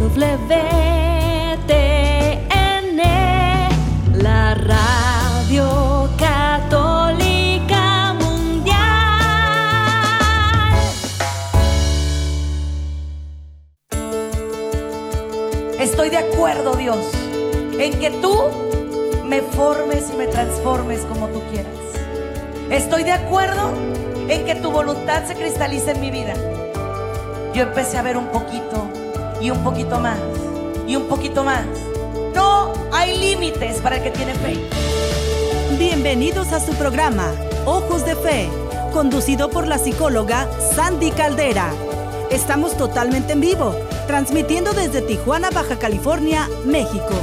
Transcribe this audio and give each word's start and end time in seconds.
WTN, 0.00 0.16
la 4.14 4.54
radio 4.54 6.08
católica 6.18 8.14
mundial. 8.14 8.78
Estoy 15.78 16.08
de 16.08 16.16
acuerdo, 16.16 16.76
Dios, 16.76 16.96
en 17.78 17.98
que 18.00 18.10
tú 18.22 18.34
me 19.26 19.42
formes 19.42 20.10
y 20.14 20.16
me 20.16 20.28
transformes 20.28 21.00
como 21.00 21.28
tú 21.28 21.42
quieras. 21.52 21.74
Estoy 22.70 23.02
de 23.02 23.12
acuerdo 23.12 23.70
en 24.28 24.46
que 24.46 24.54
tu 24.54 24.70
voluntad 24.70 25.26
se 25.26 25.34
cristalice 25.34 25.90
en 25.90 26.00
mi 26.00 26.10
vida. 26.10 26.32
Yo 27.52 27.64
empecé 27.64 27.98
a 27.98 28.02
ver 28.02 28.16
un 28.16 28.28
poquito 28.28 28.99
y 29.40 29.50
un 29.50 29.64
poquito 29.64 29.98
más 29.98 30.18
y 30.86 30.96
un 30.96 31.08
poquito 31.08 31.44
más. 31.44 31.66
No 32.34 32.72
hay 32.92 33.16
límites 33.18 33.80
para 33.80 33.96
el 33.96 34.02
que 34.02 34.10
tiene 34.10 34.34
fe. 34.34 34.54
Bienvenidos 35.78 36.52
a 36.52 36.60
su 36.60 36.76
programa, 36.76 37.32
Ojos 37.64 38.04
de 38.04 38.16
Fe, 38.16 38.48
conducido 38.92 39.50
por 39.50 39.66
la 39.66 39.78
psicóloga 39.78 40.46
Sandy 40.74 41.10
Caldera. 41.12 41.70
Estamos 42.30 42.76
totalmente 42.76 43.32
en 43.32 43.40
vivo, 43.40 43.74
transmitiendo 44.06 44.72
desde 44.72 45.02
Tijuana, 45.02 45.48
Baja 45.50 45.78
California, 45.78 46.46
México. 46.66 47.14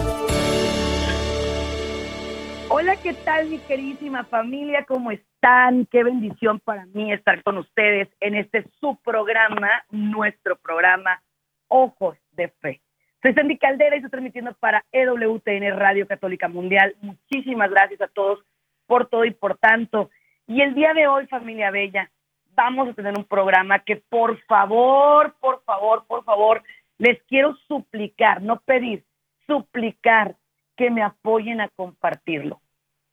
Hola, 2.69 2.95
¿qué 2.97 3.13
tal 3.13 3.49
mi 3.49 3.59
queridísima 3.59 4.25
familia? 4.25 4.85
¿Cómo 4.87 5.11
están? 5.11 5.85
Qué 5.91 6.03
bendición 6.03 6.59
para 6.59 6.85
mí 6.87 7.13
estar 7.13 7.41
con 7.43 7.57
ustedes 7.57 8.09
en 8.19 8.35
este 8.35 8.65
su 8.79 8.97
programa, 9.03 9.69
nuestro 9.91 10.57
programa 10.57 11.21
Ojos 11.67 12.17
de 12.31 12.49
Fe. 12.49 12.81
Soy 13.21 13.33
Sandy 13.33 13.57
Caldera 13.57 13.95
y 13.95 13.99
estoy 13.99 14.11
transmitiendo 14.11 14.53
para 14.53 14.85
EWTN 14.91 15.77
Radio 15.77 16.07
Católica 16.07 16.47
Mundial. 16.47 16.95
Muchísimas 17.01 17.69
gracias 17.69 18.01
a 18.01 18.07
todos 18.07 18.43
por 18.85 19.07
todo 19.07 19.25
y 19.25 19.31
por 19.31 19.57
tanto. 19.57 20.09
Y 20.47 20.61
el 20.61 20.73
día 20.73 20.93
de 20.93 21.07
hoy, 21.07 21.27
familia 21.27 21.71
bella, 21.71 22.09
vamos 22.55 22.89
a 22.89 22.93
tener 22.93 23.13
un 23.17 23.25
programa 23.25 23.79
que 23.79 23.97
por 23.97 24.39
favor, 24.45 25.35
por 25.39 25.63
favor, 25.63 26.05
por 26.07 26.23
favor, 26.23 26.63
les 26.97 27.21
quiero 27.23 27.55
suplicar, 27.67 28.41
no 28.41 28.59
pedir, 28.61 29.03
suplicar 29.45 30.35
que 30.75 30.89
me 30.89 31.03
apoyen 31.03 31.61
a 31.61 31.69
compartirlo. 31.69 32.61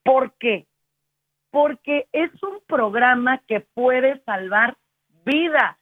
¿Por 0.03 0.33
qué? 0.35 0.67
Porque 1.51 2.07
es 2.13 2.31
un 2.43 2.61
programa 2.67 3.39
que 3.47 3.61
puede 3.61 4.21
salvar 4.25 4.77
vidas. 5.25 5.77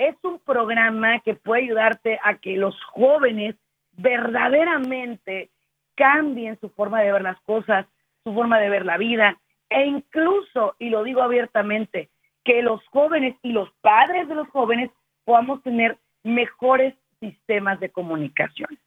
Es 0.00 0.16
un 0.22 0.38
programa 0.38 1.20
que 1.20 1.34
puede 1.34 1.64
ayudarte 1.64 2.18
a 2.24 2.38
que 2.38 2.56
los 2.56 2.74
jóvenes 2.84 3.54
verdaderamente 3.98 5.50
cambien 5.94 6.58
su 6.58 6.70
forma 6.70 7.02
de 7.02 7.12
ver 7.12 7.20
las 7.20 7.38
cosas, 7.42 7.84
su 8.24 8.32
forma 8.32 8.58
de 8.60 8.70
ver 8.70 8.86
la 8.86 8.96
vida 8.96 9.38
e 9.68 9.84
incluso, 9.84 10.74
y 10.78 10.88
lo 10.88 11.04
digo 11.04 11.20
abiertamente, 11.20 12.08
que 12.44 12.62
los 12.62 12.80
jóvenes 12.86 13.36
y 13.42 13.52
los 13.52 13.70
padres 13.82 14.26
de 14.26 14.36
los 14.36 14.48
jóvenes 14.48 14.90
podamos 15.26 15.62
tener 15.62 15.98
mejores 16.22 16.94
sistemas 17.20 17.78
de 17.78 17.90
comunicación. 17.90 18.78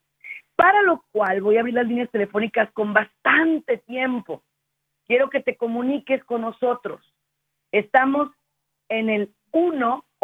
Para 0.55 0.81
lo 0.81 1.03
cual 1.11 1.42
voy 1.42 1.58
a 1.58 1.59
abrir 1.59 1.75
las 1.75 1.88
líneas 1.88 2.09
telefónicas 2.09 2.72
con 2.72 2.92
bastante 2.92 3.77
tiempo. 3.77 4.42
Quiero 5.05 5.30
que 5.30 5.42
te 5.42 5.58
comuniques 5.58 6.23
con 6.23 6.42
nosotros. 6.42 7.02
Estamos 7.72 8.31
en 8.89 9.11
el 9.11 9.30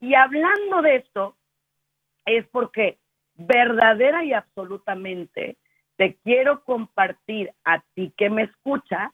Y 0.00 0.14
hablando 0.14 0.80
de 0.82 0.94
esto, 0.96 1.36
es 2.24 2.46
porque 2.48 2.98
verdadera 3.34 4.24
y 4.24 4.32
absolutamente 4.32 5.56
te 5.96 6.14
quiero 6.22 6.62
compartir 6.64 7.52
a 7.64 7.80
ti 7.94 8.12
que 8.16 8.30
me 8.30 8.44
escucha, 8.44 9.12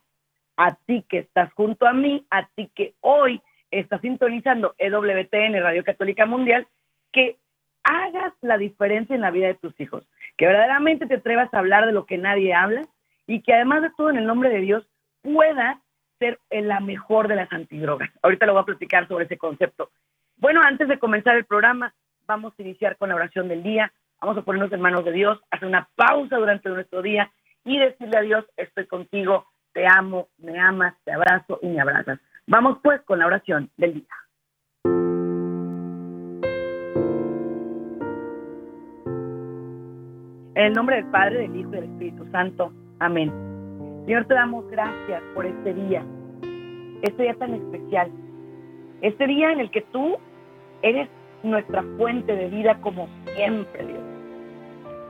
a 0.56 0.74
ti 0.86 1.02
que 1.08 1.20
estás 1.20 1.50
junto 1.54 1.86
a 1.86 1.94
mí, 1.94 2.26
a 2.30 2.46
ti 2.48 2.70
que 2.74 2.94
hoy 3.00 3.40
estás 3.70 4.02
sintonizando 4.02 4.74
EWTN, 4.78 5.62
Radio 5.62 5.82
Católica 5.82 6.26
Mundial, 6.26 6.68
que 7.12 7.38
hagas 7.84 8.32
la 8.40 8.58
diferencia 8.58 9.14
en 9.14 9.20
la 9.20 9.30
vida 9.30 9.46
de 9.46 9.54
tus 9.54 9.78
hijos, 9.80 10.04
que 10.36 10.46
verdaderamente 10.46 11.06
te 11.06 11.16
atrevas 11.16 11.52
a 11.52 11.58
hablar 11.58 11.86
de 11.86 11.92
lo 11.92 12.06
que 12.06 12.18
nadie 12.18 12.54
habla 12.54 12.82
y 13.26 13.42
que 13.42 13.54
además 13.54 13.82
de 13.82 13.90
todo 13.96 14.10
en 14.10 14.16
el 14.16 14.26
nombre 14.26 14.50
de 14.50 14.60
Dios 14.60 14.86
puedas 15.22 15.78
ser 16.18 16.38
la 16.50 16.80
mejor 16.80 17.28
de 17.28 17.36
las 17.36 17.52
antidrogas. 17.52 18.10
Ahorita 18.22 18.46
lo 18.46 18.54
voy 18.54 18.62
a 18.62 18.66
platicar 18.66 19.06
sobre 19.08 19.26
ese 19.26 19.38
concepto. 19.38 19.90
Bueno, 20.36 20.60
antes 20.64 20.88
de 20.88 20.98
comenzar 20.98 21.36
el 21.36 21.44
programa, 21.44 21.94
vamos 22.26 22.54
a 22.58 22.62
iniciar 22.62 22.96
con 22.96 23.10
la 23.10 23.14
oración 23.14 23.48
del 23.48 23.62
día. 23.62 23.92
Vamos 24.20 24.38
a 24.38 24.42
ponernos 24.42 24.72
en 24.72 24.80
manos 24.80 25.04
de 25.04 25.12
Dios, 25.12 25.40
hacer 25.50 25.68
una 25.68 25.88
pausa 25.96 26.36
durante 26.36 26.68
nuestro 26.68 27.02
día 27.02 27.30
y 27.64 27.78
decirle 27.78 28.16
a 28.16 28.22
Dios, 28.22 28.44
estoy 28.56 28.86
contigo, 28.86 29.46
te 29.72 29.86
amo, 29.86 30.28
me 30.38 30.58
amas, 30.58 30.94
te 31.04 31.12
abrazo 31.12 31.58
y 31.62 31.68
me 31.68 31.80
abrazas. 31.80 32.18
Vamos 32.46 32.78
pues 32.82 33.00
con 33.02 33.18
la 33.18 33.26
oración 33.26 33.70
del 33.76 33.94
día. 33.94 34.23
En 40.56 40.66
el 40.66 40.72
nombre 40.72 40.96
del 40.96 41.06
Padre, 41.06 41.48
del 41.48 41.56
Hijo 41.56 41.70
y 41.70 41.72
del 41.72 41.84
Espíritu 41.84 42.24
Santo. 42.30 42.72
Amén. 43.00 43.32
Señor, 44.06 44.24
te 44.26 44.34
damos 44.34 44.64
gracias 44.70 45.20
por 45.34 45.46
este 45.46 45.74
día, 45.74 46.04
este 47.02 47.24
día 47.24 47.34
tan 47.34 47.54
especial, 47.54 48.08
este 49.00 49.26
día 49.26 49.50
en 49.50 49.58
el 49.58 49.70
que 49.72 49.80
tú 49.80 50.16
eres 50.82 51.08
nuestra 51.42 51.82
fuente 51.96 52.36
de 52.36 52.50
vida 52.50 52.80
como 52.82 53.08
siempre, 53.34 53.84
Dios. 53.84 54.00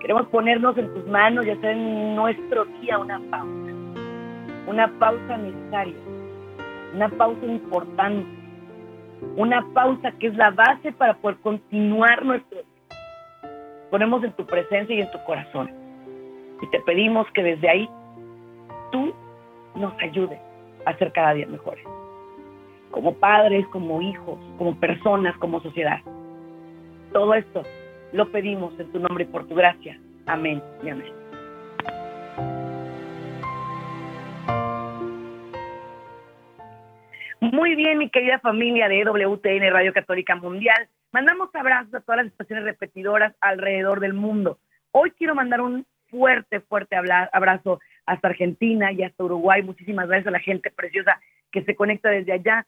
Queremos 0.00 0.26
ponernos 0.28 0.78
en 0.78 0.94
tus 0.94 1.06
manos 1.08 1.44
y 1.44 1.50
hacer 1.50 1.72
en 1.72 2.16
nuestro 2.16 2.64
día 2.80 2.98
una 2.98 3.18
pausa, 3.30 3.72
una 4.66 4.98
pausa 4.98 5.36
necesaria, 5.36 5.94
una 6.94 7.08
pausa 7.10 7.44
importante, 7.44 8.26
una 9.36 9.62
pausa 9.74 10.10
que 10.12 10.28
es 10.28 10.36
la 10.36 10.52
base 10.52 10.90
para 10.92 11.14
poder 11.18 11.36
continuar 11.38 12.24
nuestro. 12.24 12.60
Ponemos 13.94 14.24
en 14.24 14.32
tu 14.32 14.44
presencia 14.44 14.92
y 14.92 15.02
en 15.02 15.10
tu 15.12 15.22
corazón. 15.22 15.70
Y 16.60 16.66
te 16.70 16.80
pedimos 16.80 17.30
que 17.30 17.44
desde 17.44 17.68
ahí 17.68 17.88
tú 18.90 19.14
nos 19.76 19.92
ayudes 20.02 20.40
a 20.84 20.98
ser 20.98 21.12
cada 21.12 21.32
día 21.34 21.46
mejores. 21.46 21.84
Como 22.90 23.14
padres, 23.14 23.64
como 23.68 24.02
hijos, 24.02 24.36
como 24.58 24.74
personas, 24.80 25.36
como 25.36 25.60
sociedad. 25.60 26.00
Todo 27.12 27.34
esto 27.34 27.62
lo 28.12 28.32
pedimos 28.32 28.76
en 28.80 28.90
tu 28.90 28.98
nombre 28.98 29.22
y 29.22 29.28
por 29.28 29.46
tu 29.46 29.54
gracia. 29.54 29.96
Amén 30.26 30.60
y 30.82 30.88
amén. 30.88 31.12
Muy 37.38 37.76
bien, 37.76 37.98
mi 37.98 38.10
querida 38.10 38.40
familia 38.40 38.88
de 38.88 39.02
EWTN 39.02 39.70
Radio 39.70 39.92
Católica 39.92 40.34
Mundial. 40.34 40.88
Mandamos 41.14 41.48
abrazos 41.54 41.94
a 41.94 42.00
todas 42.00 42.24
las 42.24 42.32
estaciones 42.32 42.64
repetidoras 42.64 43.36
alrededor 43.40 44.00
del 44.00 44.14
mundo. 44.14 44.58
Hoy 44.90 45.12
quiero 45.12 45.36
mandar 45.36 45.60
un 45.60 45.86
fuerte, 46.08 46.58
fuerte 46.58 46.96
abrazo 46.96 47.78
hasta 48.04 48.26
Argentina 48.26 48.90
y 48.90 49.04
hasta 49.04 49.22
Uruguay. 49.22 49.62
Muchísimas 49.62 50.08
gracias 50.08 50.26
a 50.26 50.32
la 50.32 50.40
gente 50.40 50.72
preciosa 50.72 51.20
que 51.52 51.62
se 51.62 51.76
conecta 51.76 52.10
desde 52.10 52.32
allá. 52.32 52.66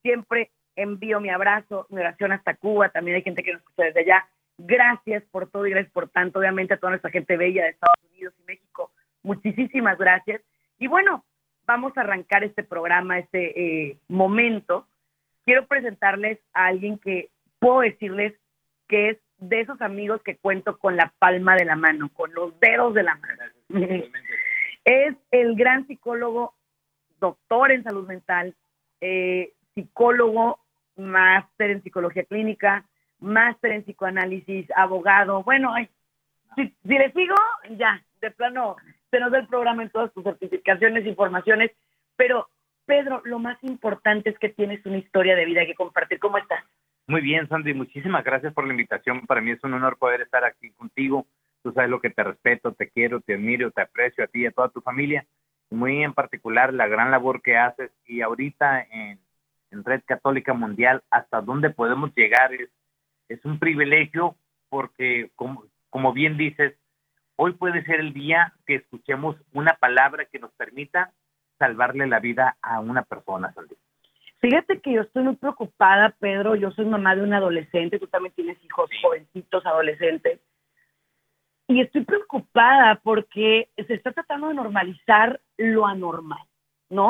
Siempre 0.00 0.52
envío 0.76 1.18
mi 1.18 1.28
abrazo, 1.28 1.88
mi 1.90 1.98
oración 1.98 2.30
hasta 2.30 2.54
Cuba. 2.54 2.88
También 2.90 3.16
hay 3.16 3.22
gente 3.22 3.42
que 3.42 3.54
nos 3.54 3.62
escucha 3.62 3.86
desde 3.86 4.02
allá. 4.02 4.28
Gracias 4.58 5.24
por 5.32 5.50
todo 5.50 5.66
y 5.66 5.70
gracias 5.70 5.92
por 5.92 6.08
tanto. 6.08 6.38
Obviamente 6.38 6.74
a 6.74 6.76
toda 6.76 6.90
nuestra 6.90 7.10
gente 7.10 7.36
bella 7.36 7.64
de 7.64 7.70
Estados 7.70 7.98
Unidos 8.12 8.32
y 8.38 8.44
México. 8.44 8.92
Muchísimas 9.24 9.98
gracias. 9.98 10.40
Y 10.78 10.86
bueno, 10.86 11.24
vamos 11.66 11.98
a 11.98 12.02
arrancar 12.02 12.44
este 12.44 12.62
programa, 12.62 13.18
este 13.18 13.88
eh, 13.88 13.98
momento. 14.06 14.86
Quiero 15.44 15.66
presentarles 15.66 16.38
a 16.52 16.66
alguien 16.66 16.96
que 16.98 17.30
puedo 17.58 17.80
decirles 17.80 18.34
que 18.88 19.10
es 19.10 19.18
de 19.38 19.60
esos 19.60 19.80
amigos 19.80 20.22
que 20.22 20.36
cuento 20.36 20.78
con 20.78 20.96
la 20.96 21.12
palma 21.18 21.54
de 21.56 21.64
la 21.64 21.76
mano, 21.76 22.10
con 22.12 22.32
los 22.34 22.58
dedos 22.60 22.94
de 22.94 23.02
la 23.02 23.14
mano. 23.16 24.04
es 24.84 25.14
el 25.30 25.54
gran 25.54 25.86
psicólogo, 25.86 26.54
doctor 27.20 27.72
en 27.72 27.84
salud 27.84 28.06
mental, 28.06 28.54
eh, 29.00 29.52
psicólogo, 29.74 30.60
máster 30.96 31.70
en 31.70 31.82
psicología 31.82 32.24
clínica, 32.24 32.84
máster 33.20 33.72
en 33.72 33.82
psicoanálisis, 33.84 34.66
abogado. 34.74 35.42
Bueno, 35.42 35.72
ay, 35.74 35.88
si, 36.56 36.74
si 36.82 36.98
le 36.98 37.12
sigo, 37.12 37.36
ya, 37.70 38.02
de 38.20 38.30
plano, 38.32 38.76
se 39.10 39.20
nos 39.20 39.30
da 39.30 39.38
el 39.38 39.46
programa 39.46 39.82
en 39.82 39.90
todas 39.90 40.12
tus 40.12 40.24
certificaciones, 40.24 41.06
informaciones, 41.06 41.70
pero 42.16 42.48
Pedro, 42.84 43.20
lo 43.24 43.38
más 43.38 43.62
importante 43.62 44.30
es 44.30 44.38
que 44.38 44.48
tienes 44.48 44.84
una 44.86 44.96
historia 44.96 45.36
de 45.36 45.44
vida 45.44 45.66
que 45.66 45.74
compartir. 45.74 46.18
¿Cómo 46.18 46.38
estás? 46.38 46.64
Muy 47.08 47.22
bien, 47.22 47.48
Sandy, 47.48 47.74
muchísimas 47.74 48.22
gracias 48.22 48.52
por 48.52 48.66
la 48.66 48.72
invitación. 48.72 49.26
Para 49.26 49.40
mí 49.40 49.50
es 49.50 49.64
un 49.64 49.74
honor 49.74 49.96
poder 49.98 50.20
estar 50.20 50.44
aquí 50.44 50.70
contigo, 50.70 51.26
Tú 51.62 51.72
sabes 51.72 51.90
lo 51.90 52.00
que 52.00 52.10
te 52.10 52.22
respeto, 52.22 52.72
te 52.72 52.88
quiero, 52.88 53.20
te 53.20 53.34
admiro, 53.34 53.70
te 53.70 53.82
aprecio 53.82 54.24
a 54.24 54.26
ti 54.28 54.42
y 54.42 54.46
a 54.46 54.52
toda 54.52 54.68
tu 54.68 54.80
familia. 54.80 55.26
Muy 55.70 56.02
en 56.02 56.14
particular 56.14 56.72
la 56.72 56.86
gran 56.86 57.10
labor 57.10 57.42
que 57.42 57.56
haces 57.56 57.90
y 58.06 58.20
ahorita 58.20 58.86
en, 58.90 59.18
Red 59.70 60.00
Católica 60.06 60.54
Mundial, 60.54 61.02
hasta 61.10 61.42
dónde 61.42 61.68
podemos 61.68 62.14
llegar 62.14 62.54
es, 62.54 62.70
es 63.28 63.44
un 63.44 63.58
privilegio 63.58 64.34
porque, 64.70 65.30
como, 65.36 65.64
como 65.90 66.14
bien 66.14 66.38
dices, 66.38 66.74
hoy 67.36 67.52
puede 67.52 67.84
ser 67.84 68.00
el 68.00 68.14
día 68.14 68.54
que 68.66 68.76
escuchemos 68.76 69.36
una 69.52 69.74
palabra 69.74 70.24
que 70.24 70.38
nos 70.38 70.52
permita 70.52 71.12
salvarle 71.58 72.06
la 72.06 72.18
vida 72.18 72.56
a 72.62 72.80
una 72.80 73.02
persona, 73.02 73.52
Sandy. 73.52 73.76
Fíjate 74.40 74.80
que 74.80 74.92
yo 74.92 75.02
estoy 75.02 75.24
muy 75.24 75.36
preocupada, 75.36 76.14
Pedro. 76.20 76.54
Yo 76.54 76.70
soy 76.72 76.84
mamá 76.84 77.16
de 77.16 77.22
un 77.22 77.34
adolescente, 77.34 77.98
tú 77.98 78.06
también 78.06 78.34
tienes 78.34 78.62
hijos 78.64 78.88
jovencitos, 79.02 79.66
adolescentes. 79.66 80.40
Y 81.66 81.80
estoy 81.80 82.04
preocupada 82.04 83.00
porque 83.02 83.68
se 83.76 83.94
está 83.94 84.12
tratando 84.12 84.48
de 84.48 84.54
normalizar 84.54 85.40
lo 85.56 85.86
anormal, 85.86 86.42
¿no? 86.88 87.08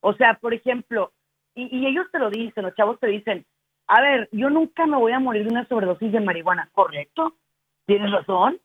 O 0.00 0.14
sea, 0.14 0.34
por 0.34 0.54
ejemplo, 0.54 1.12
y, 1.54 1.76
y 1.76 1.86
ellos 1.86 2.06
te 2.12 2.18
lo 2.18 2.30
dicen, 2.30 2.64
los 2.64 2.74
chavos 2.74 3.00
te 3.00 3.08
dicen, 3.08 3.44
a 3.88 4.02
ver, 4.02 4.28
yo 4.32 4.50
nunca 4.50 4.86
me 4.86 4.98
voy 4.98 5.12
a 5.12 5.18
morir 5.18 5.44
de 5.44 5.50
una 5.50 5.66
sobredosis 5.66 6.12
de 6.12 6.20
marihuana, 6.20 6.68
¿correcto? 6.72 7.34
Tienes 7.86 8.12
razón. 8.12 8.60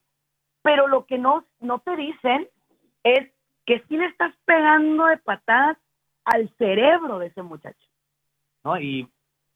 Pero 0.62 0.88
lo 0.88 1.06
que 1.06 1.18
no, 1.18 1.46
no 1.62 1.80
te 1.80 1.96
dicen 1.96 2.48
es 3.04 3.32
que 3.66 3.82
sí 3.88 3.98
le 3.98 4.06
estás 4.06 4.34
pegando 4.46 5.06
de 5.06 5.18
patadas 5.18 5.78
al 6.26 6.50
cerebro 6.58 7.20
de 7.20 7.28
ese 7.28 7.42
muchacho. 7.42 7.83
¿No? 8.64 8.80
Y 8.80 9.08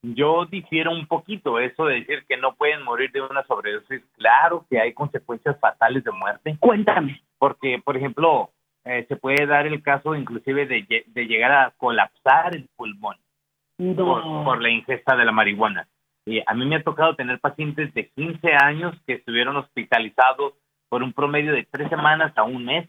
yo 0.01 0.45
difiero 0.45 0.91
un 0.91 1.07
poquito 1.07 1.59
eso 1.59 1.85
de 1.85 2.01
decir 2.01 2.25
que 2.27 2.37
no 2.37 2.55
pueden 2.55 2.83
morir 2.83 3.11
de 3.11 3.21
una 3.21 3.43
sobredosis. 3.45 4.03
Claro 4.15 4.65
que 4.69 4.79
hay 4.79 4.93
consecuencias 4.93 5.59
fatales 5.59 6.03
de 6.03 6.11
muerte. 6.11 6.55
Cuéntame. 6.59 7.21
Porque, 7.39 7.81
por 7.83 7.97
ejemplo, 7.97 8.51
eh, 8.85 9.05
se 9.07 9.15
puede 9.15 9.45
dar 9.45 9.67
el 9.67 9.81
caso 9.81 10.15
inclusive 10.15 10.65
de, 10.65 11.05
de 11.05 11.25
llegar 11.25 11.51
a 11.51 11.73
colapsar 11.77 12.55
el 12.55 12.69
pulmón 12.75 13.17
por, 13.77 14.23
por 14.43 14.61
la 14.61 14.69
ingesta 14.69 15.15
de 15.15 15.25
la 15.25 15.31
marihuana. 15.31 15.87
Y 16.25 16.41
a 16.45 16.53
mí 16.53 16.65
me 16.65 16.77
ha 16.77 16.83
tocado 16.83 17.15
tener 17.15 17.39
pacientes 17.39 17.93
de 17.93 18.09
15 18.09 18.53
años 18.53 18.95
que 19.05 19.13
estuvieron 19.13 19.55
hospitalizados 19.55 20.53
por 20.89 21.03
un 21.03 21.13
promedio 21.13 21.53
de 21.53 21.67
tres 21.69 21.89
semanas 21.89 22.33
a 22.37 22.43
un 22.43 22.65
mes 22.65 22.87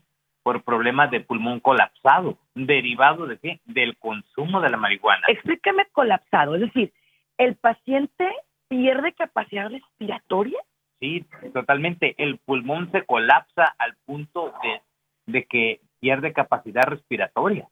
por 0.48 0.62
problemas 0.62 1.10
de 1.10 1.20
pulmón 1.20 1.60
colapsado, 1.60 2.38
derivado 2.54 3.26
de 3.26 3.36
qué? 3.36 3.60
Del 3.66 3.98
consumo 3.98 4.62
de 4.62 4.70
la 4.70 4.78
marihuana. 4.78 5.26
Explícame 5.28 5.84
colapsado, 5.92 6.54
es 6.54 6.62
decir, 6.62 6.90
el 7.36 7.54
paciente 7.56 8.26
pierde 8.66 9.12
capacidad 9.12 9.68
respiratoria. 9.68 10.58
Sí, 11.00 11.26
totalmente. 11.52 12.14
El 12.16 12.38
pulmón 12.38 12.90
se 12.92 13.04
colapsa 13.04 13.74
al 13.76 13.94
punto 14.06 14.54
de, 14.62 14.80
de 15.26 15.44
que 15.44 15.80
pierde 16.00 16.32
capacidad 16.32 16.84
respiratoria. 16.84 17.68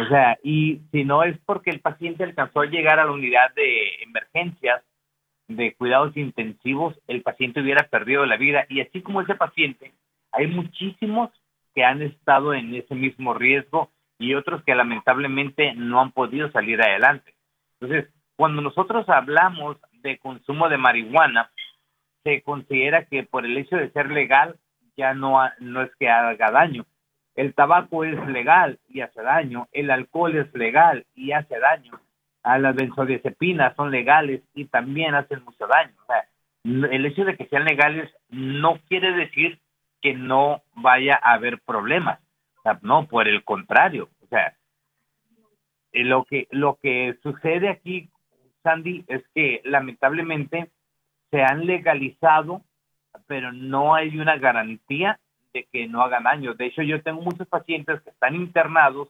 O 0.00 0.08
sea, 0.08 0.38
y 0.44 0.80
si 0.92 1.02
no 1.02 1.24
es 1.24 1.36
porque 1.44 1.70
el 1.70 1.80
paciente 1.80 2.22
alcanzó 2.22 2.60
a 2.60 2.66
llegar 2.66 3.00
a 3.00 3.04
la 3.04 3.10
unidad 3.10 3.52
de 3.56 4.00
emergencias, 4.04 4.80
de 5.48 5.74
cuidados 5.74 6.16
intensivos, 6.16 6.96
el 7.08 7.22
paciente 7.22 7.60
hubiera 7.60 7.88
perdido 7.88 8.24
la 8.26 8.36
vida. 8.36 8.64
Y 8.68 8.80
así 8.80 9.02
como 9.02 9.22
ese 9.22 9.34
paciente, 9.34 9.92
hay 10.30 10.46
muchísimos 10.46 11.32
que 11.74 11.84
han 11.84 12.02
estado 12.02 12.54
en 12.54 12.74
ese 12.74 12.94
mismo 12.94 13.34
riesgo 13.34 13.90
y 14.18 14.34
otros 14.34 14.62
que 14.64 14.74
lamentablemente 14.74 15.74
no 15.74 16.00
han 16.00 16.12
podido 16.12 16.50
salir 16.52 16.80
adelante. 16.80 17.34
Entonces, 17.80 18.12
cuando 18.36 18.62
nosotros 18.62 19.08
hablamos 19.08 19.76
de 20.02 20.18
consumo 20.18 20.68
de 20.68 20.78
marihuana, 20.78 21.50
se 22.24 22.42
considera 22.42 23.04
que 23.06 23.24
por 23.24 23.44
el 23.44 23.56
hecho 23.58 23.76
de 23.76 23.90
ser 23.90 24.10
legal 24.10 24.56
ya 24.96 25.14
no, 25.14 25.40
ha- 25.40 25.54
no 25.58 25.82
es 25.82 25.90
que 25.96 26.08
haga 26.08 26.50
daño. 26.50 26.86
El 27.34 27.54
tabaco 27.54 28.04
es 28.04 28.14
legal 28.28 28.78
y 28.88 29.00
hace 29.00 29.22
daño, 29.22 29.68
el 29.72 29.90
alcohol 29.90 30.36
es 30.36 30.52
legal 30.54 31.06
y 31.14 31.32
hace 31.32 31.58
daño, 31.58 31.98
a 32.42 32.58
las 32.58 32.74
benzodiazepinas 32.76 33.74
son 33.74 33.90
legales 33.90 34.42
y 34.54 34.66
también 34.66 35.14
hacen 35.14 35.42
mucho 35.44 35.66
daño. 35.66 35.94
O 36.02 36.06
sea, 36.06 36.24
el 36.64 37.06
hecho 37.06 37.24
de 37.24 37.36
que 37.36 37.46
sean 37.46 37.64
legales 37.64 38.10
no 38.28 38.78
quiere 38.88 39.12
decir 39.12 39.58
que 40.02 40.14
no 40.14 40.62
vaya 40.74 41.18
a 41.22 41.34
haber 41.34 41.60
problemas. 41.60 42.18
No, 42.82 43.06
por 43.06 43.28
el 43.28 43.42
contrario. 43.44 44.08
O 44.22 44.26
sea, 44.26 44.56
eh, 45.92 46.04
lo 46.04 46.24
que 46.24 46.48
lo 46.50 46.78
que 46.80 47.16
sucede 47.22 47.68
aquí, 47.68 48.10
Sandy, 48.62 49.04
es 49.08 49.22
que 49.34 49.60
lamentablemente 49.64 50.70
se 51.30 51.42
han 51.42 51.66
legalizado, 51.66 52.62
pero 53.26 53.52
no 53.52 53.94
hay 53.94 54.18
una 54.18 54.36
garantía 54.36 55.18
de 55.52 55.66
que 55.72 55.88
no 55.88 56.02
hagan 56.02 56.24
daño. 56.24 56.54
De 56.54 56.66
hecho, 56.66 56.82
yo 56.82 57.02
tengo 57.02 57.22
muchos 57.22 57.48
pacientes 57.48 58.00
que 58.02 58.10
están 58.10 58.34
internados 58.34 59.08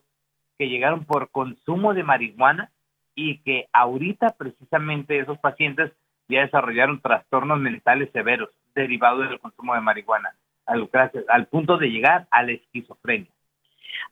que 0.57 0.69
llegaron 0.69 1.05
por 1.05 1.29
consumo 1.29 1.93
de 1.93 2.03
marihuana 2.03 2.71
y 3.15 3.39
que 3.39 3.67
ahorita 3.73 4.35
precisamente 4.37 5.19
esos 5.19 5.37
pacientes 5.39 5.91
ya 6.27 6.41
desarrollaron 6.41 7.01
trastornos 7.01 7.59
mentales 7.59 8.09
severos 8.11 8.49
derivados 8.73 9.29
del 9.29 9.39
consumo 9.39 9.75
de 9.75 9.81
marihuana, 9.81 10.33
al, 10.65 10.87
gracias- 10.87 11.25
al 11.29 11.47
punto 11.47 11.77
de 11.77 11.87
llegar 11.87 12.27
a 12.31 12.43
la 12.43 12.53
esquizofrenia. 12.53 13.31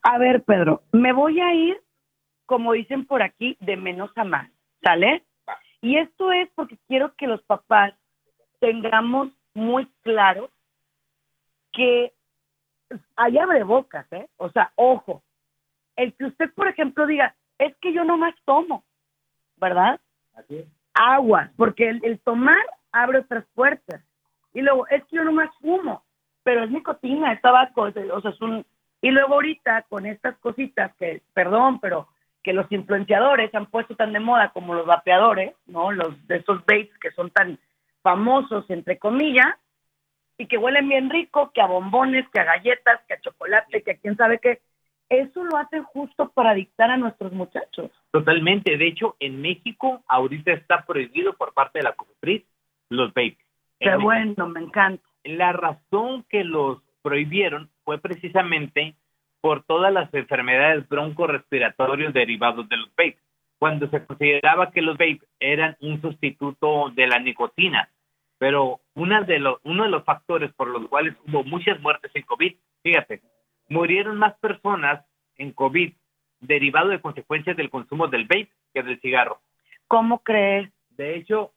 A 0.03 0.17
ver, 0.17 0.43
Pedro, 0.43 0.83
me 0.91 1.13
voy 1.13 1.39
a 1.39 1.53
ir, 1.53 1.81
como 2.45 2.73
dicen 2.73 3.05
por 3.05 3.21
aquí, 3.21 3.57
de 3.59 3.77
menos 3.77 4.11
a 4.15 4.23
más, 4.23 4.49
¿sale? 4.83 5.23
Y 5.81 5.97
esto 5.97 6.31
es 6.31 6.49
porque 6.55 6.77
quiero 6.87 7.13
que 7.15 7.27
los 7.27 7.41
papás 7.43 7.93
tengamos 8.59 9.29
muy 9.53 9.87
claro 10.03 10.49
que 11.71 12.13
hay 13.15 13.37
abrebocas, 13.37 14.05
¿eh? 14.11 14.27
O 14.37 14.49
sea, 14.49 14.71
ojo, 14.75 15.23
el 15.95 16.13
que 16.13 16.25
usted, 16.25 16.53
por 16.53 16.67
ejemplo, 16.67 17.05
diga, 17.07 17.35
es 17.57 17.75
que 17.77 17.93
yo 17.93 18.03
nomás 18.03 18.35
tomo, 18.45 18.83
¿verdad? 19.57 19.99
Así 20.35 20.57
es. 20.57 20.67
Aguas, 20.93 21.49
porque 21.55 21.89
el, 21.89 22.03
el 22.03 22.19
tomar 22.19 22.61
abre 22.91 23.19
otras 23.19 23.45
puertas. 23.55 24.03
Y 24.53 24.61
luego, 24.61 24.87
es 24.87 25.03
que 25.05 25.15
yo 25.15 25.23
nomás 25.23 25.49
fumo, 25.59 26.03
pero 26.43 26.63
es 26.63 26.71
nicotina, 26.71 27.33
es 27.33 27.41
tabaco, 27.41 27.87
es- 27.87 27.95
o 28.11 28.21
sea, 28.21 28.31
es 28.31 28.41
un... 28.41 28.65
Y 29.01 29.09
luego 29.11 29.35
ahorita, 29.35 29.83
con 29.89 30.05
estas 30.05 30.37
cositas 30.37 30.95
que, 30.97 31.21
perdón, 31.33 31.79
pero 31.79 32.07
que 32.43 32.53
los 32.53 32.71
influenciadores 32.71 33.53
han 33.55 33.65
puesto 33.67 33.95
tan 33.95 34.13
de 34.13 34.19
moda 34.19 34.49
como 34.49 34.73
los 34.73 34.85
vapeadores, 34.85 35.53
¿no? 35.67 35.91
Los 35.91 36.27
de 36.27 36.37
esos 36.37 36.59
vapes 36.61 36.97
que 36.99 37.11
son 37.11 37.29
tan 37.31 37.57
famosos, 38.01 38.69
entre 38.69 38.97
comillas, 38.97 39.55
y 40.37 40.47
que 40.47 40.57
huelen 40.57 40.89
bien 40.89 41.09
rico, 41.09 41.51
que 41.53 41.61
a 41.61 41.67
bombones, 41.67 42.27
que 42.29 42.39
a 42.39 42.43
galletas, 42.45 42.99
que 43.07 43.13
a 43.15 43.21
chocolate, 43.21 43.83
que 43.83 43.91
a 43.91 43.97
quién 43.97 44.15
sabe 44.17 44.39
qué. 44.39 44.59
Eso 45.09 45.43
lo 45.43 45.57
hacen 45.57 45.83
justo 45.83 46.29
para 46.29 46.53
dictar 46.53 46.89
a 46.89 46.97
nuestros 46.97 47.31
muchachos. 47.33 47.91
Totalmente. 48.11 48.77
De 48.77 48.87
hecho, 48.87 49.15
en 49.19 49.41
México 49.41 50.03
ahorita 50.07 50.51
está 50.53 50.83
prohibido 50.85 51.33
por 51.33 51.53
parte 51.53 51.79
de 51.79 51.83
la 51.83 51.93
COFEPRIS 51.93 52.43
los 52.89 53.09
vapes. 53.09 53.37
Qué 53.79 53.89
En- 53.89 54.01
bueno, 54.01 54.47
me 54.47 54.61
encanta. 54.61 55.03
La 55.23 55.53
razón 55.53 56.23
que 56.29 56.43
los 56.43 56.81
prohibieron 57.01 57.69
fue 57.83 57.99
precisamente 57.99 58.95
por 59.41 59.63
todas 59.63 59.91
las 59.91 60.13
enfermedades 60.13 60.87
broncorespiratorias 60.87 62.13
derivados 62.13 62.69
de 62.69 62.77
los 62.77 62.89
vapes, 62.89 63.17
cuando 63.57 63.89
se 63.89 64.05
consideraba 64.05 64.71
que 64.71 64.81
los 64.81 64.97
vapes 64.97 65.27
eran 65.39 65.75
un 65.81 66.01
sustituto 66.01 66.91
de 66.91 67.07
la 67.07 67.19
nicotina. 67.19 67.89
Pero 68.37 68.79
una 68.95 69.21
de 69.21 69.39
los, 69.39 69.59
uno 69.63 69.83
de 69.83 69.89
los 69.89 70.03
factores 70.03 70.51
por 70.53 70.67
los 70.67 70.87
cuales 70.87 71.15
hubo 71.27 71.43
muchas 71.43 71.79
muertes 71.79 72.11
en 72.15 72.23
COVID, 72.23 72.55
fíjate, 72.83 73.21
murieron 73.69 74.17
más 74.17 74.33
personas 74.39 75.03
en 75.37 75.51
COVID 75.51 75.93
derivado 76.39 76.89
de 76.89 77.01
consecuencias 77.01 77.55
del 77.55 77.69
consumo 77.69 78.07
del 78.07 78.23
vape 78.23 78.49
que 78.73 78.83
del 78.83 78.99
cigarro. 78.99 79.41
¿Cómo 79.87 80.19
crees? 80.19 80.71
De 80.91 81.15
hecho, 81.15 81.51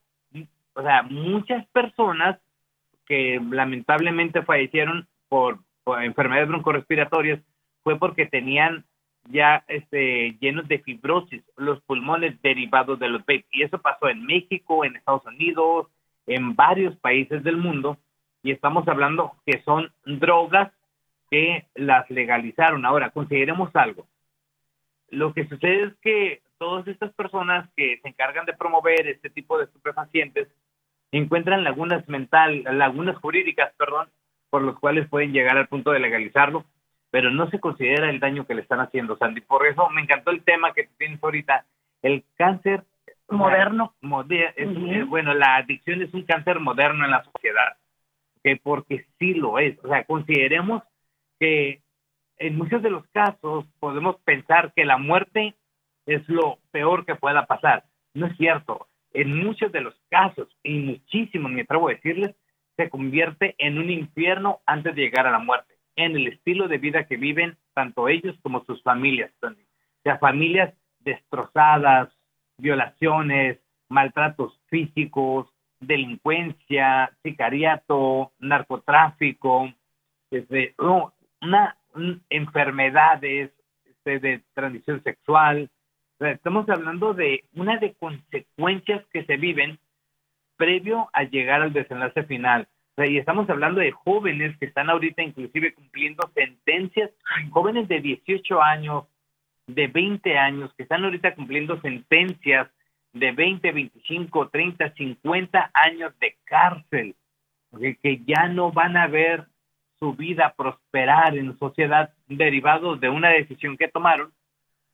o 0.75 0.83
sea, 0.83 1.03
muchas 1.03 1.67
personas 1.69 2.39
que 3.07 3.41
lamentablemente 3.51 4.43
fallecieron 4.43 5.07
por, 5.29 5.59
por 5.83 6.03
enfermedades 6.03 6.49
broncorespiratorias 6.49 7.41
fue 7.83 7.99
porque 7.99 8.27
tenían 8.27 8.85
ya 9.31 9.65
este 9.69 10.37
llenos 10.41 10.69
de 10.69 10.81
fibrosis 10.81 11.43
los 11.57 11.81
pulmones 11.83 12.41
derivados 12.43 12.99
de 12.99 13.09
los 13.09 13.21
vapes 13.21 13.47
y 13.53 13.63
eso 13.63 13.79
pasó 13.79 14.09
en 14.09 14.25
México, 14.25 14.85
en 14.85 14.97
Estados 14.97 15.25
Unidos, 15.27 15.89
en 16.27 16.55
varios 16.55 16.97
países 16.97 17.43
del 17.43 17.57
mundo 17.57 17.99
y 18.43 18.51
estamos 18.51 18.87
hablando 18.89 19.33
que 19.47 19.63
son 19.63 19.91
drogas 20.05 20.71
que 21.31 21.67
las 21.75 22.09
legalizaron. 22.11 22.85
Ahora, 22.85 23.11
consideremos 23.11 23.75
algo. 23.75 24.07
Lo 25.09 25.33
que 25.33 25.49
sucede 25.49 25.85
es 25.85 25.95
que 26.03 26.43
todas 26.59 26.87
estas 26.87 27.13
personas 27.15 27.69
que 27.77 27.99
se 28.03 28.09
encargan 28.09 28.45
de 28.47 28.53
promover 28.53 29.09
este 29.09 29.31
tipo 29.31 29.59
de 29.59 29.65
estupefacientes 29.65 30.49
encuentran 31.13 31.65
lagunas 31.65 32.09
mental, 32.09 32.63
lagunas 32.65 33.17
jurídicas, 33.19 33.73
perdón, 33.77 34.09
por 34.51 34.63
los 34.63 34.79
cuales 34.79 35.09
pueden 35.09 35.33
llegar 35.33 35.57
al 35.57 35.69
punto 35.69 35.91
de 35.93 36.01
legalizarlo, 36.01 36.65
pero 37.11 37.31
no 37.31 37.49
se 37.51 37.61
considera 37.61 38.11
el 38.11 38.21
daño 38.21 38.47
que 38.47 38.55
le 38.55 38.63
están 38.63 38.81
haciendo, 38.81 39.17
Sandy. 39.17 39.41
Por 39.41 39.67
eso 39.67 39.89
me 39.91 40.03
encantó 40.03 40.31
el 40.31 40.43
tema 40.43 40.73
que 40.73 40.89
tienes 40.99 41.23
ahorita, 41.23 41.65
el 42.03 42.25
cáncer 42.37 42.85
Moderno. 43.31 43.95
Moder- 44.03 44.53
es- 44.57 44.69
eh, 44.69 45.03
bueno, 45.05 45.33
la 45.35 45.57
adicción 45.57 46.03
es 46.03 46.13
un 46.13 46.25
cáncer 46.25 46.61
moderno 46.61 47.05
en 47.05 47.11
la 47.11 47.25
sociedad. 47.25 47.77
que 48.43 48.57
porque 48.59 49.07
sí 49.19 49.33
lo 49.33 49.59
es. 49.59 49.83
O 49.83 49.89
sea, 49.89 50.05
consideremos 50.05 50.83
que 51.41 51.81
en 52.37 52.59
muchos 52.59 52.83
de 52.83 52.91
los 52.91 53.07
casos 53.07 53.65
podemos 53.81 54.17
pensar 54.21 54.75
que 54.77 54.85
la 54.85 54.99
muerte 54.99 55.55
es 56.05 56.29
lo 56.29 56.59
peor 56.71 57.07
que 57.07 57.15
pueda 57.15 57.47
pasar. 57.47 57.85
No 58.13 58.27
es 58.27 58.37
cierto. 58.37 58.87
En 59.15 59.37
muchos 59.37 59.73
de 59.73 59.81
los 59.81 59.95
casos, 60.11 60.49
y 60.63 60.79
muchísimos, 60.79 61.51
me 61.51 61.63
atrevo 61.63 61.89
a 61.89 61.93
decirles, 61.93 62.35
se 62.77 62.91
convierte 62.91 63.55
en 63.59 63.79
un 63.79 63.89
infierno 63.89 64.61
antes 64.67 64.95
de 64.95 65.03
llegar 65.03 65.27
a 65.27 65.31
la 65.31 65.39
muerte, 65.39 65.75
en 65.97 66.17
el 66.17 66.27
estilo 66.27 66.67
de 66.67 66.79
vida 66.79 67.07
que 67.07 67.17
viven 67.17 67.57
tanto 67.73 68.09
ellos 68.09 68.37
como 68.43 68.65
sus 68.65 68.83
familias. 68.83 69.31
O 69.43 69.53
sea, 70.03 70.19
familias 70.19 70.75
destrozadas, 70.99 72.11
violaciones, 72.59 73.59
maltratos 73.89 74.61
físicos, 74.67 75.49
delincuencia, 75.81 77.13
sicariato, 77.23 78.33
narcotráfico, 78.39 79.73
desde, 80.31 80.75
una, 81.41 81.77
enfermedades 82.31 83.53
este, 83.85 84.19
de 84.19 84.43
transmisión 84.55 85.03
sexual. 85.03 85.71
Estamos 86.33 86.69
hablando 86.69 87.13
de 87.13 87.45
una 87.55 87.77
de 87.79 87.95
consecuencias 87.95 89.05
que 89.13 89.25
se 89.25 89.37
viven 89.37 89.79
previo 90.57 91.11
a 91.13 91.25
llegar 91.25 91.63
al 91.63 91.73
desenlace 91.73 92.25
final. 92.25 92.69
y 92.97 93.19
estamos 93.19 93.51
hablando 93.51 93.81
de 93.81 93.91
jóvenes 93.91 94.57
que 94.59 94.67
están 94.67 94.89
ahorita 94.89 95.23
inclusive 95.23 95.75
cumpliendo 95.75 96.31
sentencias, 96.35 97.11
jóvenes 97.51 97.89
de 97.89 98.01
18 98.01 98.63
años, 98.63 99.05
de 99.67 99.89
20 99.89 100.39
años, 100.39 100.73
que 100.77 100.85
están 100.85 101.05
ahorita 101.05 101.35
cumpliendo 101.35 101.81
sentencias 101.81 102.69
de 103.13 103.33
20, 103.33 103.73
25, 103.73 104.49
30, 104.49 104.95
50 104.95 105.71
años 105.75 106.13
de 106.21 106.37
cárcel, 106.45 107.17
que 108.03 108.23
ya 108.27 108.49
no 108.49 108.71
van 108.71 108.97
a 108.97 109.09
ver 109.09 109.47
su 109.99 110.15
vida 110.15 110.55
prosperar 110.57 111.37
en 111.37 111.59
sociedad 111.59 112.13
derivado 112.29 112.97
de 112.97 113.09
una 113.09 113.31
decisión 113.31 113.77
que 113.77 113.89
tomaron 113.89 114.33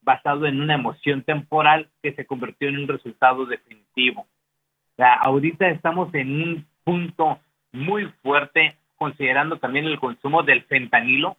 basado 0.02 0.46
en 0.46 0.60
una 0.60 0.74
emoción 0.74 1.22
temporal 1.22 1.88
que 2.02 2.12
se 2.14 2.26
convirtió 2.26 2.68
en 2.68 2.78
un 2.78 2.88
resultado 2.88 3.46
definitivo. 3.46 4.22
O 4.22 4.96
sea, 4.96 5.14
ahorita 5.14 5.68
estamos 5.68 6.12
en 6.14 6.42
un 6.42 6.66
punto 6.84 7.38
muy 7.72 8.06
fuerte 8.22 8.76
considerando 8.96 9.58
también 9.58 9.86
el 9.86 9.98
consumo 9.98 10.42
del 10.42 10.62
fentanilo, 10.64 11.36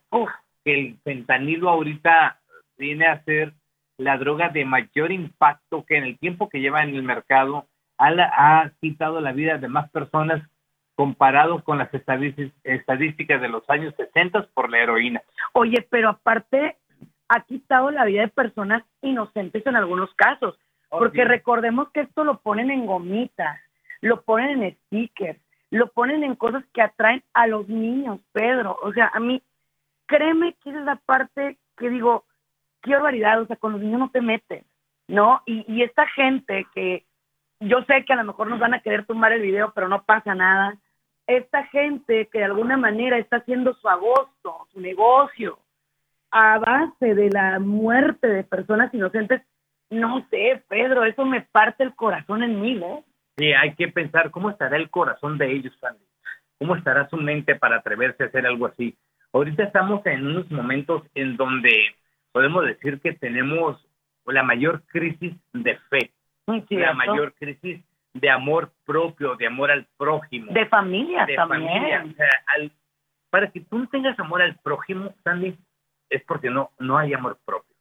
que 0.63 0.74
el 0.74 0.98
fentanilo 1.03 1.70
ahorita 1.70 2.39
viene 2.77 3.06
a 3.06 3.24
ser 3.24 3.53
la 3.98 4.18
droga 4.18 4.50
de 4.50 4.65
mayor 4.65 5.12
impacto 5.12 5.86
que 5.86 5.98
en 5.98 6.06
el 6.06 6.18
tiempo 6.18 6.50
que 6.50 6.60
lleva 6.60 6.84
en 6.84 6.96
el 6.96 7.03
mercado 7.03 7.68
ha, 8.00 8.72
quitado 8.80 9.22
la 9.22 9.32
vida 9.32 9.60
de 9.60 9.68
más 9.68 9.91
personas 9.91 10.41
comparado 10.96 11.63
con 11.63 11.77
las 11.77 11.89
estadísticas 11.94 13.41
de 13.41 13.48
los 13.48 13.68
años 13.70 13.94
60 13.96 14.48
por 14.53 14.70
la 14.72 14.80
heroína. 14.80 15.22
Oye, 15.53 15.86
pero 15.89 16.10
aparte 16.10 16.77
ha 17.34 17.40
quitado 17.42 17.92
la 17.92 18.04
vida 18.04 18.24
de 18.24 18.28
personas 18.28 18.84
inocentes 19.02 19.66
en 19.66 19.78
algunos 19.78 20.14
casos, 20.16 20.60
oh, 20.90 21.00
porque 21.00 21.24
recordemos 21.24 21.90
que 21.92 22.02
esto 22.02 22.26
lo 22.26 22.42
ponen 22.42 22.70
en 22.70 22.86
gomitas, 22.86 23.58
lo 24.02 24.22
ponen 24.24 24.62
en 24.62 24.78
stickers, 24.88 25.40
lo 25.70 25.88
ponen 25.88 26.26
en 26.26 26.36
cosas 26.36 26.66
que 26.74 26.82
atraen 26.82 27.24
a 27.34 27.48
los 27.48 27.70
niños, 27.70 28.20
Pedro. 28.34 28.78
O 28.84 28.92
sea, 28.92 29.10
a 29.14 29.22
mí, 29.22 29.42
créeme 30.08 30.56
que 30.62 30.72
es 30.72 30.76
la 30.76 30.98
parte 30.98 31.58
que 31.78 31.90
digo, 31.90 32.26
qué 32.82 32.92
barbaridad, 32.92 33.42
o 33.42 33.48
sea, 33.48 33.56
con 33.56 33.72
los 33.72 33.82
niños 33.82 34.00
no 34.02 34.10
te 34.10 34.20
metes, 34.20 34.66
¿no? 35.08 35.42
Y, 35.46 35.64
y 35.74 35.84
esta 35.84 36.06
gente 36.08 36.68
que 36.76 37.06
yo 37.62 37.82
sé 37.84 38.04
que 38.04 38.12
a 38.12 38.18
lo 38.18 38.26
mejor 38.26 38.48
nos 38.48 38.60
van 38.60 38.74
a 38.74 38.82
querer 38.82 39.06
tomar 39.06 39.32
el 39.32 39.42
video, 39.42 39.72
pero 39.74 39.88
no 39.88 40.04
pasa 40.04 40.36
nada. 40.36 40.76
Esta 41.28 41.64
gente 41.68 42.28
que 42.28 42.40
de 42.40 42.46
alguna 42.46 42.76
manera 42.76 43.18
está 43.18 43.38
haciendo 43.38 43.74
su 43.76 43.88
agosto, 43.88 44.68
su 44.74 44.82
negocio, 44.82 45.60
a 46.32 46.60
base 46.60 47.14
de 47.14 47.30
la 47.30 47.60
muerte 47.60 48.28
de 48.28 48.44
personas 48.44 48.94
inocentes, 48.94 49.42
no 49.90 50.26
sé, 50.30 50.64
Pedro, 50.70 51.04
eso 51.04 51.26
me 51.26 51.42
parte 51.42 51.84
el 51.84 51.94
corazón 51.94 52.44
en 52.44 52.62
mí, 52.62 52.76
¿no? 52.76 53.04
Sí, 53.38 53.52
hay 53.54 53.76
que 53.76 53.90
pensar 53.90 54.32
cómo 54.32 54.50
estará 54.50 54.78
el 54.78 54.90
corazón 54.90 55.38
de 55.38 55.52
ellos, 55.52 55.74
Sandy. 55.80 56.04
¿Cómo 56.60 56.76
estará 56.76 57.10
su 57.10 57.18
mente 57.18 57.56
para 57.56 57.78
atreverse 57.78 58.24
a 58.24 58.28
hacer 58.28 58.46
algo 58.46 58.68
así? 58.68 58.96
Ahorita 59.34 59.64
estamos 59.64 60.06
en 60.06 60.28
unos 60.28 60.50
momentos 60.52 61.04
en 61.16 61.36
donde 61.36 61.96
podemos 62.32 62.66
decir 62.66 63.00
que 63.02 63.14
tenemos 63.14 63.86
la 64.26 64.44
mayor 64.44 64.84
crisis 64.86 65.34
de 65.54 65.78
fe, 65.90 66.12
la 66.70 66.94
mayor 66.94 67.34
crisis 67.34 67.84
de 68.14 68.30
amor 68.30 68.72
propio, 68.86 69.36
de 69.36 69.48
amor 69.48 69.72
al 69.72 69.88
prójimo. 69.98 70.52
De 70.54 70.66
familia 70.68 71.26
también. 71.36 72.16
para 73.30 73.50
que 73.52 73.62
tú 73.62 73.88
tengas 73.88 74.20
amor 74.20 74.42
al 74.42 74.56
prójimo, 74.58 75.14
Sandy, 75.24 75.58
es 76.12 76.24
porque 76.25 76.50
no, 76.50 76.72
no 76.77 76.98
hay 76.98 77.13
amor 77.13 77.39
propio. 77.44 77.75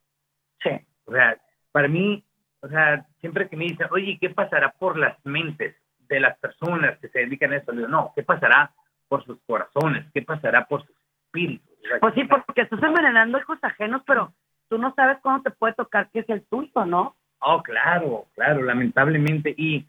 Sí. 0.63 0.71
O 1.05 1.11
sea, 1.11 1.37
para 1.71 1.87
mí, 1.87 2.23
o 2.61 2.67
sea, 2.67 3.05
siempre 3.19 3.49
que 3.49 3.57
me 3.57 3.65
dicen, 3.65 3.87
oye, 3.91 4.17
¿qué 4.19 4.29
pasará 4.29 4.71
por 4.71 4.97
las 4.97 5.17
mentes 5.25 5.75
de 6.07 6.19
las 6.19 6.37
personas 6.39 6.97
que 6.99 7.09
se 7.09 7.19
dedican 7.19 7.51
a 7.51 7.57
eso? 7.57 7.71
digo, 7.71 7.87
no, 7.87 8.13
¿qué 8.15 8.23
pasará 8.23 8.71
por 9.07 9.25
sus 9.25 9.39
corazones? 9.45 10.05
¿Qué 10.13 10.21
pasará 10.21 10.65
por 10.65 10.85
sus 10.85 10.95
espíritus? 11.25 11.69
pues 11.99 12.13
sí, 12.13 12.23
porque 12.25 12.61
estás 12.61 12.81
envenenando 12.81 13.39
hijos 13.39 13.57
ajenos, 13.61 14.03
pero 14.05 14.33
tú 14.69 14.77
no 14.77 14.93
sabes 14.93 15.17
cuándo 15.21 15.43
te 15.43 15.51
puede 15.51 15.73
tocar 15.73 16.09
que 16.11 16.19
es 16.19 16.29
el 16.29 16.45
tuyo, 16.45 16.85
¿no? 16.85 17.15
Oh, 17.39 17.61
claro, 17.61 18.27
claro, 18.35 18.61
lamentablemente. 18.61 19.53
Y, 19.57 19.87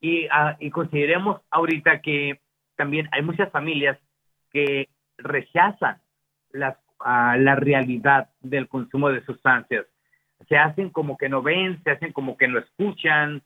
y, 0.00 0.26
uh, 0.26 0.56
y 0.58 0.70
consideremos 0.70 1.40
ahorita 1.50 2.00
que 2.00 2.40
también 2.76 3.08
hay 3.12 3.22
muchas 3.22 3.50
familias 3.50 3.96
que 4.50 4.88
rechazan 5.16 6.00
la, 6.50 6.78
uh, 7.00 7.38
la 7.38 7.54
realidad 7.56 8.28
del 8.40 8.68
consumo 8.68 9.10
de 9.10 9.24
sustancias. 9.24 9.86
Se 10.48 10.56
hacen 10.56 10.90
como 10.90 11.16
que 11.16 11.28
no 11.28 11.42
ven, 11.42 11.82
se 11.82 11.90
hacen 11.90 12.12
como 12.12 12.36
que 12.36 12.48
no 12.48 12.58
escuchan, 12.58 13.42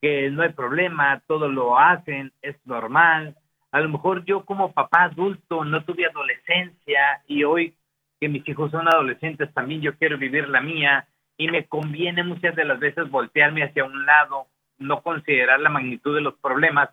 que 0.00 0.30
no 0.30 0.42
hay 0.42 0.50
problema, 0.50 1.22
todo 1.26 1.48
lo 1.48 1.78
hacen, 1.78 2.32
es 2.42 2.56
normal. 2.66 3.36
A 3.70 3.80
lo 3.80 3.88
mejor 3.88 4.24
yo 4.24 4.44
como 4.44 4.72
papá 4.72 5.04
adulto 5.04 5.64
no 5.64 5.84
tuve 5.84 6.06
adolescencia 6.06 7.22
y 7.26 7.44
hoy 7.44 7.74
que 8.20 8.28
mis 8.28 8.46
hijos 8.48 8.70
son 8.70 8.88
adolescentes, 8.88 9.52
también 9.54 9.80
yo 9.80 9.96
quiero 9.96 10.18
vivir 10.18 10.48
la 10.48 10.60
mía 10.60 11.06
y 11.36 11.48
me 11.48 11.66
conviene 11.66 12.22
muchas 12.22 12.54
de 12.54 12.64
las 12.64 12.78
veces 12.78 13.10
voltearme 13.10 13.64
hacia 13.64 13.84
un 13.84 14.04
lado, 14.06 14.46
no 14.78 15.02
considerar 15.02 15.60
la 15.60 15.70
magnitud 15.70 16.14
de 16.14 16.20
los 16.20 16.34
problemas 16.34 16.90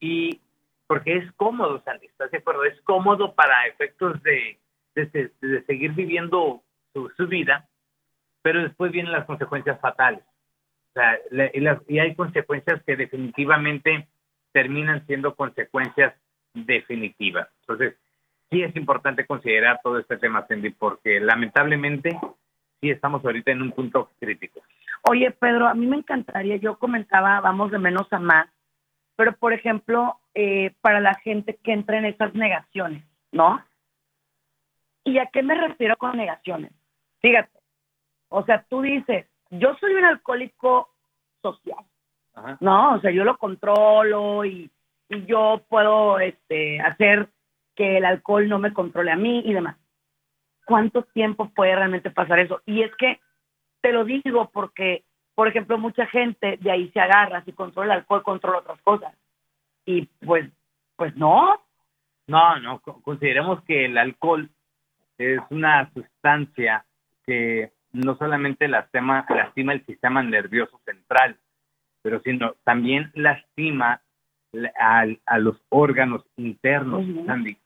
y 0.00 0.40
porque 0.86 1.16
es 1.16 1.32
cómodo, 1.32 1.82
Sandy, 1.84 2.06
¿estás 2.06 2.30
de 2.30 2.38
acuerdo? 2.38 2.64
Es 2.64 2.80
cómodo 2.82 3.34
para 3.34 3.66
efectos 3.66 4.22
de, 4.22 4.58
de, 4.94 5.30
seguir 5.66 5.92
viviendo 5.92 6.62
su, 6.92 7.10
su, 7.16 7.26
vida, 7.26 7.68
pero 8.42 8.62
después 8.62 8.92
vienen 8.92 9.12
las 9.12 9.26
consecuencias 9.26 9.80
fatales. 9.80 10.22
O 10.90 10.92
sea, 10.94 11.18
y, 11.52 11.60
las, 11.60 11.78
y 11.88 11.98
hay 11.98 12.14
consecuencias 12.14 12.82
que 12.84 12.96
definitivamente 12.96 14.06
terminan 14.52 15.04
siendo 15.06 15.34
consecuencias 15.34 16.14
definitivas. 16.54 17.48
Entonces, 17.60 17.96
sí 18.50 18.62
es 18.62 18.74
importante 18.76 19.26
considerar 19.26 19.80
todo 19.82 19.98
este 19.98 20.16
tema, 20.16 20.46
Cindy, 20.46 20.70
porque 20.70 21.18
lamentablemente 21.18 22.16
sí 22.80 22.90
estamos 22.90 23.24
ahorita 23.24 23.50
en 23.50 23.62
un 23.62 23.72
punto 23.72 24.10
crítico. 24.20 24.62
Oye, 25.02 25.30
Pedro, 25.32 25.66
a 25.66 25.74
mí 25.74 25.86
me 25.86 25.96
encantaría, 25.96 26.56
yo 26.56 26.78
comentaba, 26.78 27.40
vamos 27.40 27.70
de 27.72 27.78
menos 27.78 28.10
a 28.12 28.18
más, 28.18 28.48
pero 29.16 29.32
por 29.32 29.52
ejemplo, 29.52 30.18
eh, 30.34 30.72
para 30.80 31.00
la 31.00 31.14
gente 31.14 31.58
que 31.62 31.72
entra 31.72 31.98
en 31.98 32.06
esas 32.06 32.34
negaciones, 32.34 33.04
¿no? 33.32 33.62
¿Y 35.04 35.18
a 35.18 35.26
qué 35.26 35.42
me 35.42 35.54
refiero 35.54 35.96
con 35.96 36.16
negaciones? 36.16 36.72
Fíjate, 37.20 37.58
o 38.28 38.44
sea, 38.44 38.64
tú 38.68 38.82
dices, 38.82 39.26
yo 39.50 39.74
soy 39.76 39.94
un 39.94 40.04
alcohólico 40.04 40.88
social, 41.42 41.84
¿no? 42.60 42.94
O 42.94 43.00
sea, 43.00 43.10
yo 43.10 43.24
lo 43.24 43.36
controlo 43.36 44.44
y, 44.44 44.70
y 45.08 45.26
yo 45.26 45.62
puedo 45.68 46.18
este, 46.18 46.80
hacer 46.80 47.28
que 47.74 47.98
el 47.98 48.04
alcohol 48.04 48.48
no 48.48 48.58
me 48.58 48.72
controle 48.72 49.12
a 49.12 49.16
mí 49.16 49.42
y 49.44 49.52
demás. 49.52 49.76
¿Cuánto 50.64 51.02
tiempo 51.02 51.50
puede 51.54 51.76
realmente 51.76 52.10
pasar 52.10 52.38
eso? 52.38 52.62
Y 52.64 52.82
es 52.82 52.94
que 52.96 53.20
te 53.82 53.92
lo 53.92 54.04
digo 54.04 54.50
porque, 54.52 55.04
por 55.34 55.48
ejemplo, 55.48 55.76
mucha 55.76 56.06
gente 56.06 56.56
de 56.60 56.70
ahí 56.70 56.90
se 56.90 57.00
agarra, 57.00 57.44
si 57.44 57.52
controla 57.52 57.94
el 57.94 58.00
alcohol, 58.00 58.22
controla 58.22 58.58
otras 58.58 58.80
cosas. 58.80 59.14
Y 59.84 60.06
pues, 60.24 60.50
pues 60.96 61.14
no. 61.16 61.60
No, 62.26 62.58
no, 62.58 62.80
consideremos 62.80 63.62
que 63.64 63.84
el 63.84 63.98
alcohol 63.98 64.48
es 65.18 65.40
una 65.50 65.90
sustancia 65.92 66.84
que 67.26 67.72
no 67.92 68.16
solamente 68.16 68.68
lastima, 68.68 69.24
lastima 69.28 69.72
el 69.72 69.84
sistema 69.86 70.22
nervioso 70.22 70.80
central, 70.84 71.36
pero 72.02 72.20
sino 72.20 72.54
también 72.64 73.10
lastima 73.14 74.00
a, 74.78 75.38
los 75.38 75.60
órganos 75.68 76.24
internos, 76.36 77.02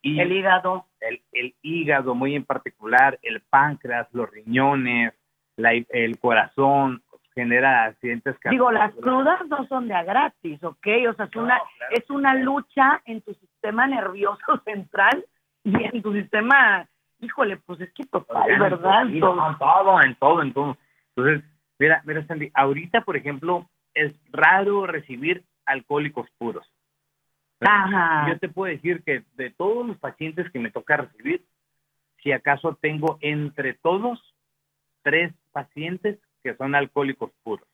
el 0.02 0.32
hígado. 0.32 0.86
El, 1.00 1.54
hígado 1.62 2.14
muy 2.14 2.34
en 2.34 2.44
particular, 2.44 3.18
el 3.22 3.40
páncreas, 3.40 4.08
los 4.12 4.30
riñones, 4.30 5.12
el 5.56 6.18
corazón, 6.18 7.02
genera 7.38 7.84
accidentes 7.84 8.36
Digo, 8.50 8.72
las 8.72 8.92
crudas 8.94 9.46
no 9.46 9.64
son 9.68 9.86
de 9.86 9.94
a 9.94 10.02
gratis, 10.02 10.62
¿ok? 10.64 10.86
O 11.08 11.14
sea, 11.14 11.26
es 11.26 11.36
No, 11.36 11.42
una, 11.42 11.60
claro. 11.76 11.92
es 11.92 12.10
una 12.10 12.34
lucha 12.34 13.00
en 13.04 13.20
tu 13.22 13.32
sistema 13.34 13.86
nervioso 13.86 14.58
central 14.64 15.24
y 15.62 15.84
en 15.84 16.02
tu 16.02 16.12
sistema, 16.12 16.88
híjole, 17.20 17.56
pues 17.58 17.80
es 17.80 17.92
que 17.92 18.04
total, 18.06 18.58
¿verdad? 18.58 19.06
sí, 19.08 19.20
Todo. 19.20 19.48
en 19.50 19.58
todo, 19.58 20.02
en 20.02 20.14
todo, 20.16 20.42
en 20.42 20.52
todo. 20.52 20.78
Entonces, 21.16 21.44
mira, 21.78 22.02
mira, 22.04 22.26
Sandy, 22.26 22.50
ahorita, 22.54 23.02
por 23.02 23.16
ejemplo, 23.16 23.68
es 23.94 24.14
raro 24.30 24.86
recibir 24.86 25.44
alcohólicos 25.66 26.28
puros. 26.38 26.66
Ajá. 27.60 28.28
Yo 28.28 28.38
te 28.38 28.48
puedo 28.48 28.72
decir 28.72 29.02
que 29.02 29.24
de 29.34 29.50
todos 29.50 29.86
los 29.86 29.98
pacientes 29.98 30.50
que 30.52 30.60
me 30.60 30.70
toca 30.70 30.96
recibir, 30.96 31.44
si 32.22 32.32
acaso 32.32 32.78
tengo 32.80 33.18
entre 33.20 33.74
todos 33.74 34.34
tres 35.02 35.32
pacientes 35.52 36.18
que 36.42 36.54
son 36.56 36.74
alcohólicos 36.74 37.32
puros. 37.42 37.66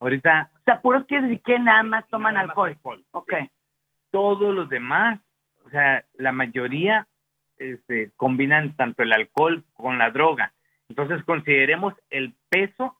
Ahorita 0.00 0.50
O 0.60 0.64
sea, 0.64 0.80
puros 0.80 1.04
quiere 1.06 1.26
decir 1.26 1.42
que 1.42 1.58
nada 1.58 1.82
más 1.82 2.06
toman 2.08 2.34
nada 2.34 2.46
más 2.46 2.50
alcohol. 2.56 2.70
alcohol. 2.70 3.04
Ok. 3.12 3.32
todos 4.10 4.54
los 4.54 4.68
demás, 4.68 5.20
o 5.66 5.70
sea, 5.70 6.04
la 6.14 6.32
mayoría 6.32 7.06
este, 7.58 8.10
combinan 8.16 8.76
tanto 8.76 9.02
el 9.02 9.12
alcohol 9.12 9.64
con 9.74 9.98
la 9.98 10.10
droga. 10.10 10.52
Entonces 10.88 11.22
consideremos 11.24 11.94
el 12.10 12.34
peso 12.48 12.96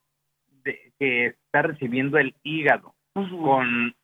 de, 0.65 0.93
que 0.99 1.27
está 1.27 1.63
recibiendo 1.63 2.19
el 2.19 2.35
hígado 2.43 2.95
con 3.15 3.95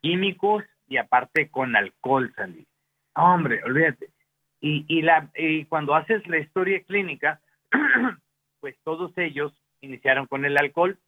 químicos 0.00 0.64
y 0.88 0.96
aparte 0.96 1.48
con 1.48 1.76
alcohol, 1.76 2.32
Sandy. 2.36 2.66
Hombre, 3.14 3.62
olvídate. 3.64 4.10
Y, 4.60 4.84
y, 4.88 5.02
la, 5.02 5.30
y 5.34 5.64
cuando 5.64 5.94
haces 5.94 6.26
la 6.28 6.38
historia 6.38 6.82
clínica, 6.82 7.40
pues 8.60 8.76
todos 8.84 9.16
ellos 9.16 9.52
iniciaron 9.80 10.26
con 10.26 10.44
el 10.44 10.56
alcohol, 10.58 10.98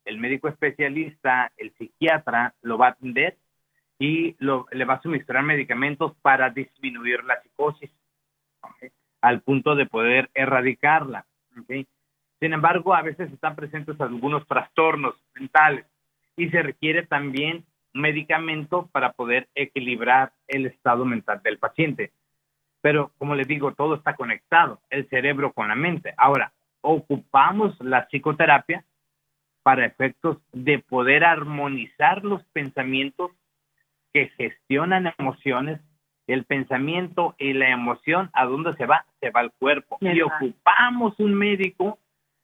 El 0.06 0.18
médico 0.18 0.48
especialista, 0.48 1.52
el 1.58 1.72
psiquiatra, 1.74 2.54
lo 2.62 2.78
va 2.78 2.88
a 2.88 2.92
atender 2.92 3.38
y 4.00 4.36
lo- 4.40 4.66
le 4.72 4.86
va 4.86 4.96
a 4.96 5.02
suministrar 5.02 5.44
medicamentos 5.44 6.16
para 6.22 6.50
disminuir 6.50 7.24
la 7.26 7.42
psicosis, 7.42 7.92
¿ok? 8.62 8.92
al 9.22 9.42
punto 9.42 9.76
de 9.76 9.86
poder 9.86 10.30
erradicarla. 10.34 11.26
¿ok? 11.60 11.86
Sin 12.40 12.54
embargo, 12.54 12.96
a 12.96 13.02
veces 13.02 13.32
están 13.32 13.56
presentes 13.56 14.00
algunos 14.00 14.48
trastornos 14.48 15.16
mentales 15.36 15.86
y 16.38 16.50
se 16.50 16.62
requiere 16.62 17.06
también 17.06 17.66
medicamento 17.94 18.88
para 18.92 19.12
poder 19.12 19.50
equilibrar 19.56 20.32
el 20.48 20.66
estado 20.68 21.06
mental 21.06 21.42
del 21.44 21.58
paciente. 21.58 22.12
Pero, 22.82 23.12
como 23.18 23.36
les 23.36 23.48
digo, 23.48 23.74
todo 23.74 23.96
está 23.96 24.16
conectado, 24.16 24.80
el 24.90 25.08
cerebro 25.10 25.52
con 25.52 25.68
la 25.68 25.76
mente. 25.76 26.14
Ahora, 26.18 26.54
ocupamos 26.82 27.78
la 27.82 28.08
psicoterapia 28.08 28.86
para 29.64 29.86
efectos 29.86 30.38
de 30.54 30.80
poder 30.80 31.26
armonizar 31.26 32.24
los 32.24 32.44
pensamientos 32.54 33.32
que 34.14 34.30
gestionan 34.38 35.14
emociones, 35.18 35.82
el 36.28 36.46
pensamiento 36.46 37.36
y 37.38 37.54
la 37.54 37.70
emoción, 37.70 38.30
¿a 38.34 38.46
dónde 38.46 38.76
se 38.78 38.86
va? 38.86 39.06
Se 39.20 39.30
va 39.30 39.42
al 39.42 39.52
cuerpo. 39.52 39.98
Y 40.00 40.22
ocupamos 40.22 41.20
un 41.20 41.34
médico 41.34 42.00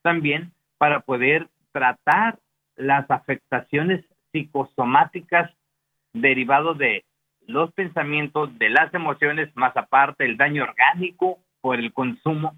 también 0.06 0.52
para 0.78 1.00
poder 1.00 1.48
tratar 1.72 2.38
las 2.76 3.10
afectaciones 3.10 4.04
psicosomáticas 4.30 5.50
derivado 6.12 6.74
de 6.74 7.04
los 7.48 7.72
pensamientos, 7.72 8.56
de 8.56 8.70
las 8.70 8.94
emociones, 8.94 9.50
más 9.56 9.76
aparte 9.76 10.24
el 10.24 10.36
daño 10.36 10.62
orgánico 10.62 11.40
por 11.60 11.80
el 11.80 11.92
consumo. 11.92 12.54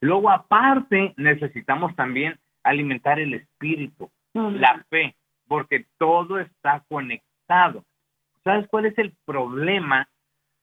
Luego, 0.00 0.28
aparte, 0.28 1.14
necesitamos 1.16 1.94
también 1.94 2.36
alimentar 2.64 3.20
el 3.20 3.34
espíritu, 3.34 4.10
la 4.34 4.84
fe, 4.90 5.14
porque 5.46 5.86
todo 5.98 6.40
está 6.40 6.82
conectado. 6.88 7.84
¿Sabes 8.42 8.66
cuál 8.68 8.86
es 8.86 8.98
el 8.98 9.14
problema 9.24 10.08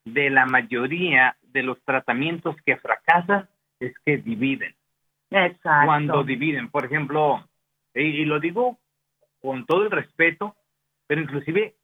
de 0.04 0.30
la 0.30 0.46
mayoría 0.46 1.38
de 1.44 1.64
los 1.64 1.82
tratamientos 1.86 2.58
que 2.66 2.76
fracasan? 2.76 3.48
Es 3.80 3.94
que 4.06 4.18
dividen 4.18 4.76
Exacto. 5.30 5.86
cuando 5.86 6.24
dividen. 6.24 6.70
Por 6.70 6.86
ejemplo, 6.86 7.48
y, 7.94 8.02
y 8.02 8.26
lo 8.26 8.40
digo 8.40 8.78
con 9.42 9.66
todo 9.66 9.84
el 9.84 9.92
respeto, 9.92 10.56
pero 11.08 11.22
inclusive 11.22 11.76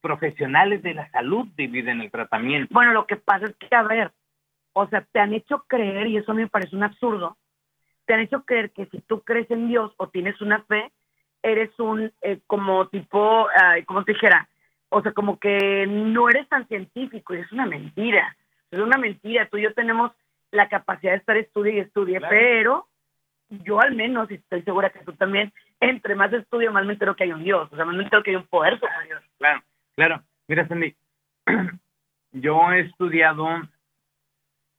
profesionales 0.00 0.82
de 0.82 0.94
la 0.94 1.10
salud 1.10 1.48
dividen 1.56 2.02
el 2.02 2.10
tratamiento. 2.10 2.68
Bueno, 2.74 2.92
lo 2.92 3.06
que 3.06 3.16
pasa 3.16 3.46
es 3.46 3.56
que, 3.56 3.74
a 3.74 3.82
ver, 3.82 4.12
o 4.74 4.86
sea, 4.88 5.06
te 5.12 5.20
han 5.20 5.32
hecho 5.32 5.64
creer, 5.66 6.08
y 6.08 6.18
eso 6.18 6.34
me 6.34 6.48
parece 6.48 6.76
un 6.76 6.82
absurdo, 6.82 7.38
te 8.04 8.14
han 8.14 8.20
hecho 8.20 8.44
creer 8.44 8.70
que 8.72 8.86
si 8.86 9.00
tú 9.00 9.22
crees 9.22 9.50
en 9.50 9.68
Dios 9.68 9.94
o 9.96 10.08
tienes 10.08 10.40
una 10.42 10.62
fe, 10.64 10.92
eres 11.42 11.70
un, 11.78 12.12
eh, 12.22 12.40
como 12.46 12.88
tipo, 12.88 13.48
ay, 13.56 13.84
como 13.84 14.04
te 14.04 14.12
dijera, 14.12 14.48
o 14.90 15.00
sea, 15.00 15.12
como 15.12 15.38
que 15.38 15.86
no 15.86 16.28
eres 16.28 16.48
tan 16.48 16.68
científico, 16.68 17.34
y 17.34 17.38
es 17.38 17.52
una 17.52 17.64
mentira, 17.64 18.36
es 18.70 18.80
una 18.80 18.98
mentira, 18.98 19.48
tú 19.48 19.56
y 19.56 19.62
yo 19.62 19.72
tenemos 19.72 20.12
la 20.54 20.68
capacidad 20.68 21.12
de 21.12 21.18
estar 21.18 21.36
estudie 21.36 21.74
y 21.74 21.78
estudie, 21.80 22.18
Claro. 22.18 22.30
pero 22.30 22.88
yo 23.50 23.80
al 23.80 23.94
menos, 23.94 24.30
y 24.30 24.34
estoy 24.34 24.62
segura 24.62 24.90
que 24.90 25.00
tú 25.00 25.12
también, 25.12 25.52
entre 25.80 26.14
más 26.14 26.32
estudio, 26.32 26.72
más 26.72 26.84
me 26.86 26.94
entero 26.94 27.14
que 27.14 27.24
hay 27.24 27.32
un 27.32 27.44
Dios, 27.44 27.68
o 27.72 27.76
sea, 27.76 27.84
más 27.84 27.94
me 27.94 28.04
entero 28.04 28.22
que 28.22 28.30
hay 28.30 28.36
un 28.36 28.46
poder 28.46 28.78
superior. 28.78 29.22
Claro, 29.38 29.62
claro. 29.94 30.22
Mira, 30.48 30.66
Sandy, 30.68 30.94
yo 32.32 32.72
he 32.72 32.80
estudiado 32.80 33.46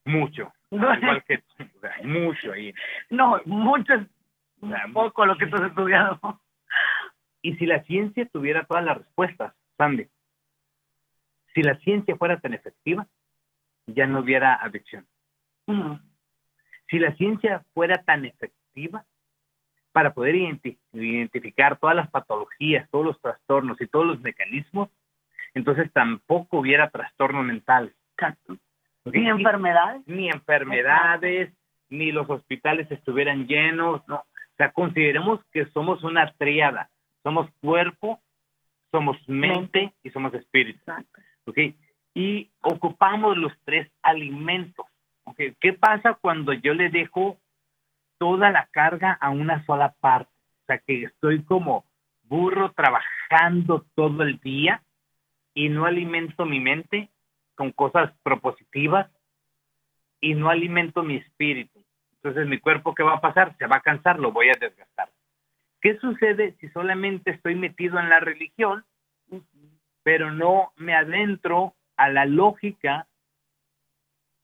mucho, 0.04 0.52
al 0.70 1.02
igual 1.02 1.24
que 1.24 1.38
tú, 1.38 1.64
o 1.76 1.80
sea, 1.80 1.94
mucho 2.02 2.52
ahí. 2.52 2.74
No, 3.10 3.40
mucho 3.44 3.94
es 3.94 4.02
O 4.60 4.68
sea, 4.68 4.84
poco 4.92 5.26
lo 5.26 5.36
que 5.36 5.46
tú 5.46 5.56
has 5.56 5.68
estudiado. 5.68 6.40
Y 7.42 7.54
si 7.56 7.66
la 7.66 7.82
ciencia 7.84 8.26
tuviera 8.26 8.64
todas 8.64 8.84
las 8.84 8.98
respuestas, 8.98 9.54
Sandy, 9.76 10.08
si 11.54 11.62
la 11.62 11.76
ciencia 11.78 12.16
fuera 12.16 12.40
tan 12.40 12.54
efectiva, 12.54 13.06
ya 13.86 14.06
no 14.06 14.20
hubiera 14.20 14.54
adicción. 14.54 15.06
Mm. 15.66 15.94
si 16.88 16.98
la 16.98 17.14
ciencia 17.16 17.64
fuera 17.74 18.02
tan 18.04 18.24
efectiva 18.24 19.04
para 19.92 20.14
poder 20.14 20.36
identi- 20.36 20.78
identificar 20.92 21.78
todas 21.78 21.96
las 21.96 22.10
patologías, 22.10 22.88
todos 22.90 23.04
los 23.04 23.20
trastornos 23.20 23.80
y 23.80 23.86
todos 23.86 24.06
los 24.06 24.20
mecanismos, 24.20 24.90
entonces 25.54 25.90
tampoco 25.92 26.58
hubiera. 26.58 26.90
Exacto. 28.12 28.58
¿ok? 29.04 29.14
Ni 29.14 29.28
enfermedades. 29.28 30.02
Ni 30.06 30.28
enfermedades, 30.28 31.52
ni 31.88 32.12
los 32.12 32.28
hospitales 32.28 32.90
estuvieran 32.90 33.46
llenos, 33.46 34.06
no. 34.06 34.16
O 34.16 34.56
sea, 34.56 34.70
consideremos 34.72 35.40
que 35.52 35.66
somos 35.66 36.02
una 36.04 36.32
triada. 36.34 36.90
Somos 37.22 37.50
cuerpo, 37.60 38.20
somos 38.90 39.16
mente 39.28 39.94
y 40.02 40.10
somos 40.10 40.32
espíritu. 40.34 40.78
Exacto. 40.78 41.20
¿ok? 41.46 41.58
Y 42.14 42.50
ocupamos 42.60 43.36
los 43.36 43.52
tres 43.64 43.90
alimentos, 44.02 44.86
¿ok? 45.26 45.36
¿Qué, 45.36 45.54
¿Qué 45.60 45.72
pasa 45.74 46.14
cuando 46.14 46.52
yo 46.52 46.74
le 46.74 46.90
dejo 46.90 47.38
toda 48.18 48.50
la 48.50 48.66
carga 48.72 49.12
a 49.12 49.30
una 49.30 49.64
sola 49.66 49.94
parte? 50.00 50.32
O 50.62 50.66
sea, 50.66 50.78
que 50.78 51.04
estoy 51.04 51.44
como 51.44 51.84
burro 52.24 52.72
trabajando 52.72 53.86
todo 53.94 54.22
el 54.22 54.38
día 54.40 54.82
y 55.54 55.68
no 55.68 55.86
alimento 55.86 56.44
mi 56.44 56.60
mente 56.60 57.10
con 57.54 57.72
cosas 57.72 58.12
propositivas 58.22 59.10
y 60.20 60.34
no 60.34 60.50
alimento 60.50 61.02
mi 61.02 61.16
espíritu. 61.16 61.84
Entonces, 62.16 62.46
mi 62.48 62.58
cuerpo, 62.58 62.94
¿qué 62.94 63.02
va 63.02 63.14
a 63.14 63.20
pasar? 63.20 63.56
Se 63.58 63.66
va 63.66 63.76
a 63.76 63.80
cansar, 63.80 64.18
lo 64.18 64.32
voy 64.32 64.48
a 64.48 64.58
desgastar. 64.58 65.08
¿Qué 65.80 65.96
sucede 65.98 66.56
si 66.60 66.68
solamente 66.70 67.30
estoy 67.30 67.54
metido 67.54 67.98
en 68.00 68.08
la 68.08 68.20
religión, 68.20 68.84
pero 70.02 70.32
no 70.32 70.72
me 70.76 70.94
adentro 70.94 71.74
a 71.96 72.08
la 72.08 72.26
lógica, 72.26 73.06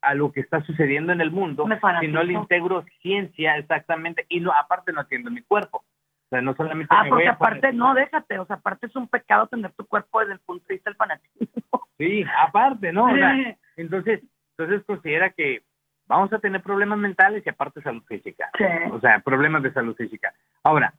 a 0.02 0.14
lo 0.14 0.32
que 0.32 0.40
está 0.40 0.60
sucediendo 0.62 1.12
en 1.12 1.20
el 1.20 1.30
mundo, 1.30 1.66
si 2.00 2.08
no 2.08 2.22
le 2.22 2.32
integro 2.34 2.84
ciencia 3.00 3.56
exactamente 3.56 4.26
y 4.28 4.40
no, 4.40 4.52
aparte 4.52 4.92
no 4.92 5.00
atiendo 5.00 5.30
mi 5.30 5.42
cuerpo? 5.42 5.78
O 5.78 6.28
sea, 6.30 6.40
no 6.40 6.54
solamente 6.54 6.94
Ah, 6.94 7.04
me 7.04 7.10
porque 7.10 7.24
voy 7.24 7.28
a 7.28 7.32
aparte, 7.34 7.68
poner- 7.68 7.74
no, 7.74 7.94
déjate, 7.94 8.38
o 8.38 8.46
sea, 8.46 8.56
aparte 8.56 8.86
es 8.86 8.96
un 8.96 9.06
pecado 9.08 9.46
tener 9.46 9.70
tu 9.72 9.86
cuerpo 9.86 10.20
desde 10.20 10.34
el 10.34 10.38
punto 10.40 10.64
de 10.68 10.74
vista 10.74 10.90
del 10.90 10.96
fanatismo. 10.96 11.46
Sí, 11.98 12.24
aparte, 12.40 12.92
¿no? 12.92 13.04
O 13.04 13.14
sea, 13.14 13.56
entonces, 13.76 14.22
entonces 14.56 14.84
considera 14.86 15.30
que 15.30 15.62
vamos 16.06 16.32
a 16.32 16.40
tener 16.40 16.60
problemas 16.60 16.98
mentales 16.98 17.44
y 17.46 17.48
aparte 17.48 17.80
salud 17.82 18.02
física. 18.08 18.50
Sí. 18.58 18.64
O 18.90 18.98
sea, 18.98 19.20
problemas 19.20 19.62
de 19.62 19.72
salud 19.72 19.94
física. 19.94 20.32
Ahora, 20.64 20.94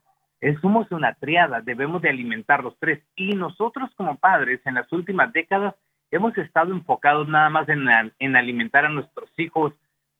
somos 0.62 0.89
una 0.92 1.13
triada, 1.16 1.60
debemos 1.62 2.02
de 2.02 2.10
alimentar 2.10 2.63
los 2.63 2.78
tres. 2.80 3.04
Y 3.18 3.36
nosotros 3.36 3.92
como 3.96 4.18
padres, 4.18 4.62
en 4.66 4.76
las 4.76 4.89
últimas 4.94 5.34
décadas, 5.34 5.76
hemos 6.15 6.38
estado 6.38 6.71
enfocados 6.71 7.28
nada 7.28 7.49
más 7.49 7.67
en, 7.69 7.88
en 8.19 8.36
alimentar 8.36 8.86
a 8.86 8.89
nuestros 8.89 9.30
hijos 9.38 9.73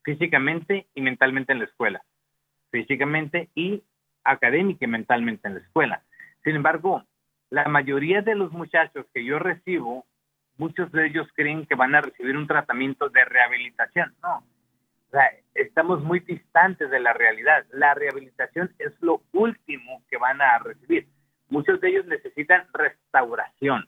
físicamente 0.04 0.88
y 0.96 1.02
mentalmente 1.02 1.54
en 1.54 1.60
la 1.60 1.66
escuela. 1.66 2.04
Físicamente 2.72 3.50
y 3.56 3.84
académica 4.24 4.86
y 4.86 4.88
mentalmente 4.88 5.48
en 5.48 5.56
la 5.56 5.60
escuela. 5.62 6.04
Sin 6.44 6.56
embargo, 6.56 7.04
la 7.50 7.66
mayoría 7.66 8.22
de 8.22 8.36
los 8.36 8.52
muchachos 8.52 9.06
que 9.14 9.24
yo 9.24 9.38
recibo, 9.40 10.06
muchos 10.58 10.92
de 10.92 11.08
ellos 11.08 11.28
creen 11.36 11.66
que 11.66 11.76
van 11.76 11.94
a 11.96 12.02
recibir 12.02 12.36
un 12.36 12.48
tratamiento 12.48 13.10
de 13.10 13.26
rehabilitación. 13.26 14.16
No, 14.24 14.38
o 14.38 15.12
sea, 15.12 15.30
estamos 15.54 16.04
muy 16.04 16.22
distantes 16.22 16.90
de 16.90 17.00
la 17.00 17.14
realidad. 17.14 17.66
La 17.72 17.94
rehabilitación 17.94 18.74
es 18.80 18.94
lo 19.00 19.22
último 19.32 20.02
que 20.10 20.18
van 20.18 20.42
a 20.42 20.58
recibir. 20.58 21.08
Muchos 21.50 21.80
de 21.82 21.90
ellos 21.90 22.08
necesitan 22.08 22.66
restauración 22.74 23.88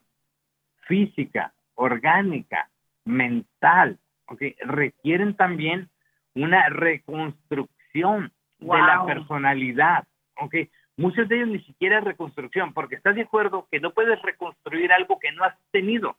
física, 0.88 1.52
orgánica, 1.76 2.70
mental. 3.06 4.00
¿ok? 4.28 4.42
Requieren 4.62 5.36
también 5.36 5.90
una 6.34 6.68
reconstrucción 6.70 8.32
de 8.60 8.68
la 8.68 8.98
Wow. 9.00 9.08
personalidad. 9.08 10.06
¿ok? 10.38 10.56
Muchos 10.98 11.28
de 11.28 11.36
ellos 11.38 11.50
ni 11.50 11.60
siquiera 11.64 12.00
reconstrucción, 12.02 12.74
porque 12.74 12.96
estás 12.96 13.16
de 13.16 13.22
acuerdo 13.24 13.68
que 13.72 13.80
no 13.80 13.92
puedes 13.92 14.22
reconstruir 14.22 14.92
algo 14.94 15.20
que 15.20 15.32
no 15.34 15.44
has 15.44 15.56
tenido. 15.72 16.18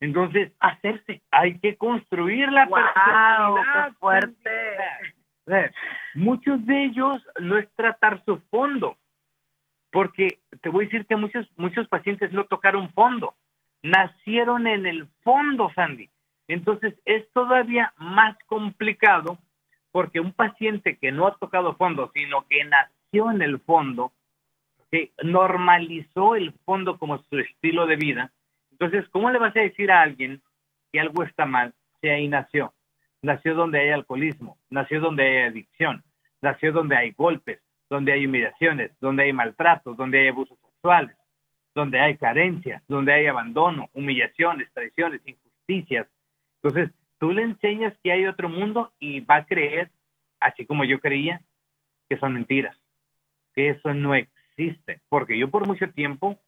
Entonces, 0.00 0.52
Hacerse. 0.60 1.22
hay 1.30 1.58
que 1.58 1.76
construir 1.76 2.50
la 2.52 2.66
Wow, 2.66 2.74
personalidad. 2.76 3.86
qué 3.88 3.92
fuerte. 3.94 4.50
O 5.46 5.50
sea, 5.50 5.72
Muchos 6.14 6.64
de 6.66 6.84
ellos 6.84 7.24
no 7.40 7.56
es 7.58 7.68
tratar 7.74 8.22
su 8.24 8.38
fondo, 8.50 8.96
porque 9.90 10.40
te 10.60 10.68
voy 10.68 10.84
a 10.84 10.88
decir 10.88 11.06
que 11.06 11.16
muchos 11.16 11.48
muchos 11.56 11.88
pacientes 11.88 12.32
no 12.32 12.44
tocaron 12.44 12.90
fondo, 12.92 13.34
nacieron 13.82 14.66
en 14.66 14.86
el 14.86 15.06
fondo, 15.22 15.70
Sandy. 15.74 16.10
Entonces 16.48 16.94
es 17.04 17.30
todavía 17.32 17.92
más 17.96 18.36
complicado 18.46 19.38
porque 19.92 20.20
un 20.20 20.32
paciente 20.32 20.96
que 20.96 21.12
no 21.12 21.26
ha 21.26 21.36
tocado 21.36 21.76
fondo, 21.76 22.10
sino 22.14 22.46
que 22.48 22.64
nació 22.64 23.30
en 23.30 23.42
el 23.42 23.58
fondo, 23.60 24.12
que 24.90 25.12
normalizó 25.22 26.34
el 26.34 26.52
fondo 26.64 26.98
como 26.98 27.18
su 27.24 27.38
estilo 27.38 27.86
de 27.86 27.96
vida, 27.96 28.32
entonces, 28.80 29.08
¿cómo 29.10 29.30
le 29.30 29.40
vas 29.40 29.56
a 29.56 29.60
decir 29.60 29.90
a 29.90 30.02
alguien 30.02 30.40
que 30.92 31.00
algo 31.00 31.24
está 31.24 31.46
mal 31.46 31.74
si 32.00 32.08
ahí 32.08 32.28
nació? 32.28 32.72
Nació 33.22 33.56
donde 33.56 33.80
hay 33.80 33.90
alcoholismo, 33.90 34.56
nació 34.70 35.00
donde 35.00 35.24
hay 35.24 35.48
adicción, 35.48 36.04
nació 36.40 36.70
donde 36.70 36.96
hay 36.96 37.10
golpes, 37.10 37.60
donde 37.90 38.12
hay 38.12 38.26
humillaciones, 38.26 38.92
donde 39.00 39.24
hay 39.24 39.32
maltratos, 39.32 39.96
donde 39.96 40.20
hay 40.20 40.28
abusos 40.28 40.56
sexuales, 40.60 41.16
donde 41.74 42.00
hay 42.00 42.16
carencias, 42.16 42.82
donde 42.88 43.12
hay 43.12 43.26
abandono, 43.26 43.88
humillaciones, 43.92 44.72
traiciones, 44.72 45.20
injusticias. 45.24 46.06
Entonces, 46.62 46.90
tú 47.18 47.32
le 47.32 47.42
enseñas 47.42 47.94
que 48.02 48.12
hay 48.12 48.26
otro 48.26 48.48
mundo 48.48 48.92
y 48.98 49.20
va 49.20 49.36
a 49.36 49.46
creer, 49.46 49.90
así 50.40 50.66
como 50.66 50.84
yo 50.84 51.00
creía, 51.00 51.40
que 52.08 52.18
son 52.18 52.34
mentiras, 52.34 52.76
que 53.54 53.70
eso 53.70 53.94
no 53.94 54.14
existe. 54.14 55.00
Porque 55.08 55.38
yo 55.38 55.50
por 55.50 55.66
mucho 55.66 55.90
tiempo, 55.90 56.38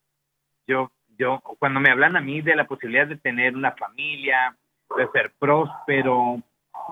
yo, 0.66 0.90
yo, 1.18 1.40
cuando 1.58 1.80
me 1.80 1.90
hablan 1.90 2.16
a 2.16 2.20
mí 2.20 2.40
de 2.40 2.56
la 2.56 2.66
posibilidad 2.66 3.06
de 3.06 3.16
tener 3.16 3.54
una 3.54 3.72
familia, 3.72 4.56
de 4.96 5.08
ser 5.12 5.32
próspero, 5.38 6.42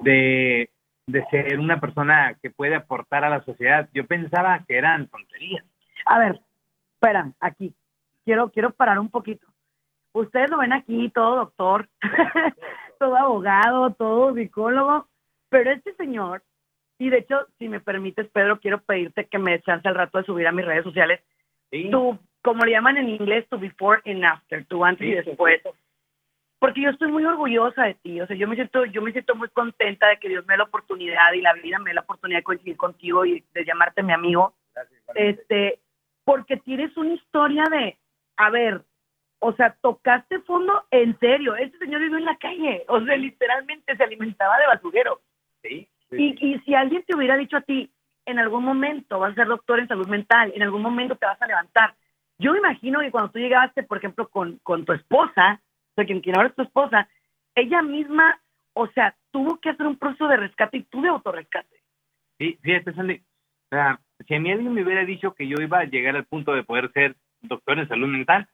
de, 0.03 0.71
de 1.07 1.25
ser 1.31 1.59
una 1.59 1.81
persona 1.81 2.37
que 2.41 2.51
puede 2.51 2.75
aportar 2.75 3.25
a 3.25 3.31
la 3.31 3.43
sociedad, 3.43 3.89
yo 3.93 4.07
pensaba 4.07 4.65
que 4.67 4.77
eran 4.77 5.09
tonterías. 5.09 5.65
A 6.07 6.19
ver, 6.19 6.41
espera, 6.95 7.33
aquí. 7.41 7.75
Quiero, 8.29 8.51
quiero 8.51 8.73
parar 8.73 8.99
un 8.99 9.09
poquito. 9.09 9.47
Ustedes 10.13 10.51
lo 10.51 10.59
ven 10.59 10.75
aquí, 10.75 11.09
todo 11.09 11.37
doctor, 11.37 11.89
todo 12.99 13.17
abogado, 13.17 13.95
todo 13.95 14.35
psicólogo, 14.35 15.09
pero 15.49 15.71
este 15.71 15.95
señor, 15.95 16.43
y 16.99 17.09
de 17.09 17.21
hecho, 17.21 17.47
si 17.59 17.71
me 17.71 17.81
permites, 17.81 18.29
Pedro, 18.29 18.61
quiero 18.61 18.83
pedirte 18.83 19.25
que 19.25 19.39
me 19.39 19.63
chance 19.63 19.89
al 19.89 19.95
rato 19.95 20.19
de 20.19 20.25
subir 20.25 20.47
a 20.47 20.53
mis 20.53 20.67
redes 20.67 20.85
sociales 20.85 21.23
¿sí? 21.71 21.91
tu, 21.91 22.19
como 22.43 22.67
le 22.67 22.73
llaman 22.73 22.99
en 22.99 23.09
inglés, 23.09 23.49
tu 23.49 23.59
before 23.59 24.03
and 24.05 24.23
after, 24.23 24.63
tu 24.67 24.85
antes 24.85 25.07
y 25.07 25.13
Sí, 25.13 25.19
sí, 25.21 25.29
después. 25.31 25.63
Porque 26.59 26.83
yo 26.83 26.91
estoy 26.91 27.11
muy 27.11 27.25
orgullosa 27.25 27.85
de 27.85 27.95
ti, 27.95 28.21
o 28.21 28.27
sea, 28.27 28.37
yo 28.37 28.47
me 28.47 28.57
siento, 28.57 28.85
yo 28.85 29.01
me 29.01 29.13
siento 29.13 29.37
muy 29.37 29.49
contenta 29.49 30.07
de 30.09 30.19
que 30.19 30.29
Dios 30.29 30.45
me 30.45 30.53
dé 30.53 30.59
la 30.59 30.65
oportunidad 30.65 31.33
y 31.33 31.41
la 31.41 31.55
vida 31.55 31.79
me 31.79 31.93
dé 31.93 31.95
la 31.95 32.03
oportunidad 32.03 32.41
de 32.41 32.45
coincidir 32.45 32.77
contigo 32.77 33.25
y 33.25 33.43
de 33.55 33.65
llamarte 33.65 34.03
mi 34.03 34.13
amigo 34.13 34.53
este, 35.15 35.81
porque 36.25 36.59
tienes 36.59 36.95
una 36.99 37.15
historia 37.15 37.65
de, 37.71 37.97
a 38.39 38.51
ver, 38.51 38.83
o 39.41 39.53
sea, 39.53 39.77
tocaste 39.81 40.41
fondo 40.41 40.85
en 40.91 41.19
serio. 41.19 41.55
Este 41.57 41.77
señor 41.79 42.01
vivió 42.01 42.19
en 42.19 42.25
la 42.25 42.37
calle, 42.37 42.85
o 42.89 43.01
sea, 43.05 43.17
literalmente 43.17 43.97
se 43.97 44.03
alimentaba 44.03 44.59
de 44.59 44.67
basurero. 44.67 45.21
Sí, 45.63 45.89
Y, 46.13 46.37
y 46.41 46.59
si 46.61 46.75
alguien 46.75 47.03
te 47.05 47.15
hubiera 47.15 47.37
dicho 47.37 47.57
a 47.57 47.61
ti, 47.61 47.91
en 48.25 48.39
algún 48.39 48.65
momento 48.65 49.19
vas 49.19 49.33
a 49.33 49.35
ser 49.35 49.49
doctor 49.49 49.81
en 49.81 49.89
salud 49.89 50.09
mental, 50.09 50.53
en 50.55 50.63
algún 50.63 50.83
momento 50.83 51.17
te 51.17 51.27
vas 51.27 51.41
a 51.43 51.47
levantar. 51.47 51.95
Yo 52.39 52.53
me 52.53 52.59
imagino 52.59 53.01
que 53.01 53.11
cuando 53.11 53.33
tú 53.33 53.39
llegaste, 53.39 53.83
por 53.83 53.99
ejemplo, 53.99 54.29
con, 54.29 54.59
con 54.59 54.85
tu 54.85 54.93
esposa, 54.93 55.61
o 55.91 55.95
sea, 55.97 56.05
quien, 56.05 56.21
quien 56.21 56.37
ahora 56.37 56.51
es 56.51 56.55
tu 56.55 56.63
esposa, 56.63 57.09
ella 57.55 57.83
misma, 57.83 58.41
o 58.75 58.87
sea, 58.89 59.17
tuvo 59.33 59.59
que 59.59 59.71
hacer 59.71 59.87
un 59.87 59.99
proceso 59.99 60.29
de 60.29 60.37
rescate 60.37 60.79
y 60.79 60.83
tú 60.85 61.03
de 61.03 61.09
autorrescate. 61.09 61.77
Sí, 62.39 62.57
fíjate, 62.63 62.93
Sandy. 62.93 63.15
O 63.15 63.69
sea, 63.71 64.01
si 64.27 64.35
a 64.35 64.41
mí 64.41 64.53
alguien 64.53 64.73
me 64.73 64.85
hubiera 64.85 65.05
dicho 65.05 65.35
que 65.35 65.49
yo 65.49 65.57
iba 65.61 65.81
a 65.81 65.85
llegar 65.85 66.15
al 66.15 66.25
punto 66.25 66.53
de 66.55 66.63
poder 66.63 66.93
ser 66.93 67.17
doctor 67.43 67.79
en 67.79 67.89
salud 67.89 68.09
mental, 68.09 68.49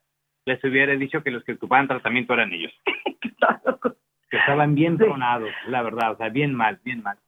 les 0.47 0.63
hubiera 0.65 0.95
dicho 0.95 1.23
que 1.23 1.31
los 1.31 1.43
que 1.45 1.53
ocupaban 1.53 1.89
tratamiento 1.89 2.35
eran 2.35 2.53
ellos. 2.53 2.73
que 4.31 4.37
estaban 4.37 4.75
bien 4.75 4.99
Sí. 4.99 5.05
tronados, 5.05 5.51
la 5.69 5.83
verdad, 5.83 6.13
o 6.13 6.17
sea, 6.17 6.29
bien 6.29 6.55
mal, 6.55 6.81
bien 6.85 7.03
mal. 7.03 7.19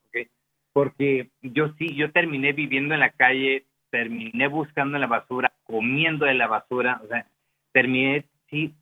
Porque 0.72 1.30
yo 1.40 1.72
sí, 1.78 1.94
yo 1.94 2.12
terminé 2.12 2.52
viviendo 2.52 2.92
en 2.92 3.00
la 3.00 3.08
calle, 3.08 3.64
terminé 3.90 4.46
buscando 4.46 4.96
en 4.96 5.00
la 5.00 5.06
basura, 5.06 5.52
comiendo 5.64 6.26
de 6.26 6.34
la 6.34 6.48
basura, 6.48 7.00
o 7.02 7.06
sea, 7.06 7.26
terminé, 7.72 8.26
sí, 8.50 8.74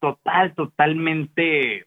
total, 0.00 0.54
totalmente 0.54 1.86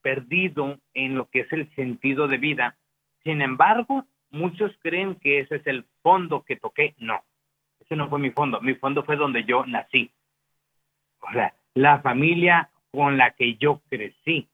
perdido 0.00 0.78
en 0.94 1.16
lo 1.16 1.28
que 1.28 1.40
es 1.40 1.52
el 1.52 1.68
sentido 1.74 2.28
de 2.28 2.38
vida. 2.38 2.76
Sin 3.24 3.42
embargo, 3.42 4.06
muchos 4.30 4.72
creen 4.80 5.16
que 5.16 5.40
ese 5.40 5.56
es 5.56 5.66
el 5.66 5.84
fondo 6.00 6.42
que 6.42 6.56
toqué. 6.56 6.94
No, 6.96 7.22
ese 7.86 7.96
no 7.96 8.08
fue 8.08 8.18
mi 8.18 8.30
fondo. 8.30 8.60
Mi 8.60 8.74
fondo 8.74 9.04
fue 9.04 9.16
donde 9.16 9.44
yo 9.44 9.64
nací. 9.66 10.10
O 11.20 11.32
sea, 11.32 11.54
la 11.74 12.00
familia 12.00 12.68
con 12.90 13.16
la 13.16 13.30
que 13.30 13.54
yo 13.56 13.80
crecí. 13.88 14.48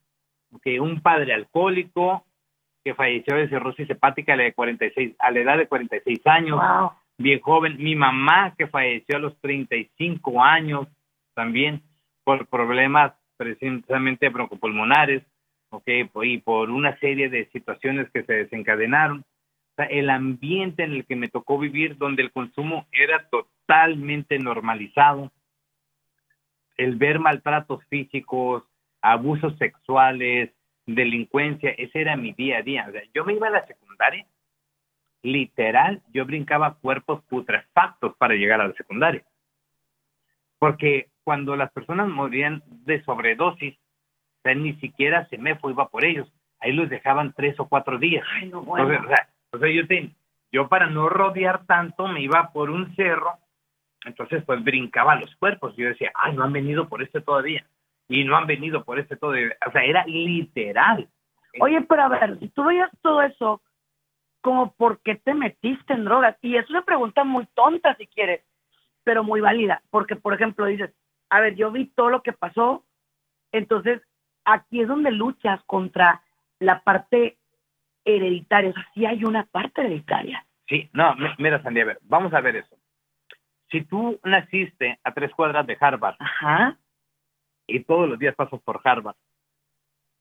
Que 0.63 0.81
un 0.81 1.01
padre 1.01 1.33
alcohólico 1.33 2.25
que 2.85 2.95
falleció 2.95 3.37
de 3.37 3.49
cirrosis 3.49 3.89
hepática 3.89 4.35
a 4.35 4.37
la, 4.37 4.43
de 4.45 4.53
46, 4.53 5.15
a 5.19 5.31
la 5.31 5.41
edad 5.41 5.57
de 5.57 5.67
46 5.67 6.21
años, 6.27 6.61
Wow. 6.61 6.91
bien 7.17 7.41
joven. 7.41 7.77
Mi 7.79 7.95
mamá 7.95 8.55
que 8.57 8.67
falleció 8.67 9.17
a 9.17 9.21
los 9.21 9.39
35 9.41 10.43
años 10.43 10.89
también 11.35 11.81
por 12.25 12.47
problemas 12.49 13.13
precisamente 13.39 14.29
broncopulmonares, 14.29 15.23
¿ok? 15.71 15.89
Y 16.25 16.39
por 16.39 16.71
una 16.71 16.99
serie 16.99 17.31
de 17.31 17.47
situaciones 17.47 18.11
que 18.11 18.25
se 18.25 18.33
desencadenaron. 18.35 19.25
El 19.77 20.11
ambiente 20.11 20.85
en 20.85 20.93
el 20.93 21.07
que 21.07 21.17
me 21.17 21.29
tocó 21.29 21.59
vivir, 21.59 21.97
donde 21.97 22.23
el 22.23 22.33
consumo 22.33 22.87
era 22.93 23.29
totalmente 23.29 24.39
normalizado, 24.39 25.33
el 26.77 26.97
ver 26.97 27.19
maltratos 27.19 27.85
físicos, 27.87 28.65
abusos 29.01 29.57
sexuales, 29.59 30.51
delincuencia, 30.87 31.71
ese 31.71 32.01
era 32.01 32.17
mi 32.17 32.33
día 32.33 32.59
a 32.59 32.63
día. 32.63 32.87
O 32.89 32.93
sea, 32.93 33.03
yo 33.15 33.25
me 33.25 33.35
iba 33.35 33.49
a 33.49 33.51
la 33.51 33.67
secundaria, 33.67 34.27
literal, 35.23 36.03
yo 36.13 36.27
brincaba 36.27 36.75
cuerpos 36.75 37.23
putrefactos 37.25 38.17
para 38.17 38.35
llegar 38.35 38.61
a 38.61 38.69
la 38.69 38.75
secundaria. 38.75 39.25
Porque 40.59 41.09
cuando 41.25 41.57
las 41.57 41.73
personas 41.73 42.09
morían 42.09 42.63
de 42.67 43.03
sobredosis, 43.05 43.75
o 43.75 44.43
sea, 44.43 44.55
ni 44.55 44.75
siquiera 44.75 45.27
se 45.29 45.39
me 45.39 45.57
iba 45.63 45.89
por 45.89 46.05
ellos. 46.05 46.33
Ahí 46.61 46.73
los 46.73 46.89
dejaban 46.89 47.33
tres 47.33 47.59
o 47.59 47.69
cuatro 47.69 47.99
días. 47.99 48.25
Ay, 48.33 48.49
no, 48.49 48.63
bueno. 48.63 48.93
Entonces, 48.93 49.07
o 49.07 49.15
sea, 49.15 49.29
sea, 49.59 49.71
yo, 49.71 49.87
te- 49.87 50.11
yo 50.51 50.69
para 50.69 50.87
no 50.87 51.09
rodear 51.09 51.65
tanto 51.67 52.09
me 52.09 52.21
iba 52.23 52.53
por 52.53 52.71
un 52.71 52.95
cerro, 52.97 53.39
entonces 54.05 54.43
pues 54.45 54.63
brincaba 54.63 55.17
los 55.17 55.35
cuerpos. 55.37 55.75
Yo 55.77 55.87
decía, 55.89 56.11
ay, 56.15 56.35
no 56.35 56.45
han 56.45 56.53
venido 56.53 56.89
por 56.89 57.03
este 57.03 57.21
todavía. 57.21 57.65
Y 58.09 58.25
no 58.25 58.37
han 58.37 58.47
venido 58.47 58.85
por 58.85 58.99
este 58.99 59.17
todavía. 59.17 59.57
O 59.67 59.71
sea, 59.71 59.85
era 59.85 60.05
literal. 60.07 61.09
Oye, 61.61 61.81
pero 61.83 62.03
a 62.03 62.09
ver, 62.09 62.39
si 62.39 62.49
tú 62.49 62.65
veías 62.65 62.91
todo 63.01 63.23
eso, 63.23 63.63
como 64.41 64.73
por 64.73 65.01
qué 65.01 65.15
te 65.17 65.35
metiste 65.35 65.93
en 65.93 66.05
drogas? 66.05 66.37
Y 66.43 66.57
es 66.57 66.69
una 66.69 66.83
pregunta 66.83 67.25
muy 67.25 67.47
tonta 67.55 67.95
si 67.97 68.07
quieres, 68.07 68.43
pero 69.05 69.23
muy 69.23 69.41
válida, 69.41 69.83
porque 69.91 70.17
por 70.17 70.35
ejemplo 70.35 70.67
dices, 70.67 70.93
a 71.31 71.41
ver, 71.41 71.55
yo 71.55 71.71
vi 71.71 71.87
todo 71.87 72.11
lo 72.11 72.23
que 72.23 72.33
pasó, 72.33 72.85
entonces 73.53 74.03
aquí 74.45 74.81
es 74.81 74.89
donde 74.89 75.11
luchas 75.11 75.63
contra 75.65 76.23
la 76.59 76.81
parte 76.83 77.39
hereditaria, 78.05 78.71
o 78.71 78.73
sea, 78.75 78.87
sí 78.95 79.07
hay 79.07 79.25
una 79.25 79.45
parte 79.47 79.81
hereditaria. 79.83 80.45
Sí, 80.69 80.89
no, 80.93 81.15
mi- 81.17 81.29
mira, 81.39 81.63
Sandy, 81.63 81.81
a 81.81 81.85
ver, 81.87 81.99
vamos 82.03 82.33
a 82.35 82.41
ver 82.41 82.57
eso. 82.57 82.77
Si 83.71 83.83
tú 83.85 84.19
naciste 84.25 84.99
a 85.03 85.13
tres 85.13 85.31
cuadras 85.35 85.67
de 85.67 85.77
Harvard 85.81 86.17
Ajá, 86.19 86.79
y 87.67 87.81
todos 87.85 88.09
los 88.09 88.19
días 88.19 88.35
pasas 88.35 88.61
por 88.63 88.81
Harvard, 88.85 89.17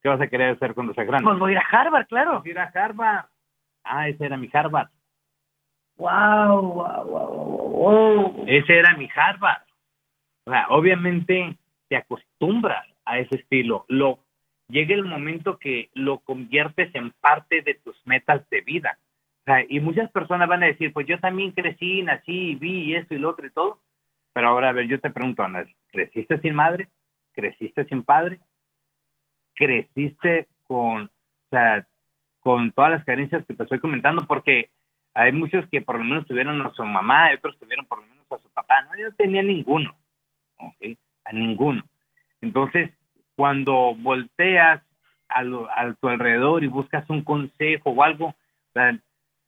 ¿qué 0.01 0.09
vas 0.09 0.21
a 0.21 0.27
querer 0.27 0.55
hacer 0.55 0.73
cuando 0.73 0.93
seas 0.93 1.07
grande? 1.07 1.25
pues 1.27 1.37
voy 1.39 1.51
a 1.51 1.53
ir 1.53 1.57
a 1.59 1.67
Harvard, 1.69 2.07
claro. 2.07 2.33
Vas 2.35 2.45
a 2.45 2.49
ir 2.49 2.59
a 2.59 2.63
Harvard. 2.73 3.25
Ah, 3.83 4.07
ese 4.07 4.25
era 4.25 4.37
mi 4.37 4.49
Harvard. 4.53 4.89
Wow, 5.97 6.61
wow, 6.61 7.05
wow, 7.05 7.69
wow. 7.69 8.43
Ese 8.47 8.79
era 8.79 8.95
mi 8.95 9.07
Harvard. 9.13 9.63
O 10.45 10.51
sea, 10.51 10.67
obviamente 10.69 11.57
te 11.89 11.95
acostumbras 11.97 12.85
a 13.05 13.19
ese 13.19 13.35
estilo. 13.35 13.85
Lo 13.89 14.19
llega 14.71 14.95
el 14.95 15.05
momento 15.05 15.57
que 15.57 15.89
lo 15.93 16.19
conviertes 16.19 16.93
en 16.95 17.11
parte 17.11 17.61
de 17.61 17.75
tus 17.75 17.95
metas 18.05 18.47
de 18.49 18.61
vida. 18.61 18.97
Y 19.69 19.79
muchas 19.79 20.09
personas 20.11 20.47
van 20.47 20.63
a 20.63 20.67
decir, 20.67 20.93
pues 20.93 21.05
yo 21.07 21.19
también 21.19 21.51
crecí, 21.51 22.03
nací, 22.03 22.55
vi 22.55 22.95
esto 22.95 23.13
y 23.13 23.19
lo 23.19 23.29
otro 23.29 23.45
y 23.45 23.51
todo. 23.51 23.81
Pero 24.33 24.47
ahora, 24.47 24.69
a 24.69 24.71
ver, 24.71 24.87
yo 24.87 24.99
te 24.99 25.09
pregunto, 25.09 25.43
¿creciste 25.91 26.39
sin 26.39 26.55
madre? 26.55 26.87
¿Creciste 27.33 27.83
sin 27.85 28.03
padre? 28.03 28.39
¿Creciste 29.55 30.47
con, 30.63 31.03
o 31.03 31.49
sea, 31.49 31.85
con 32.39 32.71
todas 32.71 32.91
las 32.91 33.03
carencias 33.03 33.45
que 33.45 33.53
te 33.53 33.63
estoy 33.63 33.79
comentando? 33.79 34.25
Porque 34.25 34.69
hay 35.13 35.33
muchos 35.33 35.67
que 35.69 35.81
por 35.81 35.97
lo 35.97 36.05
menos 36.05 36.25
tuvieron 36.27 36.61
a 36.61 36.71
su 36.71 36.85
mamá, 36.85 37.31
y 37.31 37.35
otros 37.35 37.59
tuvieron 37.59 37.85
por 37.85 37.99
lo 37.99 38.05
menos 38.07 38.25
a 38.31 38.37
su 38.37 38.49
papá. 38.51 38.83
No, 38.83 38.97
yo 38.97 39.09
no 39.09 39.15
tenía 39.15 39.43
ninguno. 39.43 39.93
¿ok? 40.59 40.97
A 41.25 41.33
ninguno. 41.33 41.83
Entonces, 42.39 42.91
cuando 43.41 43.95
volteas 43.95 44.83
a, 45.27 45.41
lo- 45.41 45.67
a 45.71 45.91
tu 45.99 46.07
alrededor 46.09 46.63
y 46.63 46.67
buscas 46.67 47.09
un 47.09 47.23
consejo 47.23 47.89
o 47.89 48.03
algo, 48.03 48.27
o 48.27 48.35
sea, 48.71 48.95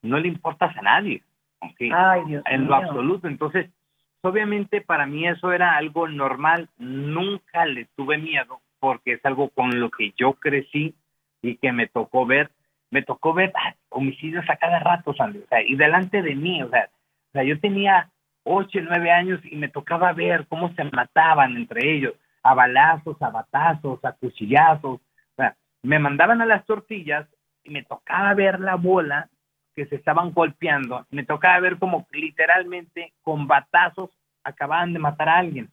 no 0.01 0.17
le 0.17 0.29
importas 0.29 0.75
a 0.75 0.81
nadie. 0.81 1.21
¿ok? 1.61 1.79
Ay, 1.93 2.21
Dios 2.25 2.43
en 2.47 2.65
lo 2.65 2.73
absoluto. 2.73 3.27
Entonces, 3.27 3.69
obviamente 4.21 4.81
para 4.81 5.05
mí 5.05 5.27
eso 5.27 5.51
era 5.53 5.77
algo 5.77 6.07
normal. 6.07 6.69
Nunca 6.79 7.67
le 7.67 7.85
tuve 7.95 8.17
miedo 8.17 8.61
porque 8.79 9.13
es 9.13 9.25
algo 9.27 9.49
con 9.49 9.79
lo 9.79 9.91
que 9.91 10.11
yo 10.17 10.33
crecí 10.33 10.95
y 11.43 11.57
que 11.57 11.71
me 11.71 11.85
tocó 11.85 12.25
ver. 12.25 12.49
Me 12.89 13.03
tocó 13.03 13.35
ver 13.35 13.53
ah, 13.55 13.75
homicidios 13.89 14.49
a 14.49 14.55
cada 14.55 14.79
rato, 14.79 15.13
Sandy. 15.13 15.37
O 15.37 15.47
sea, 15.49 15.61
y 15.61 15.75
delante 15.75 16.23
de 16.23 16.33
mí, 16.33 16.63
o 16.63 16.69
sea, 16.71 16.89
o 17.29 17.31
sea, 17.33 17.43
yo 17.43 17.59
tenía 17.59 18.09
ocho, 18.43 18.79
nueve 18.81 19.11
años 19.11 19.39
y 19.43 19.55
me 19.55 19.67
tocaba 19.67 20.11
ver 20.13 20.47
cómo 20.47 20.73
se 20.73 20.83
mataban 20.85 21.55
entre 21.57 21.93
ellos, 21.95 22.13
a 22.43 22.53
balazos, 22.53 23.21
a 23.21 23.29
batazos, 23.29 24.03
a 24.03 24.11
cuchillazos. 24.13 24.99
O 24.99 25.35
sea, 25.35 25.55
me 25.81 25.99
mandaban 25.99 26.41
a 26.41 26.45
las 26.45 26.65
tortillas 26.65 27.27
y 27.63 27.71
me 27.71 27.83
tocaba 27.83 28.33
ver 28.33 28.59
la 28.59 28.75
bola 28.75 29.29
que 29.75 29.85
se 29.87 29.95
estaban 29.95 30.31
golpeando. 30.31 31.07
Me 31.09 31.23
tocaba 31.23 31.59
ver 31.59 31.79
como 31.79 32.07
literalmente 32.11 33.13
con 33.23 33.47
batazos 33.47 34.09
acababan 34.43 34.93
de 34.93 34.99
matar 34.99 35.29
a 35.29 35.37
alguien. 35.37 35.71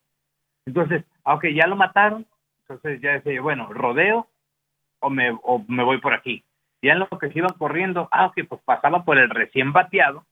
Entonces, 0.64 1.04
aunque 1.24 1.52
ya 1.54 1.66
lo 1.66 1.76
mataron, 1.76 2.26
entonces 2.62 3.00
ya 3.00 3.12
decía, 3.12 3.40
bueno, 3.42 3.66
rodeo 3.72 4.28
o 5.00 5.10
me, 5.10 5.30
o 5.42 5.64
me 5.66 5.82
voy 5.82 5.98
por 5.98 6.14
aquí. 6.14 6.44
Ya 6.82 6.92
en 6.92 7.00
lo 7.00 7.08
que 7.08 7.30
se 7.30 7.38
iban 7.38 7.52
corriendo, 7.58 8.08
ah, 8.12 8.26
ok, 8.26 8.40
pues 8.48 8.60
pasaba 8.64 9.04
por 9.04 9.18
el 9.18 9.28
recién 9.28 9.72
bateado, 9.72 10.24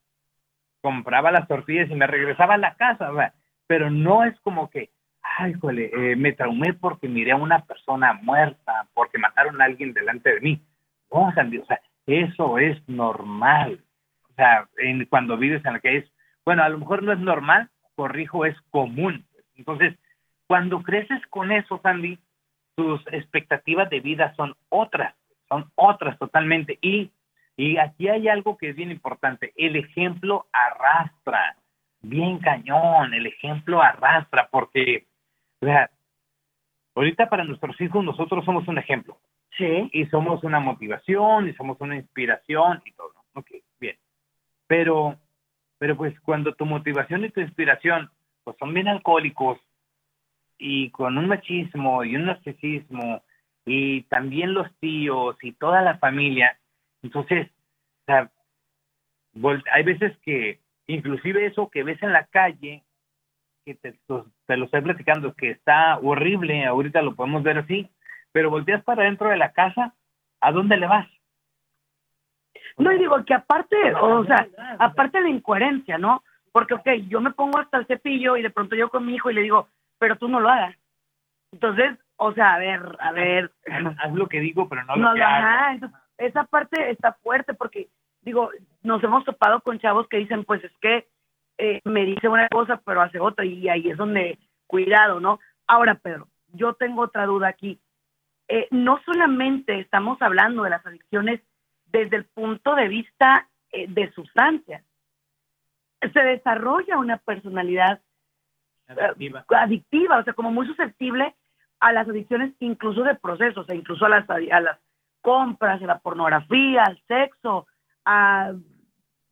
compraba 0.81 1.31
las 1.31 1.47
tortillas 1.47 1.91
y 1.91 1.95
me 1.95 2.07
regresaba 2.07 2.55
a 2.55 2.57
la 2.57 2.75
casa, 2.75 3.11
¿verdad? 3.11 3.33
pero 3.69 3.91
no 3.91 4.23
es 4.23 4.39
como 4.39 4.71
que, 4.71 4.89
ay, 5.21 5.53
jole, 5.53 5.91
eh, 5.93 6.15
me 6.15 6.33
traumé 6.33 6.73
porque 6.73 7.07
miré 7.07 7.31
a 7.31 7.37
una 7.37 7.65
persona 7.65 8.13
muerta, 8.13 8.87
porque 8.93 9.17
mataron 9.17 9.61
a 9.61 9.65
alguien 9.65 9.93
delante 9.93 10.33
de 10.33 10.41
mí. 10.41 10.61
No, 11.11 11.31
Sandy, 11.33 11.57
o 11.57 11.65
sea, 11.65 11.79
eso 12.05 12.57
es 12.57 12.77
normal. 12.87 13.83
O 14.29 14.33
sea, 14.35 14.67
en, 14.77 15.05
cuando 15.05 15.37
vives 15.37 15.63
en 15.65 15.73
la 15.73 15.79
que 15.79 15.97
es, 15.97 16.05
bueno, 16.45 16.63
a 16.63 16.69
lo 16.69 16.79
mejor 16.79 17.03
no 17.03 17.11
es 17.11 17.19
normal, 17.19 17.69
corrijo, 17.95 18.45
es 18.45 18.55
común. 18.69 19.25
Entonces, 19.55 19.95
cuando 20.47 20.81
creces 20.81 21.21
con 21.29 21.51
eso, 21.51 21.79
Sandy, 21.83 22.17
tus 22.75 23.05
expectativas 23.11 23.89
de 23.89 23.99
vida 23.99 24.33
son 24.35 24.55
otras, 24.69 25.13
son 25.47 25.69
otras 25.75 26.17
totalmente. 26.17 26.79
Y, 26.81 27.11
y 27.57 27.77
aquí 27.77 28.07
hay 28.07 28.29
algo 28.29 28.57
que 28.57 28.69
es 28.69 28.75
bien 28.75 28.89
importante, 28.89 29.51
el 29.57 29.75
ejemplo 29.75 30.47
arrastra, 30.53 31.57
bien 32.01 32.39
cañón, 32.39 33.13
el 33.13 33.27
ejemplo 33.27 33.81
arrastra, 33.81 34.47
porque, 34.49 35.05
o 35.61 35.65
sea, 35.65 35.89
ahorita 36.95 37.29
para 37.29 37.43
nuestros 37.43 37.79
hijos 37.81 38.03
nosotros 38.03 38.45
somos 38.45 38.67
un 38.67 38.77
ejemplo 38.77 39.17
Sí. 39.57 39.89
y 39.93 40.05
somos 40.07 40.43
una 40.43 40.59
motivación 40.59 41.49
y 41.49 41.53
somos 41.53 41.79
una 41.81 41.95
inspiración 41.95 42.81
y 42.85 42.91
todo. 42.93 43.13
Ok, 43.33 43.51
bien. 43.79 43.97
Pero, 44.67 45.17
pero 45.77 45.97
pues 45.97 46.17
cuando 46.21 46.53
tu 46.53 46.65
motivación 46.65 47.25
y 47.25 47.29
tu 47.29 47.41
inspiración 47.41 48.09
pues 48.43 48.55
son 48.57 48.73
bien 48.73 48.87
alcohólicos 48.87 49.59
y 50.57 50.91
con 50.91 51.17
un 51.17 51.27
machismo 51.27 52.03
y 52.03 52.15
un 52.15 52.25
narcisismo 52.25 53.23
y 53.65 54.03
también 54.03 54.53
los 54.53 54.73
tíos 54.79 55.35
y 55.41 55.53
toda 55.53 55.81
la 55.81 55.97
familia, 55.97 56.57
entonces, 57.01 57.49
o 58.01 58.05
sea, 58.05 58.31
hay 59.73 59.83
veces 59.83 60.17
que 60.19 60.59
inclusive 60.87 61.45
eso 61.45 61.69
que 61.69 61.83
ves 61.83 62.01
en 62.01 62.13
la 62.13 62.25
calle, 62.25 62.83
que 63.65 63.75
te, 63.75 63.99
te 64.45 64.57
lo 64.57 64.65
estoy 64.65 64.81
platicando, 64.81 65.33
que 65.33 65.51
está 65.51 65.97
horrible, 65.99 66.65
ahorita 66.65 67.01
lo 67.01 67.15
podemos 67.15 67.43
ver 67.43 67.59
así, 67.59 67.89
pero 68.31 68.49
volteas 68.49 68.83
para 68.83 69.03
dentro 69.03 69.29
de 69.29 69.37
la 69.37 69.51
casa, 69.51 69.93
¿a 70.41 70.51
dónde 70.51 70.77
le 70.77 70.87
vas? 70.87 71.07
No, 72.77 72.91
y 72.91 72.97
digo 72.97 73.23
que 73.25 73.33
aparte, 73.33 73.75
o 73.95 74.23
sea, 74.25 74.47
aparte 74.79 75.17
de 75.17 75.25
la 75.25 75.29
incoherencia, 75.29 75.97
¿no? 75.97 76.23
Porque, 76.51 76.73
ok, 76.75 76.87
yo 77.07 77.21
me 77.21 77.31
pongo 77.31 77.59
hasta 77.59 77.77
el 77.77 77.85
cepillo 77.87 78.37
y 78.37 78.41
de 78.41 78.49
pronto 78.49 78.75
yo 78.75 78.89
con 78.89 79.05
mi 79.05 79.15
hijo 79.15 79.29
y 79.29 79.33
le 79.33 79.41
digo, 79.41 79.67
pero 79.97 80.15
tú 80.15 80.27
no 80.27 80.39
lo 80.39 80.49
hagas. 80.49 80.75
Entonces, 81.51 81.97
o 82.15 82.33
sea, 82.33 82.55
a 82.55 82.59
ver, 82.59 82.81
a 82.99 83.11
ver. 83.11 83.51
Haz 83.99 84.13
lo 84.13 84.27
que 84.27 84.39
digo, 84.39 84.67
pero 84.69 84.83
no 84.85 84.95
No 84.95 85.09
lo 85.09 85.15
que 85.15 85.23
hago. 85.23 85.47
hagas. 85.47 85.73
Entonces, 85.75 85.99
esa 86.17 86.43
parte 86.45 86.89
está 86.91 87.13
fuerte 87.13 87.53
porque, 87.53 87.89
digo, 88.21 88.49
nos 88.83 89.03
hemos 89.03 89.25
topado 89.25 89.61
con 89.61 89.79
chavos 89.79 90.07
que 90.07 90.17
dicen, 90.17 90.43
pues 90.45 90.63
es 90.63 90.71
que 90.79 91.07
eh, 91.59 91.81
me 91.83 92.05
dice 92.05 92.29
una 92.29 92.47
cosa, 92.47 92.81
pero 92.85 93.01
hace 93.01 93.19
otra, 93.19 93.43
y 93.43 93.67
ahí 93.67 93.89
es 93.89 93.97
donde, 93.97 94.39
cuidado, 94.65 95.19
¿no? 95.19 95.39
Ahora, 95.67 95.95
Pedro, 95.95 96.29
yo 96.53 96.73
tengo 96.73 97.01
otra 97.01 97.25
duda 97.25 97.49
aquí. 97.49 97.79
Eh, 98.47 98.67
no 98.71 99.01
solamente 99.05 99.77
estamos 99.77 100.21
hablando 100.21 100.63
de 100.63 100.69
las 100.69 100.85
adicciones 100.85 101.41
desde 101.87 102.15
el 102.15 102.25
punto 102.25 102.75
de 102.75 102.87
vista 102.87 103.49
eh, 103.71 103.87
de 103.89 104.09
sustancias, 104.13 104.83
se 106.01 106.19
desarrolla 106.21 106.97
una 106.97 107.17
personalidad 107.17 107.99
Adictiva. 108.87 109.45
adictiva, 109.49 110.19
o 110.19 110.23
sea, 110.23 110.33
como 110.33 110.51
muy 110.51 110.65
susceptible 110.65 111.35
a 111.81 111.91
las 111.91 112.07
adicciones 112.07 112.53
incluso 112.59 113.03
de 113.03 113.15
procesos, 113.15 113.57
o 113.57 113.63
sea, 113.65 113.75
incluso 113.75 114.05
a 114.05 114.09
las, 114.09 114.29
a 114.29 114.61
las 114.61 114.79
compras, 115.21 115.81
a 115.81 115.85
la 115.85 115.99
pornografía, 115.99 116.83
al 116.83 117.01
sexo, 117.05 117.67
a, 118.05 118.53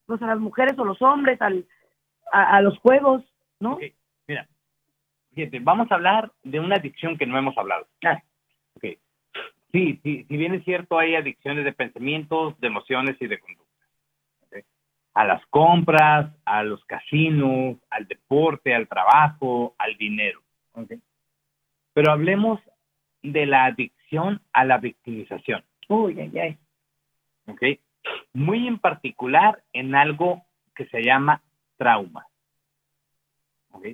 pues, 0.06 0.22
a 0.22 0.28
las 0.28 0.40
mujeres 0.40 0.78
o 0.78 0.84
los 0.84 1.02
hombres, 1.02 1.42
al, 1.42 1.66
a, 2.32 2.58
a 2.58 2.62
los 2.62 2.78
juegos, 2.80 3.24
¿no? 3.60 3.80
Mira, 4.28 4.48
fíjate, 5.34 5.60
vamos 5.60 5.92
a 5.92 5.96
hablar 5.96 6.32
de 6.44 6.60
una 6.60 6.76
adicción 6.76 7.18
que 7.18 7.26
no 7.26 7.38
hemos 7.38 7.58
hablado. 7.58 7.88
Ah. 8.06 8.22
Ok. 8.76 8.86
Sí, 9.72 10.00
sí, 10.04 10.26
si 10.28 10.38
bien 10.38 10.54
es 10.54 10.64
cierto, 10.64 10.98
hay 10.98 11.16
adicciones 11.16 11.66
de 11.66 11.74
pensamientos, 11.74 12.60
de 12.60 12.68
emociones 12.68 13.18
y 13.20 13.28
de 13.28 13.40
conducta. 13.40 13.66
A 15.14 15.26
las 15.26 15.44
compras, 15.48 16.32
a 16.46 16.62
los 16.62 16.86
casinos, 16.86 17.78
al 17.90 18.08
deporte, 18.08 18.76
al 18.76 18.88
trabajo, 18.88 19.74
al 19.80 19.98
dinero. 19.98 20.42
Ok. 20.74 20.94
Pero 21.94 22.12
hablemos 22.12 22.60
de 23.24 23.48
la 23.48 23.66
adicción 23.66 23.98
adicción 24.08 24.42
a 24.54 24.66
la 24.66 24.78
victimización. 24.78 25.64
Uy, 25.90 26.20
ay, 26.20 26.40
ay. 26.40 26.58
¿ok? 27.48 27.62
Muy 28.34 28.68
en 28.68 28.80
particular 28.80 29.64
en 29.74 29.96
algo 29.96 30.46
que 30.76 30.86
se 30.88 31.04
llama 31.04 31.42
trauma. 31.78 32.26
¿ok? 33.72 33.88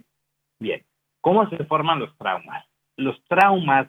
Bien, 0.60 0.84
¿cómo 1.22 1.50
se 1.50 1.64
forman 1.66 2.00
los 2.00 2.16
traumas? 2.18 2.66
Los 2.96 3.24
traumas 3.26 3.88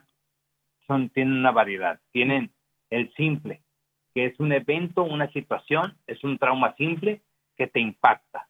tienen 1.13 1.33
una 1.33 1.51
variedad. 1.51 1.99
Tienen 2.11 2.51
el 2.89 3.11
simple, 3.13 3.61
que 4.13 4.25
es 4.25 4.39
un 4.39 4.51
evento, 4.51 5.03
una 5.03 5.31
situación, 5.31 5.97
es 6.05 6.23
un 6.23 6.37
trauma 6.37 6.75
simple 6.75 7.21
que 7.57 7.67
te 7.67 7.79
impacta. 7.79 8.47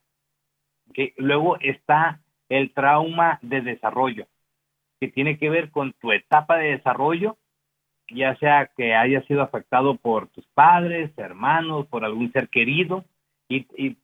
Luego 1.18 1.58
está 1.60 2.22
el 2.50 2.74
trauma 2.74 3.40
de 3.42 3.62
desarrollo, 3.62 4.28
que 5.00 5.08
tiene 5.08 5.38
que 5.38 5.50
ver 5.50 5.72
con 5.72 5.94
tu 5.94 6.12
etapa 6.12 6.58
de 6.58 6.72
desarrollo 6.72 7.38
ya 8.10 8.36
sea 8.38 8.70
que 8.76 8.94
haya 8.94 9.22
sido 9.24 9.42
afectado 9.42 9.96
por 9.96 10.28
tus 10.30 10.46
padres, 10.48 11.12
hermanos, 11.18 11.88
por 11.88 12.06
algún 12.06 12.32
ser 12.32 12.50
querido, 12.50 13.06
y, 13.48 13.98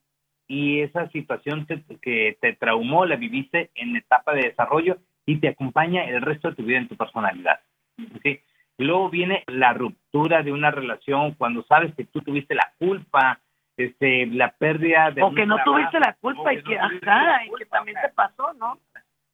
y 0.51 0.81
esa 0.81 1.07
situación 1.11 1.65
te- 1.65 1.81
que 2.01 2.37
te 2.41 2.51
traumó 2.55 3.05
la 3.05 3.15
viviste 3.15 3.71
en 3.73 3.95
etapa 3.95 4.33
de 4.33 4.49
desarrollo 4.49 4.97
y 5.25 5.37
te 5.37 5.47
acompaña 5.47 6.03
el 6.03 6.21
resto 6.21 6.49
de 6.49 6.55
tu 6.57 6.63
vida 6.63 6.77
en 6.79 6.89
tu 6.89 6.97
personalidad. 6.97 7.61
Y 8.77 8.83
luego 8.83 9.09
viene 9.09 9.45
la 9.47 9.71
ruptura 9.71 10.43
de 10.43 10.51
una 10.51 10.69
relación 10.69 11.35
cuando 11.35 11.63
sabes 11.63 11.95
que 11.95 12.03
tú 12.03 12.19
tuviste 12.19 12.53
la 12.53 12.73
culpa, 12.77 13.39
este, 13.77 14.25
la 14.25 14.51
pérdida 14.51 15.11
de 15.11 15.23
O 15.23 15.33
que 15.33 15.45
no 15.45 15.55
trabajo, 15.55 15.71
tuviste 15.77 15.99
la 16.01 16.13
culpa 16.19 16.53
y 16.53 16.57
no 16.57 16.63
que, 16.63 16.77
tuviste 16.77 17.09
ajá, 17.09 17.23
la 17.23 17.43
y 17.43 17.45
que 17.45 17.51
culpa, 17.51 17.77
también 17.77 17.97
te 18.01 18.09
pasó, 18.09 18.53
¿no? 18.55 18.77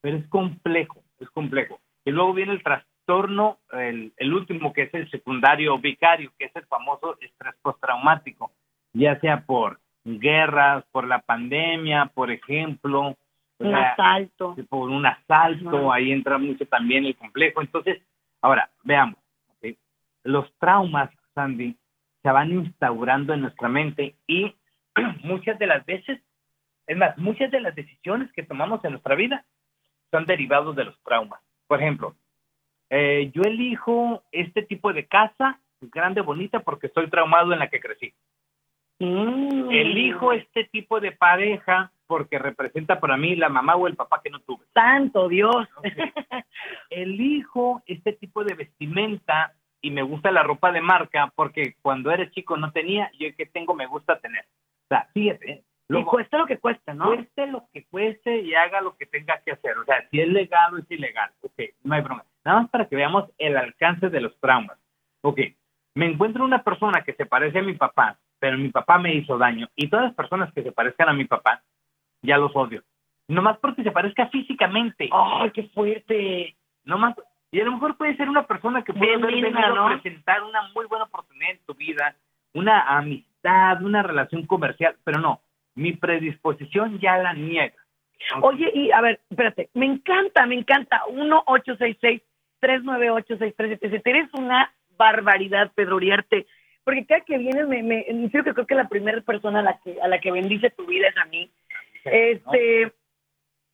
pero 0.02 0.18
es 0.18 0.28
complejo, 0.28 1.02
es 1.20 1.30
complejo. 1.32 1.80
Y 2.06 2.12
luego 2.12 2.34
viene 2.36 2.54
el 2.54 2.62
trastorno, 2.62 3.58
el, 3.72 4.14
el 4.18 4.34
último 4.36 4.72
que 4.72 4.84
es 4.84 4.94
el 4.94 5.10
secundario 5.10 5.74
o 5.74 5.80
vicario, 5.80 6.32
que 6.38 6.46
es 6.46 6.56
el 6.56 6.66
famoso 6.68 7.18
estrés 7.22 7.56
postraumático, 7.64 8.52
ya 8.94 9.20
sea 9.20 9.42
por 9.46 9.80
guerras, 10.08 10.86
por 10.92 11.08
la 11.08 11.20
pandemia, 11.20 12.08
por 12.14 12.32
ejemplo, 12.32 13.16
Un 13.60 13.72
sea, 13.72 13.92
asalto. 13.92 14.56
por 14.70 14.90
un 14.90 15.06
asalto, 15.06 15.92
ahí 15.92 16.12
entra 16.12 16.38
mucho 16.38 16.66
también 16.66 17.06
el 17.06 17.16
complejo. 17.16 17.62
Entonces, 17.62 18.02
ahora, 18.42 18.70
veamos, 18.84 19.18
los 20.24 20.52
traumas, 20.60 21.10
Sandy, 21.34 21.76
se 22.22 22.32
van 22.32 22.52
instaurando 22.52 23.34
en 23.34 23.42
nuestra 23.42 23.70
mente 23.70 24.16
y 24.28 24.54
muchas 25.24 25.58
de 25.60 25.68
las 25.68 25.86
veces, 25.86 26.22
es 26.86 26.98
más, 26.98 27.18
muchas 27.18 27.52
de 27.52 27.62
las 27.62 27.76
decisiones 27.76 28.32
que 28.34 28.44
tomamos 28.44 28.84
en 28.84 28.92
nuestra 28.92 29.16
vida 29.16 29.46
son 30.12 30.26
derivados 30.26 30.76
de 30.76 30.86
los 30.86 31.00
traumas. 31.04 31.40
Por 31.68 31.82
ejemplo, 31.82 32.16
eh, 32.90 33.32
yo 33.34 33.42
elijo 33.44 34.24
este 34.32 34.64
tipo 34.64 34.92
de 34.94 35.06
casa, 35.06 35.60
grande, 35.82 36.22
bonita, 36.22 36.60
porque 36.60 36.88
estoy 36.88 37.10
traumado 37.10 37.54
en 37.54 37.60
la 37.60 37.70
que 37.70 37.80
crecí. 37.80 38.14
Mm. 39.00 39.72
Elijo 39.72 40.34
este 40.34 40.66
tipo 40.66 41.00
de 41.00 41.12
pareja 41.12 41.92
porque 42.08 42.40
representa 42.40 43.00
para 43.00 43.18
mí 43.18 43.36
la 43.36 43.50
mamá 43.50 43.76
o 43.76 43.88
el 43.88 43.96
papá 43.96 44.22
que 44.24 44.30
no 44.30 44.40
tuve. 44.40 44.66
Santo 44.74 45.28
Dios. 45.28 45.68
Elijo 46.90 47.84
este 47.86 48.14
tipo 48.14 48.44
de 48.44 48.56
vestimenta 48.56 49.54
y 49.82 49.92
me 49.92 50.02
gusta 50.02 50.32
la 50.32 50.44
ropa 50.44 50.72
de 50.72 50.82
marca 50.82 51.32
porque 51.36 51.76
cuando 51.82 52.12
eres 52.12 52.32
chico 52.32 52.58
no 52.58 52.72
tenía 52.72 53.12
y 53.14 53.26
hoy 53.26 53.34
que 53.34 53.46
tengo 53.46 53.74
me 53.74 53.86
gusta 53.86 54.20
tener. 54.20 54.46
O 54.46 54.88
sea, 54.88 55.08
fíjate, 55.14 55.52
¿eh? 55.52 55.64
y 55.90 56.04
cuesta 56.04 56.38
lo 56.38 56.46
que 56.46 56.58
cuesta, 56.58 56.94
¿no? 56.94 57.06
cueste 57.06 57.48
lo 57.48 57.68
que 57.72 57.86
cueste 57.86 58.42
y 58.42 58.54
haga 58.56 58.82
lo 58.82 58.98
que 58.98 59.06
tenga 59.06 59.40
que 59.46 59.52
hacer. 59.52 59.78
O 59.78 59.86
sea, 59.86 60.08
si 60.10 60.20
es 60.20 60.28
legal 60.28 60.74
o 60.74 60.78
es 60.78 60.90
ilegal. 60.90 61.32
Ok, 61.42 61.60
no 61.84 61.96
hay 61.96 62.02
problema. 62.02 62.26
Nada 62.44 62.62
más 62.62 62.70
para 62.70 62.88
que 62.88 62.96
veamos 62.96 63.30
el 63.38 63.58
alcance 63.58 64.10
de 64.10 64.22
los 64.22 64.38
traumas. 64.40 64.78
Ok, 65.22 65.40
me 65.96 66.06
encuentro 66.06 66.44
una 66.44 66.64
persona 66.64 67.04
que 67.04 67.14
se 67.14 67.26
parece 67.26 67.60
a 67.60 67.64
mi 67.64 67.74
papá, 67.74 68.18
pero 68.40 68.58
mi 68.58 68.70
papá 68.70 68.98
me 68.98 69.14
hizo 69.14 69.38
daño. 69.38 69.68
Y 69.76 69.90
todas 69.90 70.06
las 70.06 70.16
personas 70.16 70.54
que 70.54 70.64
se 70.64 70.72
parezcan 70.72 71.10
a 71.10 71.14
mi 71.14 71.26
papá, 71.26 71.62
ya 72.22 72.38
los 72.38 72.56
odio. 72.56 72.84
Nomás 73.28 73.58
porque 73.58 73.84
se 73.84 73.92
parezca 73.92 74.28
físicamente. 74.28 75.10
¡Ay, 75.12 75.52
qué 75.52 75.64
fuerte! 75.64 76.56
Nomás, 76.86 77.16
y 77.52 77.60
a 77.60 77.66
lo 77.66 77.74
mejor 77.74 77.98
puede 77.98 78.16
ser 78.16 78.30
una 78.30 78.48
persona 78.48 78.84
que 78.84 78.94
puede 78.94 79.20
presentar 79.20 80.44
una 80.44 80.62
muy 80.74 80.86
buena 80.86 81.06
oportunidad 81.06 81.52
en 81.52 81.60
tu 81.66 81.74
vida, 81.74 82.16
una 82.54 82.98
amistad, 82.98 83.82
una 83.84 84.04
relación 84.04 84.46
comercial, 84.46 84.96
pero 85.04 85.20
no, 85.20 85.42
mi 85.76 85.94
predisposición 85.94 87.00
ya 87.00 87.18
la 87.18 87.34
niega. 87.34 87.76
Oye, 88.42 88.72
y 88.74 88.92
a 88.92 89.02
ver, 89.02 89.20
espérate, 89.30 89.70
me 89.74 89.86
encanta, 89.86 90.46
me 90.46 90.56
encanta. 90.56 91.04
1-866-398-6377. 92.62 94.02
Eres 94.06 94.34
una 94.34 94.72
barbaridad, 94.98 95.72
Pedro 95.76 95.98
Uriarte. 95.98 96.48
Porque 96.88 97.06
cada 97.06 97.20
que 97.20 97.38
vienes, 97.38 97.68
me, 97.68 97.84
me, 97.84 98.06
en 98.08 98.32
serio 98.32 98.46
que 98.46 98.54
creo 98.54 98.66
que 98.66 98.76
la 98.76 98.88
primera 98.88 99.20
persona 99.20 99.60
a 99.60 99.62
la 99.62 99.78
que, 99.84 100.02
a 100.02 100.08
la 100.08 100.22
que 100.22 100.32
bendice 100.32 100.70
tu 100.70 100.86
vida 100.86 101.10
es 101.10 101.18
a 101.18 101.26
mí. 101.26 101.52
Este, 102.06 102.94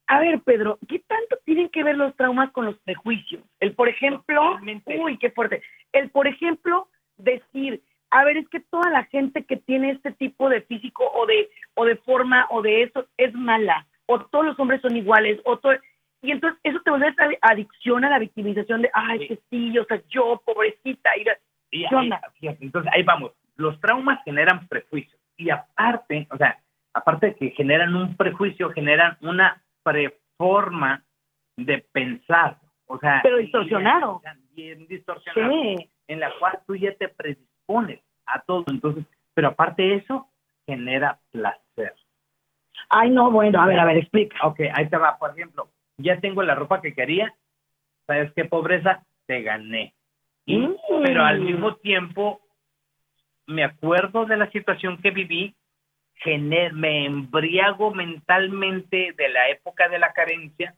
a 0.08 0.20
ver, 0.20 0.40
Pedro, 0.42 0.80
¿qué 0.90 0.98
tanto 0.98 1.38
tienen 1.46 1.70
que 1.70 1.84
ver 1.84 1.96
los 1.96 2.16
traumas 2.16 2.52
con 2.52 2.66
los 2.66 2.76
prejuicios? 2.80 3.44
El, 3.60 3.74
por 3.76 3.88
ejemplo, 3.88 4.42
Totalmente. 4.42 5.00
uy, 5.00 5.20
qué 5.20 5.30
fuerte. 5.30 5.62
El, 5.92 6.10
por 6.10 6.26
ejemplo, 6.26 6.88
decir, 7.18 7.84
a 8.10 8.24
ver, 8.26 8.38
es 8.38 8.50
que 8.50 8.62
toda 8.62 8.90
la 8.90 9.04
gente 9.04 9.46
que 9.46 9.58
tiene 9.58 9.92
este 9.92 10.12
tipo 10.14 10.50
de 10.50 10.62
físico 10.62 11.04
o 11.14 11.28
de, 11.28 11.52
o 11.76 11.86
de 11.86 11.98
forma 11.98 12.48
o 12.50 12.64
de 12.64 12.82
eso 12.82 13.06
es 13.18 13.32
mala, 13.36 13.86
o 14.08 14.22
todos 14.26 14.44
los 14.44 14.60
hombres 14.60 14.82
son 14.82 14.98
iguales, 14.98 15.40
o 15.46 15.60
todo, 15.60 15.74
y 16.24 16.32
entonces 16.32 16.60
eso 16.64 16.82
te 16.82 16.90
vuelve 16.90 17.10
esa 17.10 17.28
adicción 17.42 18.06
a 18.06 18.10
la 18.10 18.18
victimización 18.18 18.82
de, 18.82 18.90
ay, 18.92 19.20
Sí. 19.20 19.28
que 19.28 19.40
sí, 19.52 19.78
o 19.78 19.86
sea, 19.86 20.02
yo, 20.10 20.42
pobrecita, 20.44 21.16
y 21.16 21.26
la- 21.26 21.38
Y 21.74 22.48
entonces 22.48 22.92
ahí 22.94 23.04
vamos. 23.04 23.32
Los 23.56 23.80
traumas 23.80 24.24
generan 24.24 24.68
prejuicios. 24.68 25.20
Y 25.38 25.50
aparte, 25.50 26.28
o 26.32 26.38
sea, 26.38 26.60
aparte 26.94 27.28
de 27.28 27.36
que 27.36 27.50
generan 27.52 27.96
un 27.96 28.16
prejuicio, 28.16 28.70
generan 28.72 29.18
una 29.22 29.62
preforma 29.84 31.04
de 31.58 31.80
pensar. 31.92 32.58
O 32.88 32.98
sea, 33.00 33.20
Pero 33.24 33.38
distorsionado. 33.38 34.22
Bien 34.52 34.88
distorsionado. 34.88 35.52
sí, 35.52 35.90
En 36.08 36.20
la 36.20 36.32
cual 36.40 36.60
tú 36.68 36.76
ya 36.76 36.94
te 36.96 37.10
predispones 37.10 38.02
a 38.26 38.40
todo. 38.42 38.64
Entonces, 38.68 39.06
pero 39.34 39.50
aparte 39.50 39.82
de 39.82 39.96
eso, 39.96 40.28
genera 40.68 41.20
placer. 41.32 41.96
ay, 42.90 43.10
no, 43.10 43.32
bueno, 43.32 43.60
a 43.62 43.66
ver, 43.66 43.80
a 43.80 43.86
ver, 43.86 43.98
explica. 43.98 44.38
Ok, 44.46 44.62
ahí 44.74 44.88
te 44.90 44.98
va. 44.98 45.18
Por 45.18 45.32
ejemplo, 45.32 45.70
ya 45.98 46.20
tengo 46.20 46.44
la 46.44 46.56
ropa 46.56 46.82
que 46.82 46.94
quería. 46.94 47.34
¿Sabes 48.06 48.32
qué 48.36 48.46
pobreza? 48.46 49.04
Te 49.26 49.42
gané. 49.42 49.94
Y- 50.46 50.58
Mm. 50.58 50.76
Pero 51.04 51.24
al 51.26 51.40
mismo 51.42 51.76
tiempo, 51.78 52.42
me 53.48 53.64
acuerdo 53.64 54.26
de 54.26 54.38
la 54.38 54.50
situación 54.52 54.98
que 55.02 55.12
viví, 55.12 55.56
gener- 56.24 56.74
me 56.74 57.06
embriago 57.06 57.94
mentalmente 57.94 59.14
de 59.18 59.30
la 59.30 59.50
época 59.50 59.90
de 59.90 60.00
la 60.00 60.14
carencia, 60.14 60.76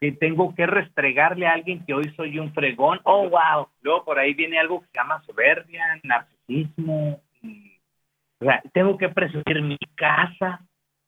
que 0.00 0.10
tengo 0.12 0.52
que 0.54 0.66
restregarle 0.66 1.46
a 1.46 1.52
alguien 1.52 1.84
que 1.86 1.94
hoy 1.94 2.12
soy 2.16 2.38
un 2.40 2.52
fregón. 2.52 3.00
Oh, 3.04 3.28
wow. 3.28 3.68
Luego 3.82 4.04
por 4.04 4.18
ahí 4.18 4.34
viene 4.34 4.58
algo 4.58 4.80
que 4.80 4.86
se 4.88 4.98
llama 4.98 5.22
soberbia, 5.24 6.00
narcisismo. 6.02 7.20
y- 7.42 7.78
o 8.40 8.44
sea, 8.44 8.62
tengo 8.72 8.96
que 8.98 9.08
presumir 9.08 9.62
mi 9.62 9.78
casa. 9.94 10.60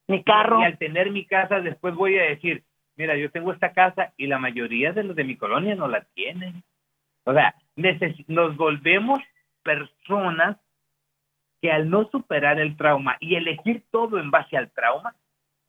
Mi 0.06 0.22
carro. 0.22 0.60
Y 0.60 0.64
al 0.64 0.78
tener 0.78 1.10
mi 1.10 1.24
casa, 1.26 1.60
después 1.60 1.94
voy 1.94 2.18
a 2.18 2.22
decir, 2.24 2.62
mira, 2.96 3.16
yo 3.16 3.30
tengo 3.30 3.52
esta 3.52 3.72
casa 3.72 4.12
y 4.16 4.26
la 4.26 4.38
mayoría 4.38 4.92
de 4.92 5.02
los 5.04 5.16
de 5.16 5.24
mi 5.24 5.36
colonia 5.36 5.74
no 5.74 5.88
la 5.88 6.02
tienen. 6.14 6.62
O 7.24 7.32
sea, 7.32 7.54
nos 8.28 8.56
volvemos 8.56 9.20
personas 9.62 10.56
que 11.60 11.72
al 11.72 11.88
no 11.88 12.08
superar 12.10 12.60
el 12.60 12.76
trauma 12.76 13.16
y 13.20 13.36
elegir 13.36 13.84
todo 13.90 14.18
en 14.18 14.30
base 14.30 14.56
al 14.56 14.70
trauma, 14.70 15.14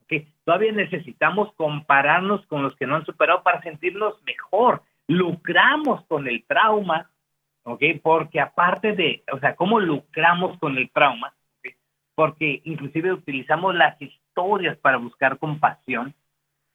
que 0.08 0.28
todavía 0.44 0.74
necesitamos 0.74 1.54
compararnos 1.56 2.46
con 2.48 2.62
los 2.62 2.76
que 2.76 2.86
no 2.86 2.96
han 2.96 3.06
superado 3.06 3.44
para 3.44 3.62
sentirnos 3.62 4.22
mejor. 4.24 4.84
Lucramos 5.08 6.06
con 6.06 6.28
el 6.28 6.44
trauma, 6.46 7.10
¿ok? 7.64 7.82
Porque 8.04 8.40
aparte 8.40 8.94
de, 8.94 9.24
o 9.32 9.40
sea, 9.40 9.56
¿cómo 9.56 9.80
lucramos 9.80 10.58
con 10.60 10.78
el 10.78 10.90
trauma? 10.92 11.34
¿ok? 11.60 11.74
Porque 12.14 12.62
inclusive 12.66 13.14
utilizamos 13.14 13.74
las 13.74 14.00
historias 14.02 14.78
para 14.78 14.98
buscar 14.98 15.40
compasión, 15.40 16.14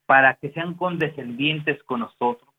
para 0.05 0.33
que 0.33 0.49
sean 0.51 0.73
condescendientes 0.73 1.81
con 1.83 2.01
nosotros. 2.01 2.49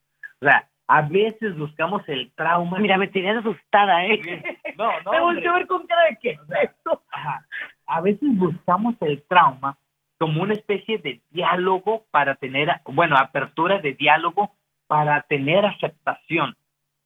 O 0.41 0.45
sea, 0.45 0.69
a 0.87 1.03
veces 1.03 1.57
buscamos 1.57 2.03
el 2.09 2.31
trauma. 2.33 2.79
Mira, 2.79 2.99
me 2.99 3.09
tenías 3.09 3.39
asustada, 3.39 4.05
¿eh? 4.07 4.43
No, 4.77 4.91
no, 5.05 5.11
me 5.13 5.21
volteó 5.21 5.53
a 5.53 5.57
ver 5.57 5.67
con 5.67 5.87
cara 5.87 6.03
de 6.11 6.19
qué 6.21 6.39
O 6.41 6.47
sea, 6.47 6.63
es 6.63 6.71
esto. 6.71 7.03
Ajá. 7.11 7.47
A 7.87 8.01
veces 8.01 8.29
buscamos 8.37 8.95
el 9.01 9.23
trauma 9.23 9.77
como 10.19 10.43
una 10.43 10.55
especie 10.55 10.99
de 10.99 11.21
diálogo 11.31 12.05
para 12.11 12.37
tener, 12.37 12.69
bueno, 12.85 13.17
apertura 13.17 13.79
de 13.79 13.95
diálogo 13.95 14.53
para 14.87 15.23
tener 15.23 15.65
aceptación. 15.67 16.57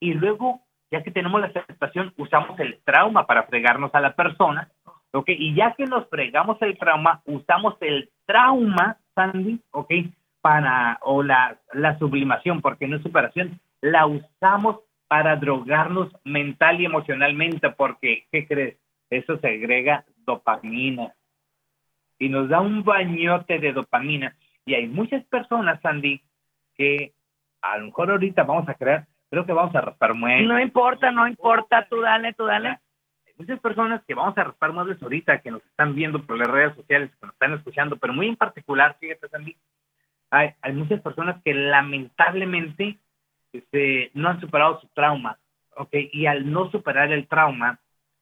Y 0.01 0.15
luego, 0.15 0.61
ya 0.91 1.03
que 1.03 1.11
tenemos 1.11 1.41
la 1.41 1.47
aceptación, 1.47 2.13
usamos 2.17 2.59
el 2.61 2.79
trauma 2.85 3.27
para 3.27 3.45
fregarnos 3.45 3.95
a 3.95 4.01
la 4.01 4.15
persona. 4.15 4.69
¿ok? 5.13 5.29
Y 5.29 5.55
ya 5.55 5.75
que 5.75 5.87
nos 5.87 6.09
fregamos 6.09 6.61
el 6.61 6.77
trauma, 6.79 7.23
usamos 7.25 7.77
el 7.81 8.11
trauma, 8.27 8.99
Sandy, 9.15 9.61
¿ok? 9.71 9.91
Para, 10.41 10.99
o 11.03 11.23
la, 11.23 11.57
la 11.73 11.99
sublimación, 11.99 12.61
porque 12.61 12.87
no 12.87 12.97
es 12.97 13.03
superación, 13.03 13.59
la 13.87 14.07
usamos 14.07 14.81
para 15.09 15.37
drogarnos 15.37 16.11
mental 16.25 16.81
y 16.81 16.87
emocionalmente, 16.87 17.71
porque, 17.71 18.27
¿qué 18.33 18.47
crees? 18.47 18.77
Eso 19.09 19.39
segrega 19.39 20.05
dopamina 20.25 21.15
y 22.19 22.29
nos 22.29 22.49
da 22.49 22.61
un 22.61 22.83
bañote 22.83 23.59
de 23.59 23.73
dopamina. 23.73 24.37
Y 24.65 24.75
hay 24.75 24.89
muchas 24.89 25.25
personas, 25.27 25.81
Sandy, 25.81 26.21
que 26.77 27.13
a 27.63 27.79
lo 27.79 27.87
mejor 27.87 28.11
ahorita 28.11 28.43
vamos 28.43 28.69
a 28.69 28.75
crear, 28.75 29.07
creo 29.31 29.47
que 29.47 29.53
vamos 29.53 29.75
a 29.77 29.81
raspar 29.81 30.15
muebles. 30.15 30.49
No 30.49 30.59
importa, 30.59 31.13
no 31.13 31.29
importa, 31.29 31.87
tú 31.89 32.01
dale, 32.01 32.33
tú 32.33 32.47
dale. 32.47 32.71
Hay 33.27 33.33
muchas 33.39 33.61
personas 33.61 34.03
que 34.05 34.15
vamos 34.15 34.37
a 34.37 34.45
raspar 34.45 34.73
muebles 34.73 35.01
ahorita, 35.01 35.41
que 35.41 35.53
nos 35.53 35.65
están 35.67 35.95
viendo 35.95 36.25
por 36.27 36.37
las 36.37 36.49
redes 36.49 36.75
sociales, 36.75 37.11
que 37.11 37.27
nos 37.27 37.35
están 37.35 37.53
escuchando, 37.53 37.97
pero 37.97 38.13
muy 38.13 38.27
en 38.27 38.37
particular, 38.37 38.97
fíjate, 38.99 39.29
Sandy, 39.29 39.57
hay, 40.31 40.51
hay 40.61 40.73
muchas 40.73 41.01
personas 41.01 41.41
que 41.45 41.55
lamentablemente 41.55 42.99
este, 43.53 44.11
no 44.15 44.29
han 44.29 44.41
superado 44.41 44.81
su 44.81 44.89
trauma, 44.89 45.39
¿ok? 45.77 45.95
Y 46.13 46.27
al 46.27 46.51
no 46.51 46.71
superar 46.71 47.13
el 47.13 47.27
trauma, 47.27 47.79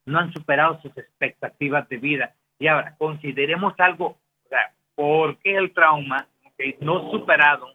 no 0.06 0.18
han 0.18 0.32
superado 0.32 0.80
sus 0.80 0.96
expectativas 0.96 1.88
de 1.88 1.96
vida. 1.98 2.34
Y 2.58 2.66
ahora, 2.66 2.94
consideremos 2.98 3.74
algo, 3.78 4.06
o 4.06 4.48
sea, 4.48 4.72
¿por 4.94 5.38
qué 5.38 5.56
el 5.56 5.72
trauma, 5.72 6.26
okay, 6.44 6.76
no 6.80 7.10
superado, 7.10 7.74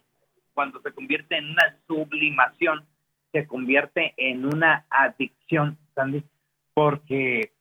cuando 0.54 0.80
se 0.80 0.92
convierte 0.92 1.36
en 1.36 1.50
una 1.50 1.76
sublimación, 1.86 2.86
se 3.32 3.46
convierte 3.46 4.14
en 4.16 4.46
una 4.46 4.84
adicción, 4.90 5.78
Sandy? 5.94 6.24
Porque 6.74 7.52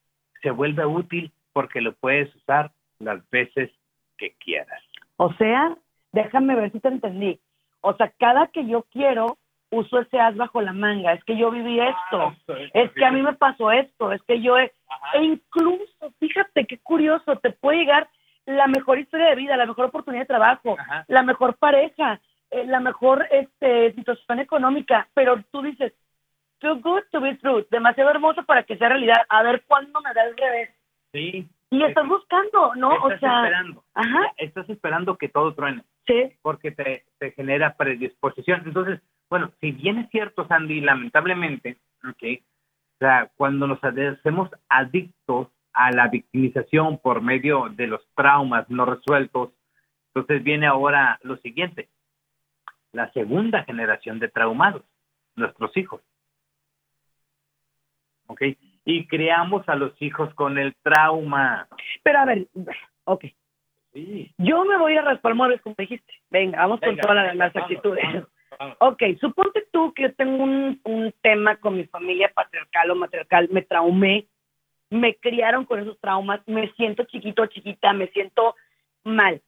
se 0.41 0.51
vuelve 0.51 0.85
útil, 0.85 1.31
porque 1.53 1.81
lo 1.81 1.93
puedes 1.93 2.33
usar 2.35 2.71
las 2.99 3.27
veces 3.29 3.71
que 4.17 4.33
quieras. 4.39 4.81
O 5.17 5.33
sea, 5.33 5.75
déjame 6.11 6.55
ver 6.55 6.71
si 6.71 6.79
te 6.79 6.87
entendí. 6.87 7.39
O 7.81 7.93
sea, 7.95 8.11
cada 8.19 8.47
que 8.47 8.67
yo 8.67 8.83
quiero, 8.91 9.37
uso 9.71 9.99
ese 9.99 10.19
as 10.19 10.35
bajo 10.35 10.61
la 10.61 10.73
manga. 10.73 11.13
Es 11.13 11.23
que 11.23 11.37
yo 11.37 11.51
viví 11.51 11.79
esto. 11.79 12.35
Es 12.73 12.91
que 12.91 13.05
a 13.05 13.11
mí 13.11 13.21
me 13.21 13.33
pasó 13.33 13.71
esto. 13.71 14.11
Es 14.11 14.21
que 14.23 14.41
yo 14.41 14.57
he... 14.57 14.71
E 15.13 15.23
incluso, 15.23 16.11
fíjate 16.19 16.65
qué 16.65 16.79
curioso, 16.79 17.35
te 17.37 17.51
puede 17.51 17.79
llegar 17.79 18.09
la 18.45 18.67
mejor 18.67 18.97
historia 18.99 19.27
de 19.29 19.35
vida, 19.35 19.55
la 19.57 19.67
mejor 19.67 19.85
oportunidad 19.85 20.23
de 20.23 20.27
trabajo, 20.27 20.75
Ajá. 20.79 21.05
la 21.07 21.21
mejor 21.21 21.55
pareja, 21.57 22.19
eh, 22.49 22.65
la 22.65 22.79
mejor 22.79 23.27
este, 23.29 23.93
situación 23.93 24.39
económica, 24.39 25.07
pero 25.13 25.35
tú 25.51 25.61
dices, 25.61 25.93
too 26.57 26.75
good 26.81 27.03
to 27.11 27.21
be 27.21 27.35
true, 27.35 27.67
demasiado 27.69 28.09
hermoso 28.09 28.43
para 28.45 28.63
que 28.63 28.75
sea 28.77 28.89
realidad, 28.89 29.21
a 29.29 29.43
ver 29.43 29.63
cuándo 29.67 30.01
me 30.01 30.11
da 30.15 30.23
el 30.23 30.35
revés. 30.35 30.69
Sí. 31.13 31.47
Y 31.69 31.83
estás 31.83 32.07
buscando, 32.07 32.73
¿no? 32.73 32.89
O 32.89 33.11
Estás 33.11 33.19
sea, 33.19 33.43
esperando. 33.43 33.83
ajá, 33.93 34.33
Estás 34.37 34.67
esperando 34.71 35.15
que 35.17 35.29
todo 35.29 35.53
truene. 35.53 35.83
sí, 36.07 36.31
porque 36.41 36.71
te, 36.71 37.03
te 37.19 37.31
genera 37.33 37.75
predisposición. 37.75 38.63
Entonces, 38.65 38.99
bueno, 39.29 39.51
si 39.59 39.71
bien 39.71 39.99
es 39.99 40.09
cierto, 40.09 40.47
Sandy, 40.47 40.81
lamentablemente, 40.81 41.77
okay, 42.09 42.37
o 42.37 42.97
sea, 42.99 43.31
cuando 43.37 43.67
nos 43.67 43.79
hacemos 43.83 44.49
adictos 44.67 45.47
a 45.73 45.91
la 45.91 46.07
victimización 46.07 46.97
por 46.97 47.21
medio 47.21 47.69
de 47.69 47.87
los 47.87 48.05
traumas 48.15 48.69
no 48.69 48.85
resueltos, 48.85 49.51
entonces 50.07 50.43
viene 50.43 50.67
ahora 50.67 51.19
lo 51.23 51.37
siguiente, 51.37 51.89
la 52.91 53.11
segunda 53.13 53.63
generación 53.63 54.19
de 54.19 54.27
traumados, 54.27 54.83
nuestros 55.35 55.75
hijos. 55.77 56.01
¿Ok? 58.27 58.41
Y 58.85 59.07
creamos 59.07 59.67
a 59.69 59.75
los 59.75 59.99
hijos 60.01 60.33
con 60.33 60.57
el 60.57 60.75
trauma. 60.81 61.67
pero 62.03 62.19
a 62.19 62.25
ver, 62.25 62.47
ok, 63.05 63.25
Sí. 63.93 64.31
yo 64.37 64.65
me 64.65 64.77
voy 64.77 64.95
a 64.97 65.01
raspar 65.01 65.33
muebles 65.33 65.61
como 65.61 65.75
dijiste, 65.77 66.13
venga, 66.29 66.59
vamos 66.59 66.79
con 66.79 66.95
todas 66.97 67.35
las, 67.35 67.55
actitudes. 67.55 68.03
vamos, 68.03 68.13
vamos. 68.13 68.38
Ok, 68.79 69.03
suponte 69.21 69.67
tú 69.71 69.93
que 69.93 70.03
yo 70.03 70.15
tengo 70.15 70.43
un, 70.43 70.81
un 70.83 71.13
tema 71.21 71.55
con 71.57 71.77
mi 71.77 71.85
familia 71.85 72.29
patriarcal 72.33 72.91
o 72.91 72.95
matriarcal, 72.95 73.47
me 73.51 73.61
traumé, 73.61 74.27
me 74.89 75.15
criaron 75.15 75.65
con 75.65 75.79
esos 75.79 75.97
traumas, 75.99 76.41
me 76.45 76.69
siento 76.73 77.05
chiquito 77.05 77.43
o 77.43 77.45
chiquita, 77.45 77.93
me 77.93 78.07
siento 78.07 78.55
mal. 79.05 79.41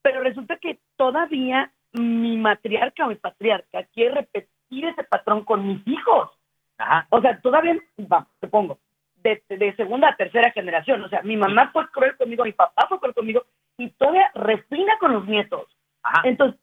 Pero 0.00 0.22
resulta 0.22 0.56
que 0.56 0.78
todavía 0.96 1.72
mi 1.92 2.38
matriarca 2.38 3.04
o 3.04 3.08
mi 3.08 3.16
patriarca 3.16 3.84
quiere 3.92 4.14
repetir 4.14 4.86
ese 4.86 5.04
patrón 5.04 5.44
con 5.44 5.66
mis 5.66 5.86
hijos. 5.86 6.30
Ajá. 6.78 7.06
O 7.10 7.20
sea, 7.20 7.38
todavía, 7.40 7.76
va, 8.10 8.26
te 8.40 8.46
pongo, 8.46 8.78
de, 9.16 9.42
de 9.48 9.76
segunda 9.76 10.08
a 10.08 10.16
tercera 10.16 10.52
generación. 10.52 11.02
O 11.02 11.08
sea, 11.10 11.22
mi 11.22 11.36
mamá 11.36 11.70
fue 11.72 11.86
cruel 11.90 12.16
conmigo, 12.16 12.44
mi 12.44 12.52
papá 12.52 12.86
fue 12.88 12.98
cruel 12.98 13.14
conmigo, 13.14 13.44
y 13.76 13.90
todavía 13.90 14.30
refina 14.34 14.96
con 14.98 15.12
los 15.12 15.26
nietos. 15.26 15.66
Ajá. 16.02 16.22
Entonces, 16.24 16.58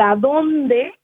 ¿hasta 0.00 0.16
dónde 0.16 0.94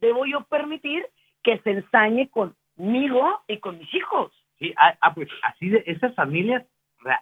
debo 0.00 0.26
yo 0.26 0.44
permitir 0.44 1.04
que 1.42 1.58
se 1.58 1.70
ensañe 1.72 2.28
conmigo 2.28 3.42
y 3.48 3.58
con 3.58 3.78
mis 3.78 3.92
hijos? 3.92 4.32
Sí, 4.58 4.72
ah, 4.76 4.96
ah, 5.00 5.12
pues 5.14 5.28
así 5.42 5.68
de 5.68 5.82
esas 5.86 6.14
familias, 6.14 6.64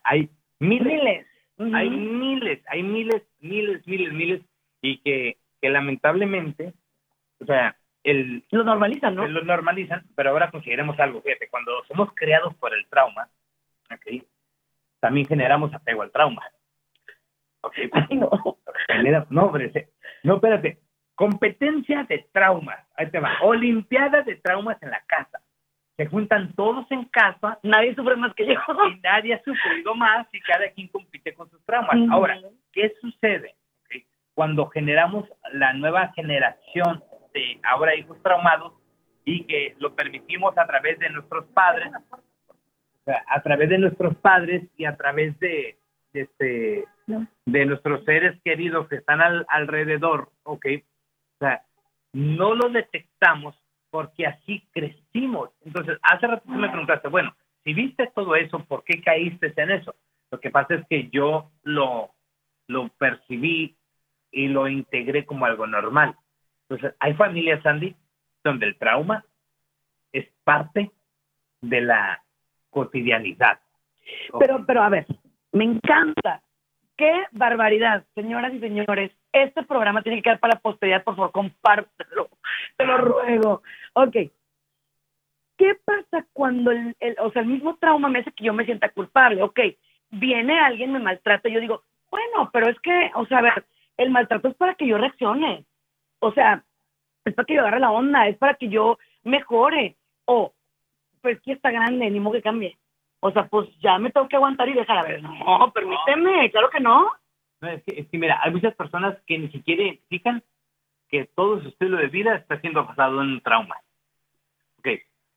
hay 0.05 0.29
miles, 0.61 0.87
Miles. 0.93 1.27
Ujú. 1.59 1.75
hay 1.75 1.91
miles, 1.91 2.63
hay 2.69 2.83
miles, 2.83 3.23
miles, 3.41 3.87
miles, 3.87 4.13
miles, 4.13 4.43
y 4.83 4.99
que, 4.99 5.39
que 5.61 5.71
lamentablemente, 5.71 6.75
o 7.41 7.47
sea, 7.47 7.77
el, 8.05 8.45
Lo 8.51 8.65
normalizan, 8.65 9.15
¿no? 9.15 9.27
lo 9.27 9.43
normalizan, 9.43 10.05
pero 10.15 10.31
ahora 10.31 10.51
consideremos 10.51 10.99
algo, 11.01 11.23
fíjate, 11.23 11.49
cuando 11.49 11.83
somos 11.85 12.11
creados 12.15 12.55
por 12.57 12.75
el 12.75 12.87
trauma, 12.89 13.29
¿ok? 13.91 14.23
también 15.01 15.27
generamos 15.27 15.73
apego 15.75 16.03
al 16.03 16.11
trauma. 16.13 16.43
¿ok? 17.63 17.75
Ay, 17.93 18.17
no. 18.17 18.31
Genera- 18.89 19.27
no, 19.31 19.53
no, 20.25 20.35
espérate, 20.37 20.79
competencia 21.15 22.05
de 22.05 22.27
traumas, 22.33 22.79
ahí 22.97 23.11
te 23.11 23.21
va, 23.21 23.33
olimpiada 23.43 24.23
de 24.23 24.37
traumas 24.37 24.83
en 24.83 24.91
la 24.91 25.03
casa. 25.07 25.41
Se 25.97 26.07
juntan 26.07 26.55
todos 26.55 26.91
en 26.91 27.05
casa 27.05 27.59
Nadie 27.63 27.95
sufre 27.95 28.17
más 28.17 28.35
que 28.35 28.47
yo. 28.47 28.55
y 28.91 29.01
nadie 29.01 29.35
ha 29.35 29.43
sufrido 29.43 29.95
más 29.95 30.27
y 30.33 30.41
cada 30.41 30.69
quien 30.71 30.89
compite 30.89 31.35
con 31.35 31.49
sus 31.51 31.63
traumas. 31.67 31.97
Ahora, 32.11 32.39
¿qué 32.73 32.93
sucede? 33.01 33.55
Cuando 34.35 34.67
generamos 34.69 35.29
la 35.53 35.75
nueva 35.75 36.11
generación 36.15 37.05
de 37.35 37.61
ahora 37.63 37.95
hijos 37.95 38.21
traumados 38.23 38.73
y 39.27 39.45
que 39.45 39.77
lo 39.79 39.95
permitimos 39.95 40.57
a 40.57 40.67
través 40.67 40.99
de 40.99 41.11
nuestros 41.11 41.45
padres, 41.53 41.93
o 42.11 43.05
sea, 43.05 43.23
a 43.29 43.43
través 43.43 43.69
de 43.69 43.79
nuestros 43.79 44.17
padres 44.17 44.63
y 44.79 44.87
a 44.87 44.97
través 44.97 45.39
de, 45.39 45.77
de 46.15 46.21
este, 46.23 46.85
No. 47.07 47.27
de 47.45 47.67
nuestros 47.67 48.03
seres 48.07 48.41
queridos 48.43 48.89
que 48.89 48.97
están 48.97 49.21
al- 49.21 49.45
alrededor, 49.49 50.31
¿ok? 50.45 50.67
Sea, 51.43 51.61
no 52.13 52.55
lo 52.55 52.69
detectamos 52.69 53.57
porque 53.91 54.27
así 54.27 54.65
crecimos. 54.73 55.51
Entonces, 55.65 55.99
hace 56.03 56.29
rato 56.29 56.45
tú 56.47 56.53
me 56.53 56.69
preguntaste, 56.69 57.09
bueno, 57.09 57.35
si 57.65 57.75
viste 57.75 58.13
todo 58.15 58.37
eso, 58.37 58.61
¿por 58.65 58.85
qué 58.85 59.03
caíste 59.03 59.53
en 59.57 59.73
eso? 59.73 59.97
Lo 60.31 60.39
que 60.39 60.51
pasa 60.51 60.75
es 60.75 60.87
que 60.89 61.09
yo 61.11 61.51
lo, 61.65 62.11
lo 62.69 62.89
percibí 62.91 63.77
y 64.31 64.47
lo 64.47 64.69
integré 64.69 65.27
como 65.27 65.45
algo 65.45 65.67
normal. 65.67 66.15
Entonces, 66.69 66.97
hay 67.01 67.15
familias, 67.15 67.61
Sandy, 67.65 67.97
donde 68.45 68.67
el 68.67 68.79
trauma 68.79 69.25
es 70.13 70.29
parte 70.45 70.93
de 71.61 71.81
la 71.81 72.23
cotidianidad. 72.71 73.59
Pero, 74.39 74.65
pero 74.65 74.83
a 74.83 74.89
ver, 74.89 75.07
me 75.51 75.65
encanta. 75.65 76.41
Qué 76.97 77.25
barbaridad, 77.33 78.05
señoras 78.15 78.55
y 78.55 78.61
señores. 78.61 79.11
Este 79.33 79.63
programa 79.63 80.03
tiene 80.03 80.19
que 80.19 80.25
quedar 80.25 80.41
para 80.41 80.55
la 80.55 80.61
posteridad, 80.61 81.05
por 81.05 81.17
favor, 81.17 81.33
compártelo. 81.33 82.29
Te 82.77 82.85
lo 82.85 82.99
ruego. 82.99 83.63
Ok. 83.95 84.17
¿Qué 85.57 85.77
pasa 85.85 86.27
cuando 86.33 86.71
el, 86.71 86.95
o 87.21 87.31
sea, 87.31 87.43
el 87.43 87.49
mismo 87.49 87.77
trauma 87.77 88.09
me 88.09 88.21
hace 88.21 88.33
que 88.33 88.45
yo 88.45 88.53
me 88.53 88.65
sienta 88.65 88.89
culpable? 88.89 89.43
Ok, 89.43 89.61
viene 90.11 90.59
alguien, 90.59 90.93
me 90.93 90.99
maltrata, 90.99 91.49
y 91.49 91.53
yo 91.53 91.61
digo, 91.61 91.83
bueno, 92.11 92.51
pero 92.53 92.69
es 92.69 92.79
que, 92.81 93.11
o 93.15 93.27
sea, 93.27 93.39
a 93.39 93.43
ver, 93.43 93.65
el 93.97 94.11
maltrato 94.11 94.49
es 94.49 94.55
para 94.55 94.75
que 94.75 94.87
yo 94.87 94.99
reaccione. 94.99 95.65
O 96.19 96.33
sea, 96.33 96.63
es 97.25 97.35
para 97.35 97.47
que 97.47 97.55
yo 97.55 97.61
agarre 97.61 97.81
la 97.81 97.91
onda, 97.91 98.29
es 98.29 98.37
para 98.37 98.55
que 98.55 98.69
yo 98.69 98.99
mejore. 99.23 99.97
O, 100.25 100.53
pues 101.21 101.41
que 101.43 101.53
está 101.53 101.71
grande, 101.71 102.11
ni 102.11 102.21
modo 102.21 102.35
que 102.35 102.43
cambie. 102.43 102.77
O 103.21 103.31
sea, 103.31 103.47
pues 103.47 103.69
ya 103.79 103.99
me 103.99 104.11
tengo 104.11 104.29
que 104.29 104.37
aguantar 104.37 104.69
y 104.69 104.75
dejar 104.75 104.99
a 104.99 105.03
ver. 105.03 105.23
No, 105.23 105.71
permíteme, 105.73 106.51
claro 106.51 106.71
que 106.71 106.81
no. 106.81 107.11
No, 107.63 107.69
es, 107.69 107.83
que, 107.85 108.01
es 108.01 108.09
que, 108.09 108.19
mira, 108.19 108.41
hay 108.43 108.51
muchas 108.51 108.75
personas 108.75 109.17
que 109.25 109.39
ni 109.39 109.49
siquiera 109.51 109.85
identifican 109.85 110.43
que 111.09 111.27
todo 111.27 111.63
su 111.63 111.69
estilo 111.69 111.97
de 111.97 112.09
vida 112.09 112.35
está 112.35 112.61
siendo 112.61 112.85
basado 112.85 113.23
en 113.23 113.41
trauma. 113.41 113.77
Ok, 114.79 114.89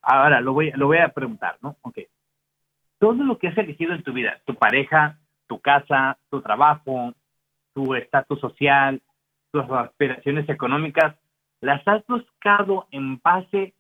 ahora 0.02 0.42
lo 0.42 0.54
voy, 0.54 0.72
lo 0.72 0.88
voy 0.88 0.98
a 0.98 1.10
preguntar, 1.10 1.60
¿no? 1.62 1.78
Ok. 1.82 2.00
Todo 2.98 3.24
lo 3.24 3.38
que 3.38 3.50
has 3.50 3.58
elegido 3.60 3.94
en 3.94 4.02
tu 4.02 4.12
vida, 4.12 4.42
tu 4.46 4.56
pareja, 4.56 5.20
tu 5.48 5.60
casa, 5.60 6.18
tu 6.32 6.42
trabajo, 6.42 7.14
tu 7.76 7.94
estatus 7.94 8.40
social, 8.40 9.04
tus 9.52 9.70
aspiraciones 9.70 10.50
económicas, 10.50 11.16
¿las 11.62 11.88
has 11.88 12.04
buscado 12.08 12.88
en 12.90 13.20
base 13.20 13.76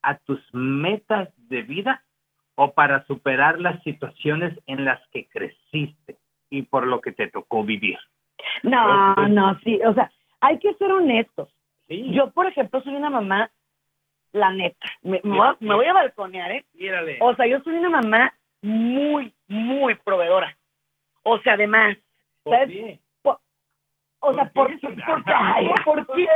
a 0.00 0.16
tus 0.16 0.40
metas 0.54 1.28
de 1.36 1.60
vida 1.60 2.02
o 2.54 2.72
para 2.72 3.04
superar 3.06 3.60
las 3.60 3.82
situaciones 3.82 4.58
en 4.66 4.86
las 4.86 5.06
que 5.08 5.28
creciste 5.28 6.21
y 6.52 6.62
por 6.62 6.86
lo 6.86 7.00
que 7.00 7.12
te 7.12 7.28
tocó 7.28 7.64
vivir? 7.64 7.98
No, 8.62 9.14
no, 9.14 9.58
sí, 9.60 9.80
o 9.84 9.94
sea, 9.94 10.12
hay 10.40 10.58
que 10.58 10.74
ser 10.74 10.92
honestos. 10.92 11.48
Sí. 11.88 12.12
Yo, 12.12 12.30
por 12.30 12.46
ejemplo, 12.46 12.82
soy 12.82 12.94
una 12.94 13.08
mamá 13.08 13.50
la 14.32 14.52
neta. 14.52 14.86
Me, 15.02 15.20
me 15.24 15.38
voy, 15.38 15.46
a, 15.48 15.56
me 15.60 15.74
voy 15.74 15.86
a 15.86 15.94
balconear, 15.94 16.52
¿eh? 16.52 16.64
Mírale. 16.74 17.16
O 17.20 17.34
sea, 17.34 17.46
yo 17.46 17.60
soy 17.60 17.74
una 17.76 17.88
mamá 17.88 18.34
muy, 18.60 19.32
muy 19.48 19.94
proveedora. 19.94 20.56
O 21.22 21.38
sea, 21.38 21.54
además, 21.54 21.96
¿Por 22.42 22.54
¿sabes? 22.54 22.68
qué? 22.68 23.00
O 24.24 24.32
sea, 24.34 24.44
¿Por 24.50 24.68
¿por, 24.68 24.78
qué? 24.78 24.88
por, 25.04 25.24
qué? 25.24 25.34
¿por 25.84 26.06
qué? 26.06 26.28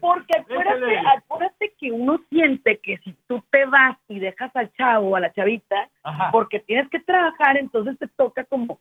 Porque 0.00 0.38
acuérdate, 0.40 0.98
acuérdate 0.98 1.74
que 1.78 1.92
uno 1.92 2.18
siente 2.28 2.78
que 2.78 2.98
si 2.98 3.12
tú 3.28 3.44
te 3.50 3.64
vas 3.64 3.96
y 4.08 4.18
dejas 4.18 4.54
al 4.56 4.72
chavo 4.72 5.10
o 5.10 5.16
a 5.16 5.20
la 5.20 5.32
chavita, 5.32 5.88
Ajá. 6.02 6.30
porque 6.32 6.58
tienes 6.58 6.88
que 6.90 6.98
trabajar, 6.98 7.58
entonces 7.58 7.96
te 7.98 8.08
toca 8.08 8.42
como, 8.44 8.75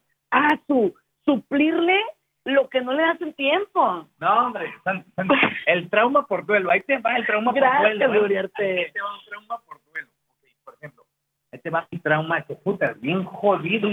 suplirle 1.55 2.01
lo 2.45 2.69
que 2.69 2.81
no 2.81 2.93
le 2.93 3.01
das 3.01 3.21
en 3.21 3.33
tiempo. 3.33 4.07
No, 4.19 4.45
hombre, 4.47 4.71
San- 4.83 5.05
San- 5.15 5.27
el 5.65 5.89
trauma 5.89 6.25
por 6.27 6.45
duelo. 6.45 6.69
Ahí 6.71 6.81
te 6.81 6.97
va 6.99 7.15
el 7.15 7.25
trauma 7.25 7.51
Gracias, 7.53 7.81
por 7.81 8.19
duelo. 8.19 8.35
¿eh? 8.35 8.51
Ahí 8.85 8.91
te 8.91 9.01
va 9.01 9.13
un 9.15 9.25
trauma 9.25 9.57
por 9.65 9.81
duelo. 9.91 10.07
Ok, 10.29 10.45
por 10.63 10.73
ejemplo, 10.75 11.03
ahí 11.51 11.59
te 11.59 11.69
va 11.69 11.87
mi 11.91 11.99
trauma 11.99 12.41
que 12.41 12.55
puta, 12.55 12.93
bien 12.97 13.23
jodido. 13.23 13.89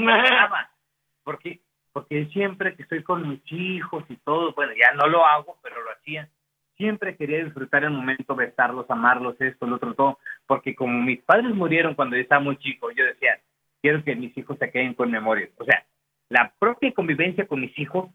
Porque, 1.24 1.60
porque 1.92 2.26
siempre 2.26 2.74
que 2.76 2.82
estoy 2.82 3.02
con 3.02 3.26
mis 3.28 3.40
hijos 3.52 4.04
y 4.08 4.16
todo, 4.16 4.52
bueno, 4.54 4.72
ya 4.78 4.92
no 4.94 5.06
lo 5.06 5.24
hago, 5.24 5.56
pero 5.62 5.80
lo 5.82 5.90
hacía. 5.92 6.28
Siempre 6.76 7.16
quería 7.16 7.44
disfrutar 7.44 7.84
el 7.84 7.90
momento, 7.90 8.34
besarlos, 8.34 8.90
amarlos, 8.90 9.40
esto, 9.40 9.66
lo 9.66 9.76
otro, 9.76 9.94
todo. 9.94 10.18
Porque 10.46 10.74
como 10.74 11.00
mis 11.00 11.22
padres 11.22 11.54
murieron 11.54 11.94
cuando 11.94 12.16
yo 12.16 12.22
estaba 12.22 12.40
muy 12.42 12.56
chico, 12.56 12.90
yo 12.90 13.04
decía, 13.04 13.38
quiero 13.80 14.02
que 14.02 14.16
mis 14.16 14.36
hijos 14.36 14.58
se 14.58 14.70
queden 14.70 14.94
con 14.94 15.10
memorias. 15.10 15.50
O 15.58 15.64
sea, 15.64 15.84
la 16.32 16.54
propia 16.58 16.94
convivencia 16.94 17.46
con 17.46 17.60
mis 17.60 17.78
hijos 17.78 18.08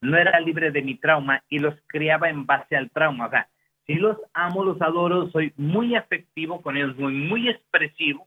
no 0.00 0.18
era 0.18 0.40
libre 0.40 0.72
de 0.72 0.82
mi 0.82 0.96
trauma 0.96 1.44
y 1.48 1.60
los 1.60 1.72
criaba 1.86 2.28
en 2.28 2.46
base 2.46 2.76
al 2.76 2.90
trauma. 2.90 3.26
O 3.26 3.30
sea, 3.30 3.48
sí 3.86 3.94
los 3.94 4.16
amo, 4.34 4.64
los 4.64 4.82
adoro, 4.82 5.30
soy 5.30 5.52
muy 5.56 5.94
afectivo 5.94 6.60
con 6.60 6.76
ellos, 6.76 6.96
muy, 6.96 7.12
muy 7.12 7.48
expresivo, 7.48 8.26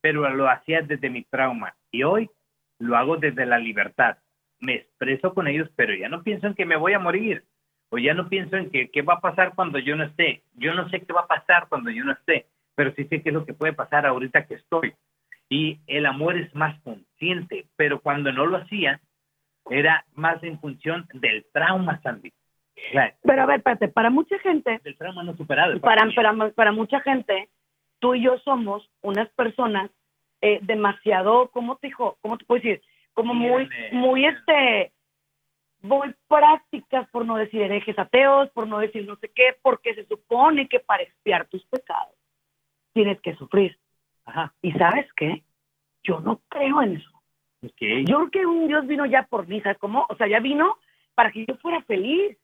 pero 0.00 0.28
lo 0.30 0.48
hacía 0.48 0.82
desde 0.82 1.10
mi 1.10 1.24
trauma. 1.24 1.74
Y 1.90 2.04
hoy 2.04 2.30
lo 2.78 2.96
hago 2.96 3.16
desde 3.16 3.44
la 3.44 3.58
libertad. 3.58 4.18
Me 4.60 4.76
expreso 4.76 5.34
con 5.34 5.48
ellos, 5.48 5.68
pero 5.74 5.92
ya 5.92 6.08
no 6.08 6.22
pienso 6.22 6.46
en 6.46 6.54
que 6.54 6.64
me 6.64 6.76
voy 6.76 6.92
a 6.92 7.00
morir. 7.00 7.44
O 7.90 7.98
ya 7.98 8.14
no 8.14 8.28
pienso 8.28 8.56
en 8.56 8.70
que 8.70 8.88
qué 8.88 9.02
va 9.02 9.14
a 9.14 9.20
pasar 9.20 9.54
cuando 9.56 9.80
yo 9.80 9.96
no 9.96 10.04
esté. 10.04 10.44
Yo 10.54 10.74
no 10.74 10.88
sé 10.90 11.00
qué 11.00 11.12
va 11.12 11.22
a 11.22 11.26
pasar 11.26 11.66
cuando 11.68 11.90
yo 11.90 12.04
no 12.04 12.12
esté, 12.12 12.46
pero 12.76 12.94
sí 12.94 13.02
sé 13.06 13.20
qué 13.20 13.30
es 13.30 13.34
lo 13.34 13.44
que 13.44 13.52
puede 13.52 13.72
pasar 13.72 14.06
ahorita 14.06 14.46
que 14.46 14.54
estoy. 14.54 14.94
Y 15.48 15.80
el 15.86 16.06
amor 16.06 16.36
es 16.36 16.54
más 16.54 16.80
consciente, 16.82 17.66
pero 17.76 18.00
cuando 18.00 18.32
no 18.32 18.46
lo 18.46 18.56
hacía, 18.56 19.00
era 19.70 20.04
más 20.14 20.42
en 20.42 20.58
función 20.60 21.06
del 21.12 21.44
trauma, 21.52 22.00
Sandy. 22.02 22.32
O 22.76 22.92
sea, 22.92 23.14
Pero 23.22 23.42
a 23.42 23.46
ver, 23.46 23.58
espérate, 23.58 23.88
para 23.88 24.10
mucha 24.10 24.38
gente, 24.40 24.80
del 24.82 24.96
trauma 24.96 25.22
no 25.22 25.36
superado. 25.36 25.80
para, 25.80 26.08
para, 26.14 26.50
para 26.50 26.72
mucha 26.72 27.00
gente, 27.00 27.48
tú 28.00 28.14
y 28.14 28.22
yo 28.22 28.38
somos 28.38 28.90
unas 29.02 29.28
personas 29.30 29.90
eh, 30.40 30.58
demasiado, 30.62 31.48
¿cómo 31.50 31.76
te 31.76 31.86
dijo? 31.86 32.18
¿Cómo 32.20 32.36
te 32.36 32.44
puedo 32.44 32.60
decir? 32.60 32.82
Como 33.14 33.32
muy, 33.32 33.68
muy 33.92 34.26
este, 34.26 34.92
muy 35.80 36.14
prácticas, 36.28 37.08
por 37.10 37.24
no 37.24 37.36
decir 37.36 37.62
herejes 37.62 37.98
ateos, 37.98 38.50
por 38.50 38.66
no 38.66 38.78
decir 38.78 39.06
no 39.06 39.16
sé 39.16 39.30
qué, 39.34 39.56
porque 39.62 39.94
se 39.94 40.06
supone 40.06 40.68
que 40.68 40.80
para 40.80 41.02
expiar 41.02 41.46
tus 41.46 41.64
pecados 41.66 42.14
tienes 42.92 43.20
que 43.20 43.34
sufrir. 43.36 43.78
Ajá. 44.24 44.54
¿Y 44.62 44.72
sabes 44.72 45.06
qué? 45.14 45.42
Yo 46.02 46.20
no 46.20 46.40
creo 46.48 46.82
en 46.82 46.96
eso. 46.96 47.10
Yo 47.62 47.70
creo 47.76 48.30
que 48.30 48.46
un 48.46 48.68
Dios 48.68 48.86
vino 48.86 49.06
ya 49.06 49.22
por 49.22 49.46
mí, 49.46 49.60
¿sabes 49.62 49.78
cómo? 49.78 50.06
O 50.08 50.16
sea, 50.16 50.26
ya 50.26 50.40
vino 50.40 50.78
para 51.14 51.30
que 51.30 51.46
yo 51.46 51.56
fuera 51.56 51.82
feliz. 51.82 52.36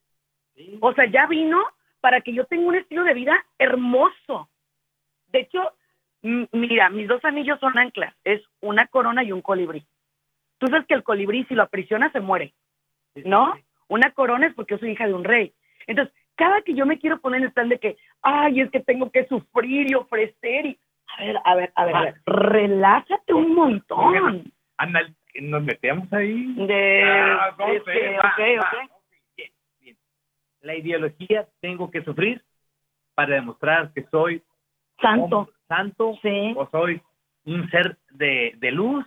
Sí. 0.55 0.79
O 0.81 0.93
sea, 0.95 1.07
ya 1.07 1.27
vino 1.27 1.63
para 2.01 2.21
que 2.23 2.33
yo 2.33 2.47
tenga 2.47 2.69
un 2.69 2.77
estilo 2.77 3.05
de 3.05 3.15
vida 3.15 3.45
hermoso. 3.59 4.49
De 5.29 5.41
hecho, 5.41 5.73
mira, 6.23 6.89
mis 6.91 7.09
dos 7.09 7.25
anillos 7.25 7.61
son 7.61 7.77
anclas. 7.79 8.15
Es 8.25 8.43
una 8.61 8.87
corona 8.87 9.23
y 9.23 9.33
un 9.33 9.43
colibrí. 9.43 9.87
Tú 10.59 10.67
sabes 10.67 10.87
que 10.87 10.95
el 10.95 11.03
colibrí, 11.03 11.45
si 11.45 11.55
lo 11.55 11.63
aprisiona, 11.63 12.11
se 12.13 12.21
muere. 12.21 12.55
¿No? 13.15 13.55
sí. 13.57 13.65
Una 13.89 14.13
corona 14.13 14.47
es 14.47 14.55
porque 14.55 14.75
yo 14.75 14.79
soy 14.79 14.93
hija 14.93 15.09
de 15.09 15.15
un 15.15 15.25
rey. 15.25 15.53
Entonces, 15.89 16.15
cada 16.37 16.63
que 16.63 16.75
yo 16.75 16.87
me 16.87 16.99
quiero 16.99 17.21
poner 17.21 17.41
en 17.41 17.47
el 17.47 17.53
plan 17.53 17.69
de 17.69 17.79
que, 17.79 17.97
ay, 18.23 18.61
es 18.61 18.71
que 18.71 18.81
tengo 18.81 19.11
que 19.11 19.27
sufrir 19.27 19.91
y 19.91 19.95
ofrecer 19.95 20.67
y... 20.67 20.79
A 21.19 21.23
ver, 21.25 21.37
a 21.45 21.55
ver, 21.55 21.73
a 21.75 21.85
ver, 21.85 21.97
a 21.97 22.03
ver. 22.05 22.15
relájate 22.27 23.35
un 23.35 23.55
montón. 23.55 24.53
Anda, 24.77 25.01
nos 25.43 25.63
metemos 25.63 26.11
ahí. 26.13 26.55
De... 26.55 27.03
Ah, 27.05 27.55
no 27.59 27.67
este, 27.69 27.93
sé, 27.93 28.17
va, 28.17 28.33
ok, 28.33 28.39
va, 28.63 28.69
ok. 28.85 28.91
ok, 28.91 29.03
bien, 29.37 29.51
bien. 29.81 29.97
La 30.63 30.75
ideología 30.75 31.47
tengo 31.61 31.91
que 31.91 32.03
sufrir 32.03 32.43
para 33.15 33.35
demostrar 33.37 33.93
que 33.93 34.05
soy 34.11 34.43
Santo. 35.01 35.39
hombre 35.39 35.55
santo 35.69 36.19
Sí. 36.23 36.53
o 36.57 36.69
soy 36.71 37.01
un 37.45 37.71
ser 37.71 37.97
de, 38.11 38.55
de 38.57 38.71
luz 38.73 39.07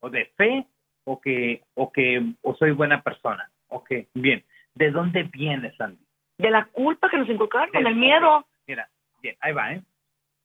o 0.00 0.08
de 0.10 0.26
fe 0.36 0.66
o 1.04 1.20
que 1.20 1.62
o 1.74 1.92
que 1.92 2.22
o 2.42 2.54
soy 2.54 2.70
buena 2.72 3.02
persona. 3.02 3.50
Ok, 3.68 3.90
bien. 4.14 4.42
¿De 4.74 4.90
dónde 4.90 5.24
viene 5.24 5.72
Sandy? 5.76 6.02
De 6.38 6.50
la 6.50 6.64
culpa 6.66 7.08
que 7.10 7.18
nos 7.18 7.28
inculcaron, 7.28 7.70
con 7.70 7.86
el 7.86 7.94
miedo. 7.96 8.46
Mira, 8.66 8.88
bien, 9.20 9.36
ahí 9.40 9.52
va, 9.52 9.72
¿eh? 9.72 9.82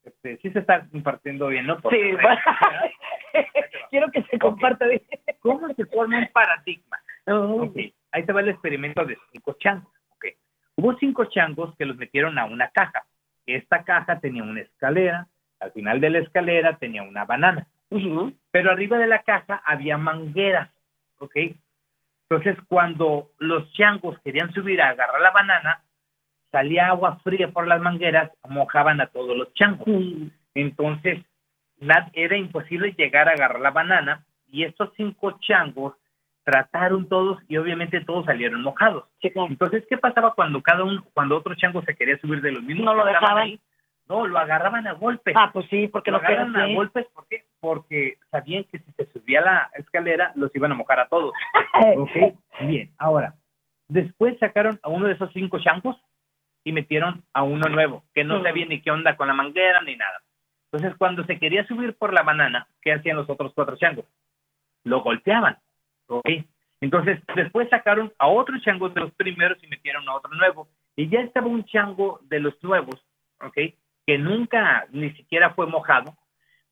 Este, 0.03 0.37
sí 0.37 0.51
se 0.51 0.59
está 0.59 0.85
compartiendo 0.89 1.47
bien, 1.47 1.65
¿no? 1.65 1.77
Sí, 1.89 1.97
quiero 3.89 4.11
que 4.11 4.23
se 4.23 4.37
comparta 4.37 4.85
bien. 4.85 5.01
¿Cómo 5.39 5.73
se 5.73 5.85
forma 5.85 6.19
un 6.19 6.27
paradigma? 6.27 6.99
Ok, 7.25 7.77
ahí 8.11 8.25
te 8.25 8.33
va 8.33 8.41
el 8.41 8.49
experimento 8.49 9.05
de 9.05 9.17
cinco 9.31 9.55
changos. 9.59 9.93
ok. 10.09 10.25
Hubo 10.75 10.97
cinco 10.97 11.25
changos 11.25 11.75
que 11.77 11.85
los 11.85 11.95
metieron 11.95 12.37
a 12.37 12.45
una 12.45 12.69
caja. 12.69 13.05
Esta 13.45 13.83
caja 13.83 14.19
tenía 14.19 14.43
una 14.43 14.61
escalera, 14.61 15.27
al 15.59 15.71
final 15.71 16.01
de 16.01 16.09
la 16.09 16.19
escalera 16.19 16.77
tenía 16.77 17.03
una 17.03 17.25
banana, 17.25 17.67
pero 18.51 18.71
arriba 18.71 18.97
de 18.97 19.07
la 19.07 19.23
caja 19.23 19.61
había 19.65 19.97
mangueras, 19.97 20.69
¿ok? 21.19 21.35
Entonces, 22.29 22.57
cuando 22.67 23.31
los 23.37 23.71
changos 23.73 24.17
querían 24.23 24.51
subir 24.53 24.81
a 24.81 24.89
agarrar 24.89 25.21
la 25.21 25.31
banana, 25.31 25.83
salía 26.53 26.89
agua 26.89 27.17
fría 27.23 27.49
por 27.49 27.67
las 27.67 27.81
mangueras, 27.81 28.31
mojaban 28.47 29.01
a 29.01 29.07
todos 29.07 29.35
los 29.35 29.51
changos. 29.55 29.87
Entonces, 30.53 31.19
era 32.13 32.37
imposible 32.37 32.93
llegar 32.95 33.27
a 33.27 33.31
agarrar 33.31 33.59
la 33.59 33.71
banana 33.71 34.23
y 34.51 34.63
estos 34.63 34.91
cinco 34.95 35.37
changos 35.39 35.95
trataron 36.43 37.09
todos 37.09 37.39
y 37.47 37.57
obviamente 37.57 38.01
todos 38.01 38.25
salieron 38.25 38.61
mojados. 38.61 39.05
Sí, 39.19 39.31
claro. 39.31 39.47
Entonces, 39.49 39.83
¿qué 39.89 39.97
pasaba 39.97 40.35
cuando 40.35 40.61
cada 40.61 40.83
uno, 40.83 41.03
cuando 41.13 41.35
otro 41.35 41.55
chango 41.55 41.81
se 41.81 41.95
quería 41.95 42.19
subir 42.19 42.41
de 42.41 42.51
los 42.51 42.61
mismos? 42.61 42.85
No 42.85 42.93
lo 42.93 43.05
dejaban. 43.05 43.43
ahí? 43.43 43.59
No, 44.07 44.27
lo 44.27 44.37
agarraban 44.37 44.85
a 44.85 44.93
golpes. 44.93 45.33
Ah, 45.35 45.49
pues 45.51 45.65
sí, 45.69 45.87
porque 45.87 46.11
lo 46.11 46.17
lo 46.19 46.27
que 46.27 46.33
agarran 46.33 46.55
a 46.55 46.75
golpes, 46.75 47.07
¿por 47.15 47.25
qué? 47.27 47.45
Porque 47.59 48.17
sabían 48.29 48.65
que 48.65 48.77
si 48.77 48.91
se 48.91 49.05
subía 49.11 49.41
la 49.41 49.71
escalera 49.75 50.33
los 50.35 50.55
iban 50.55 50.71
a 50.71 50.75
mojar 50.75 50.99
a 50.99 51.07
todos. 51.07 51.33
Ok, 51.97 52.35
bien. 52.67 52.91
Ahora, 52.99 53.33
después 53.87 54.37
sacaron 54.37 54.79
a 54.83 54.89
uno 54.89 55.07
de 55.07 55.13
esos 55.13 55.31
cinco 55.33 55.57
changos 55.59 55.97
y 56.63 56.71
metieron 56.71 57.23
a 57.33 57.43
uno 57.43 57.67
nuevo, 57.67 58.03
que 58.13 58.23
no 58.23 58.41
sabía 58.41 58.65
ni 58.65 58.81
qué 58.81 58.91
onda 58.91 59.15
con 59.17 59.27
la 59.27 59.33
manguera 59.33 59.81
ni 59.81 59.95
nada. 59.95 60.21
Entonces, 60.71 60.97
cuando 60.97 61.23
se 61.25 61.37
quería 61.37 61.67
subir 61.67 61.95
por 61.95 62.13
la 62.13 62.23
banana, 62.23 62.67
¿qué 62.81 62.93
hacían 62.93 63.17
los 63.17 63.29
otros 63.29 63.53
cuatro 63.53 63.75
changos? 63.77 64.05
Lo 64.83 65.01
golpeaban. 65.01 65.57
Ok. 66.07 66.27
Entonces, 66.81 67.19
después 67.35 67.69
sacaron 67.69 68.11
a 68.17 68.27
otros 68.27 68.61
changos 68.61 68.93
de 68.93 69.01
los 69.01 69.13
primeros 69.13 69.57
y 69.63 69.67
metieron 69.67 70.07
a 70.09 70.15
otro 70.15 70.33
nuevo. 70.33 70.67
Y 70.95 71.09
ya 71.09 71.19
estaba 71.21 71.47
un 71.47 71.63
chango 71.65 72.19
de 72.23 72.39
los 72.39 72.61
nuevos, 72.63 72.95
¿ok? 73.39 73.57
Que 74.05 74.17
nunca 74.17 74.85
ni 74.91 75.11
siquiera 75.11 75.53
fue 75.53 75.67
mojado, 75.67 76.17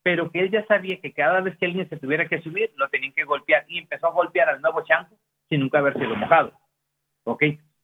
pero 0.04 0.32
que 0.32 0.42
él 0.42 0.52
ya 0.52 0.66
sabía 0.66 1.00
que 1.00 1.14
cada 1.14 1.42
vez 1.42 1.58
que 1.58 1.66
alguien 1.66 1.88
se 1.88 1.98
tuviera 1.98 2.28
que 2.28 2.42
subir, 2.42 2.72
lo 2.76 2.90
tenían 2.90 3.14
que 3.14 3.24
golpear 3.24 3.66
y 3.68 3.78
empezó 3.78 4.08
a 4.08 4.12
golpear 4.12 4.50
al 4.50 4.62
nuevo 4.62 4.84
chango 4.84 5.16
sin 5.48 5.62
nunca 5.62 5.80
haber 5.80 5.94
sido 5.98 6.16
mojado. 6.16 6.54
¿Ok? 7.24 7.44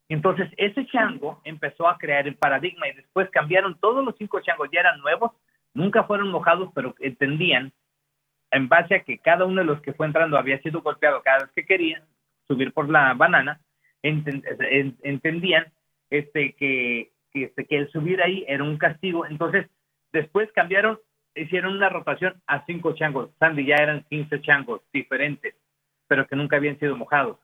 Entonces, 0.09 0.49
ese 0.57 0.85
chango 0.87 1.41
empezó 1.43 1.87
a 1.87 1.97
crear 1.97 2.27
el 2.27 2.35
paradigma 2.35 2.87
y 2.87 2.93
después 2.95 3.29
cambiaron 3.29 3.77
todos 3.79 4.03
los 4.05 4.15
cinco 4.17 4.39
changos, 4.39 4.69
ya 4.71 4.79
eran 4.79 4.99
nuevos, 5.01 5.31
nunca 5.73 6.03
fueron 6.03 6.29
mojados, 6.29 6.71
pero 6.73 6.95
entendían, 6.99 7.73
en 8.51 8.69
base 8.69 8.95
a 8.95 9.03
que 9.03 9.17
cada 9.19 9.43
uno 9.45 9.61
de 9.61 9.65
los 9.67 9.81
que 9.81 9.93
fue 9.93 10.05
entrando 10.07 10.37
había 10.37 10.61
sido 10.61 10.81
golpeado 10.81 11.21
cada 11.21 11.39
vez 11.39 11.51
que 11.53 11.65
querían 11.65 12.03
subir 12.47 12.71
por 12.71 12.89
la 12.89 13.13
banana, 13.13 13.59
enten- 14.01 14.43
en- 14.71 14.97
entendían 15.03 15.65
este, 16.09 16.53
que, 16.53 17.11
que, 17.33 17.43
este, 17.43 17.65
que 17.65 17.77
el 17.77 17.91
subir 17.91 18.21
ahí 18.21 18.45
era 18.47 18.63
un 18.63 18.77
castigo. 18.77 19.25
Entonces, 19.25 19.67
después 20.13 20.49
cambiaron, 20.53 20.97
hicieron 21.35 21.75
una 21.75 21.89
rotación 21.89 22.41
a 22.47 22.65
cinco 22.65 22.93
changos. 22.93 23.29
Sandy 23.39 23.65
ya 23.65 23.75
eran 23.75 24.05
15 24.09 24.39
changos 24.41 24.81
diferentes, 24.93 25.53
pero 26.07 26.25
que 26.25 26.37
nunca 26.37 26.55
habían 26.55 26.79
sido 26.79 26.95
mojados. 26.95 27.37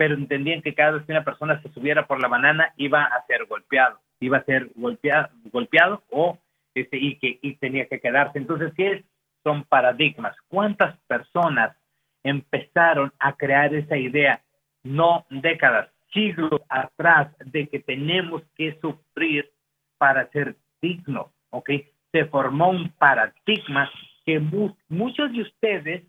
Pero 0.00 0.14
entendían 0.14 0.62
que 0.62 0.74
cada 0.74 0.92
vez 0.92 1.02
que 1.04 1.12
una 1.12 1.24
persona 1.24 1.60
se 1.60 1.68
subiera 1.74 2.06
por 2.06 2.22
la 2.22 2.28
banana 2.28 2.72
iba 2.78 3.04
a 3.04 3.26
ser 3.26 3.44
golpeado, 3.44 4.00
iba 4.18 4.38
a 4.38 4.44
ser 4.44 4.70
golpeado, 4.74 5.28
golpeado 5.52 6.02
o 6.10 6.38
este, 6.74 6.96
y 6.96 7.16
que 7.18 7.38
y 7.42 7.56
tenía 7.56 7.84
que 7.86 8.00
quedarse. 8.00 8.38
Entonces, 8.38 8.72
¿qué? 8.74 9.04
Son 9.44 9.62
paradigmas. 9.64 10.34
¿Cuántas 10.48 10.96
personas 11.06 11.76
empezaron 12.24 13.12
a 13.18 13.34
crear 13.34 13.74
esa 13.74 13.98
idea? 13.98 14.40
No 14.84 15.26
décadas, 15.28 15.90
siglos 16.14 16.62
atrás, 16.70 17.28
de 17.44 17.68
que 17.68 17.80
tenemos 17.80 18.42
que 18.56 18.78
sufrir 18.80 19.50
para 19.98 20.30
ser 20.30 20.56
dignos. 20.80 21.26
¿ok? 21.50 21.70
Se 22.12 22.24
formó 22.24 22.70
un 22.70 22.88
paradigma 22.92 23.90
que 24.24 24.38
mu- 24.40 24.74
muchos 24.88 25.30
de 25.32 25.42
ustedes 25.42 26.04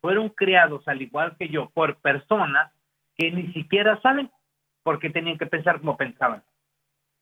fueron 0.00 0.28
criados, 0.28 0.86
al 0.86 1.02
igual 1.02 1.34
que 1.36 1.48
yo, 1.48 1.68
por 1.70 1.96
personas 1.96 2.70
que 3.16 3.30
ni 3.30 3.52
siquiera 3.52 4.00
saben 4.00 4.30
por 4.82 4.98
qué 4.98 5.10
tenían 5.10 5.38
que 5.38 5.46
pensar 5.46 5.80
como 5.80 5.96
pensaban, 5.96 6.42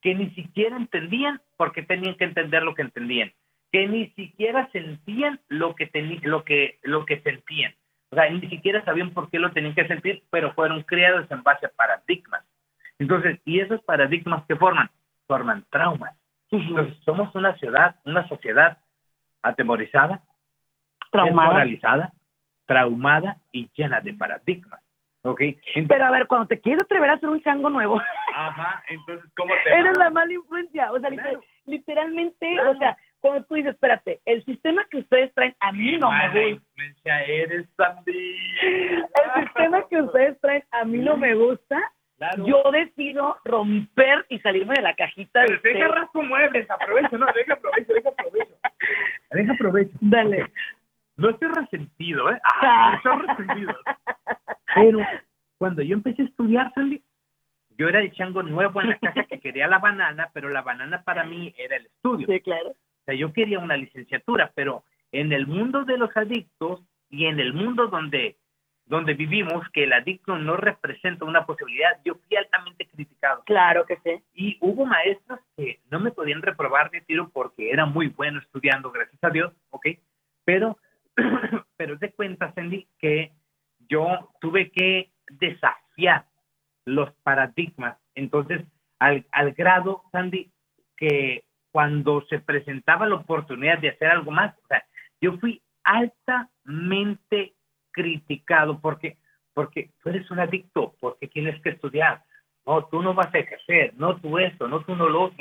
que 0.00 0.14
ni 0.14 0.30
siquiera 0.30 0.76
entendían 0.76 1.40
por 1.56 1.72
qué 1.72 1.82
tenían 1.82 2.16
que 2.16 2.24
entender 2.24 2.62
lo 2.62 2.74
que 2.74 2.82
entendían, 2.82 3.32
que 3.70 3.86
ni 3.86 4.08
siquiera 4.10 4.68
sentían 4.72 5.40
lo 5.48 5.74
que, 5.74 5.90
lo 6.22 6.44
que, 6.44 6.78
lo 6.82 7.06
que 7.06 7.20
sentían. 7.20 7.74
O 8.10 8.16
sea, 8.16 8.28
ni 8.28 8.46
siquiera 8.48 8.84
sabían 8.84 9.12
por 9.12 9.30
qué 9.30 9.38
lo 9.38 9.52
tenían 9.52 9.74
que 9.74 9.88
sentir, 9.88 10.22
pero 10.30 10.52
fueron 10.52 10.82
criados 10.82 11.30
en 11.30 11.42
base 11.42 11.66
a 11.66 11.70
paradigmas. 11.70 12.44
Entonces, 12.98 13.40
¿y 13.46 13.60
esos 13.60 13.82
paradigmas 13.84 14.44
que 14.46 14.56
forman? 14.56 14.90
Forman 15.26 15.64
traumas. 15.70 16.14
Entonces, 16.50 16.94
somos 17.04 17.34
una 17.34 17.56
ciudad, 17.56 17.96
una 18.04 18.28
sociedad 18.28 18.76
atemorizada, 19.42 20.22
Traumada. 21.10 21.64
traumada 22.66 23.36
y 23.50 23.70
llena 23.74 24.00
de 24.00 24.12
paradigmas. 24.14 24.81
¿Ok? 25.24 25.40
Entonces- 25.40 25.86
Pero 25.88 26.04
a 26.04 26.10
ver, 26.10 26.26
cuando 26.26 26.48
te 26.48 26.60
quieres 26.60 26.82
atrever 26.82 27.10
a 27.10 27.14
hacer 27.14 27.28
un 27.28 27.40
chango 27.42 27.70
nuevo, 27.70 28.00
Ajá, 28.36 28.82
entonces, 28.88 29.30
¿cómo 29.36 29.52
te 29.64 29.70
eres 29.72 29.96
la 29.96 30.10
mala 30.10 30.32
influencia. 30.32 30.90
O 30.92 30.98
sea, 30.98 31.10
Claro. 31.10 31.40
literalmente, 31.66 32.54
Claro. 32.54 32.70
o 32.72 32.76
sea, 32.76 32.96
cuando 33.20 33.44
tú 33.44 33.54
dices, 33.54 33.74
espérate, 33.74 34.20
el 34.24 34.44
sistema 34.44 34.84
que 34.90 34.98
ustedes 34.98 35.32
traen 35.34 35.54
a 35.60 35.70
mí 35.72 35.96
no 35.96 36.10
me 36.10 36.26
gusta. 36.28 36.42
influencia 36.48 37.22
eres 37.24 37.68
también. 37.76 39.04
El 39.36 39.44
sistema 39.44 39.86
que 39.88 40.02
ustedes 40.02 40.40
traen 40.40 40.64
a 40.72 40.84
mí 40.84 40.98
no 40.98 41.16
me 41.16 41.34
gusta. 41.34 41.78
Claro. 42.18 42.44
Yo 42.46 42.62
decido 42.72 43.36
romper 43.44 44.26
y 44.28 44.38
salirme 44.40 44.74
de 44.74 44.82
la 44.82 44.94
cajita 44.94 45.40
de 45.42 45.46
Pero 45.46 45.60
deja 45.62 45.86
ustedes. 45.86 46.00
rasco 46.02 46.22
muebles, 46.22 46.70
aprovecho, 46.70 47.18
no, 47.18 47.26
deja 47.34 47.54
aprovecho, 47.54 47.92
deja 47.94 48.08
aprovecho. 48.08 48.54
Deja 49.30 49.52
aprovecho. 49.54 49.98
Dale. 50.00 50.46
No 51.22 51.30
estoy 51.30 51.48
resentido, 51.48 52.32
¿eh? 52.32 52.40
Ah, 52.62 52.94
estoy 52.96 53.26
resentido. 53.26 53.74
Pero 54.74 54.98
cuando 55.56 55.82
yo 55.82 55.94
empecé 55.94 56.22
a 56.22 56.24
estudiar, 56.24 56.72
Sandy, 56.74 57.00
yo 57.78 57.88
era 57.88 58.00
el 58.00 58.12
chango 58.12 58.42
nuevo 58.42 58.80
en 58.80 58.88
la 58.88 58.98
casa 58.98 59.22
que 59.24 59.38
quería 59.40 59.68
la 59.68 59.78
banana, 59.78 60.30
pero 60.34 60.48
la 60.48 60.62
banana 60.62 61.04
para 61.04 61.22
mí 61.22 61.54
era 61.56 61.76
el 61.76 61.86
estudio. 61.86 62.26
Sí, 62.26 62.40
claro. 62.40 62.70
O 62.70 63.04
sea, 63.04 63.14
yo 63.14 63.32
quería 63.32 63.60
una 63.60 63.76
licenciatura, 63.76 64.50
pero 64.56 64.84
en 65.12 65.32
el 65.32 65.46
mundo 65.46 65.84
de 65.84 65.96
los 65.96 66.10
adictos 66.16 66.82
y 67.08 67.26
en 67.26 67.38
el 67.38 67.52
mundo 67.52 67.86
donde, 67.86 68.36
donde 68.86 69.14
vivimos, 69.14 69.64
que 69.72 69.84
el 69.84 69.92
adicto 69.92 70.36
no 70.38 70.56
representa 70.56 71.24
una 71.24 71.46
posibilidad, 71.46 72.00
yo 72.04 72.16
fui 72.16 72.36
altamente 72.36 72.88
criticado. 72.88 73.44
Claro 73.44 73.86
que 73.86 73.96
sí. 73.98 74.20
Y 74.34 74.58
hubo 74.60 74.86
maestros 74.86 75.38
que 75.56 75.78
no 75.88 76.00
me 76.00 76.10
podían 76.10 76.42
reprobar 76.42 76.90
de 76.90 77.00
tiro 77.02 77.30
porque 77.32 77.70
era 77.70 77.86
muy 77.86 78.08
bueno 78.08 78.40
estudiando, 78.40 78.90
gracias 78.90 79.22
a 79.22 79.30
Dios, 79.30 79.52
¿ok? 79.70 79.86
Pero, 80.44 80.78
pero 81.76 81.96
de 81.96 82.12
cuenta, 82.12 82.52
Sandy, 82.54 82.88
que 82.98 83.32
yo 83.88 84.30
tuve 84.40 84.70
que 84.70 85.12
desafiar 85.30 86.26
los 86.84 87.12
paradigmas. 87.22 87.98
Entonces, 88.14 88.62
al, 88.98 89.26
al 89.32 89.52
grado, 89.52 90.02
Sandy, 90.12 90.50
que 90.96 91.44
cuando 91.70 92.24
se 92.26 92.38
presentaba 92.38 93.08
la 93.08 93.16
oportunidad 93.16 93.78
de 93.78 93.90
hacer 93.90 94.08
algo 94.08 94.30
más, 94.30 94.56
o 94.58 94.66
sea, 94.68 94.84
yo 95.20 95.38
fui 95.38 95.62
altamente 95.84 97.54
criticado 97.90 98.80
porque, 98.80 99.18
porque 99.54 99.90
tú 100.02 100.10
eres 100.10 100.30
un 100.30 100.40
adicto, 100.40 100.94
porque 101.00 101.28
tienes 101.28 101.60
que 101.62 101.70
estudiar, 101.70 102.22
no, 102.66 102.84
tú 102.86 103.02
no 103.02 103.14
vas 103.14 103.34
a 103.34 103.38
ejercer, 103.38 103.94
no 103.96 104.16
tú 104.20 104.38
esto, 104.38 104.68
no 104.68 104.84
tú 104.84 104.94
no 104.94 105.08
lo. 105.08 105.32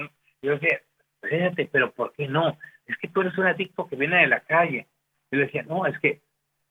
Yo 0.41 0.51
decía, 0.51 0.81
espérate, 1.21 1.69
pero 1.71 1.91
¿por 1.91 2.13
qué 2.13 2.27
no? 2.27 2.57
Es 2.85 2.97
que 2.97 3.07
tú 3.09 3.21
eres 3.21 3.37
un 3.37 3.45
adicto 3.45 3.87
que 3.87 3.95
viene 3.95 4.17
de 4.17 4.27
la 4.27 4.39
calle. 4.41 4.87
Yo 5.31 5.39
decía, 5.39 5.63
no, 5.63 5.85
es 5.85 5.97
que 5.99 6.21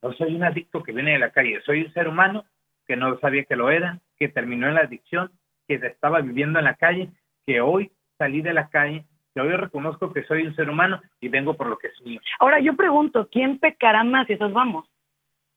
no 0.02 0.12
soy 0.12 0.34
un 0.34 0.44
adicto 0.44 0.82
que 0.82 0.92
viene 0.92 1.12
de 1.12 1.18
la 1.18 1.30
calle, 1.30 1.60
soy 1.62 1.82
un 1.82 1.92
ser 1.92 2.08
humano 2.08 2.44
que 2.86 2.96
no 2.96 3.18
sabía 3.20 3.44
que 3.44 3.56
lo 3.56 3.70
era, 3.70 3.98
que 4.18 4.28
terminó 4.28 4.68
en 4.68 4.74
la 4.74 4.82
adicción, 4.82 5.30
que 5.66 5.74
estaba 5.74 6.20
viviendo 6.20 6.58
en 6.58 6.64
la 6.64 6.74
calle, 6.74 7.10
que 7.46 7.60
hoy 7.60 7.90
salí 8.18 8.42
de 8.42 8.52
la 8.52 8.68
calle, 8.68 9.04
que 9.34 9.40
hoy 9.40 9.52
reconozco 9.54 10.12
que 10.12 10.24
soy 10.24 10.46
un 10.46 10.54
ser 10.56 10.68
humano 10.68 11.00
y 11.20 11.28
vengo 11.28 11.54
por 11.54 11.68
lo 11.68 11.78
que 11.78 11.88
es 11.88 12.00
mío. 12.02 12.20
Ahora 12.38 12.60
yo 12.60 12.74
pregunto, 12.74 13.28
¿quién 13.30 13.58
pecará 13.58 14.02
más 14.04 14.26
si 14.26 14.34
esos 14.34 14.52
vamos? 14.52 14.90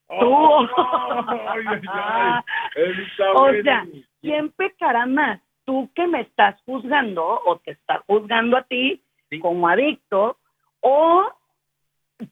Tú. 0.08 0.14
Ay, 0.76 1.64
ay, 1.66 1.80
ay, 2.76 3.06
está 3.10 3.32
O 3.32 3.52
sea, 3.62 3.86
¿quién 4.20 4.50
pecará 4.50 5.06
más? 5.06 5.40
Tú 5.64 5.90
que 5.94 6.06
me 6.06 6.20
estás 6.20 6.60
juzgando 6.66 7.40
o 7.44 7.58
te 7.58 7.72
estás 7.72 8.00
juzgando 8.06 8.56
a 8.56 8.62
ti 8.62 9.02
Sí. 9.30 9.40
como 9.40 9.66
adicto 9.66 10.36
o 10.80 11.26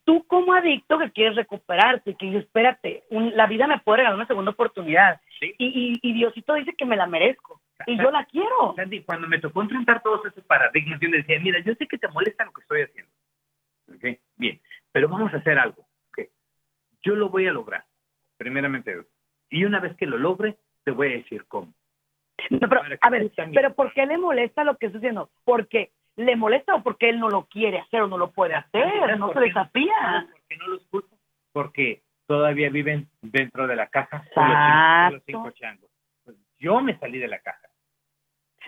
tú 0.05 0.25
como 0.27 0.53
adicto 0.55 0.99
que 0.99 1.11
quieres 1.13 1.37
recuperarte 1.37 2.15
que 2.17 2.37
espérate, 2.39 3.05
un- 3.11 3.37
la 3.37 3.47
vida 3.47 3.67
me 3.67 3.79
puede 3.81 3.99
regalar 3.99 4.17
una 4.17 4.27
segunda 4.27 4.51
oportunidad 4.53 5.21
Sí. 5.41 5.55
y, 5.59 5.99
y, 6.03 6.09
y 6.09 6.13
Diosito 6.15 6.55
dice 6.55 6.75
que 6.77 6.85
me 6.85 6.97
la 6.97 7.07
merezco 7.07 7.61
y 7.87 7.97
yo 7.99 8.11
la 8.13 8.25
quiero. 8.27 8.75
Sandy, 8.77 9.03
cuando 9.03 9.27
me 9.27 9.41
tocó 9.41 9.61
enfrentar 9.63 10.03
todos 10.03 10.25
esos 10.27 10.45
paradigmas, 10.45 11.01
yo 11.01 11.09
le 11.09 11.19
decía, 11.19 11.41
mira, 11.41 11.59
yo 11.61 11.75
sé 11.75 11.87
que 11.89 11.99
te 11.99 12.07
molesta 12.09 12.45
lo 12.45 12.53
que 12.53 12.61
estoy 12.63 12.83
haciendo. 12.83 13.11
Bien, 14.37 14.61
pero 14.93 15.09
vamos 15.09 15.33
a 15.35 15.39
hacer 15.39 15.59
algo. 15.59 15.85
Yo 17.05 17.17
lo 17.17 17.29
voy 17.31 17.49
a 17.49 17.53
lograr, 17.53 17.85
primeramente. 18.37 18.97
Y 19.51 19.65
una 19.65 19.81
vez 19.81 19.97
que 19.97 20.07
lo 20.07 20.17
logre, 20.19 20.57
te 20.85 20.93
voy 20.93 21.09
a 21.09 21.17
decir 21.17 21.45
cómo. 21.49 21.75
No, 22.51 22.61
pero, 22.69 22.83
a 23.01 23.11
ver, 23.11 23.31
pero 23.53 23.75
¿por 23.75 23.93
qué 23.93 24.07
le 24.07 24.19
molesta 24.19 24.63
lo 24.63 24.77
que 24.77 24.87
estoy 24.87 25.01
haciendo? 25.01 25.31
¿Porque 25.45 25.91
le 26.17 26.37
molesta 26.37 26.75
o 26.75 26.83
porque 26.83 27.09
él 27.09 27.19
no 27.19 27.29
lo 27.29 27.47
quiere 27.47 27.79
hacer 27.79 28.03
o 28.03 28.07
no 28.09 28.19
lo 28.19 28.31
puede 28.31 28.55
hacer? 28.55 28.85
¿Sabes 29.01 29.19
No 29.19 29.33
se 29.33 29.41
desafía. 29.41 29.95
¿Sabes 30.01 30.31
¿Por 30.31 30.41
qué 30.49 30.57
no 30.57 30.67
los 30.69 30.87
culpo? 30.87 31.17
Porque 31.53 32.03
todavía 32.27 32.71
viven 32.71 33.09
dentro 33.21 33.67
de 33.67 33.77
la 33.77 33.89
caja 33.89 34.25
con 34.35 35.13
los 35.15 35.23
cinco- 35.25 35.51
changos. 35.51 35.91
Pues 36.25 36.37
yo 36.59 36.81
me 36.81 36.99
salí 36.99 37.19
de 37.19 37.29
la 37.29 37.39
caja. 37.41 37.69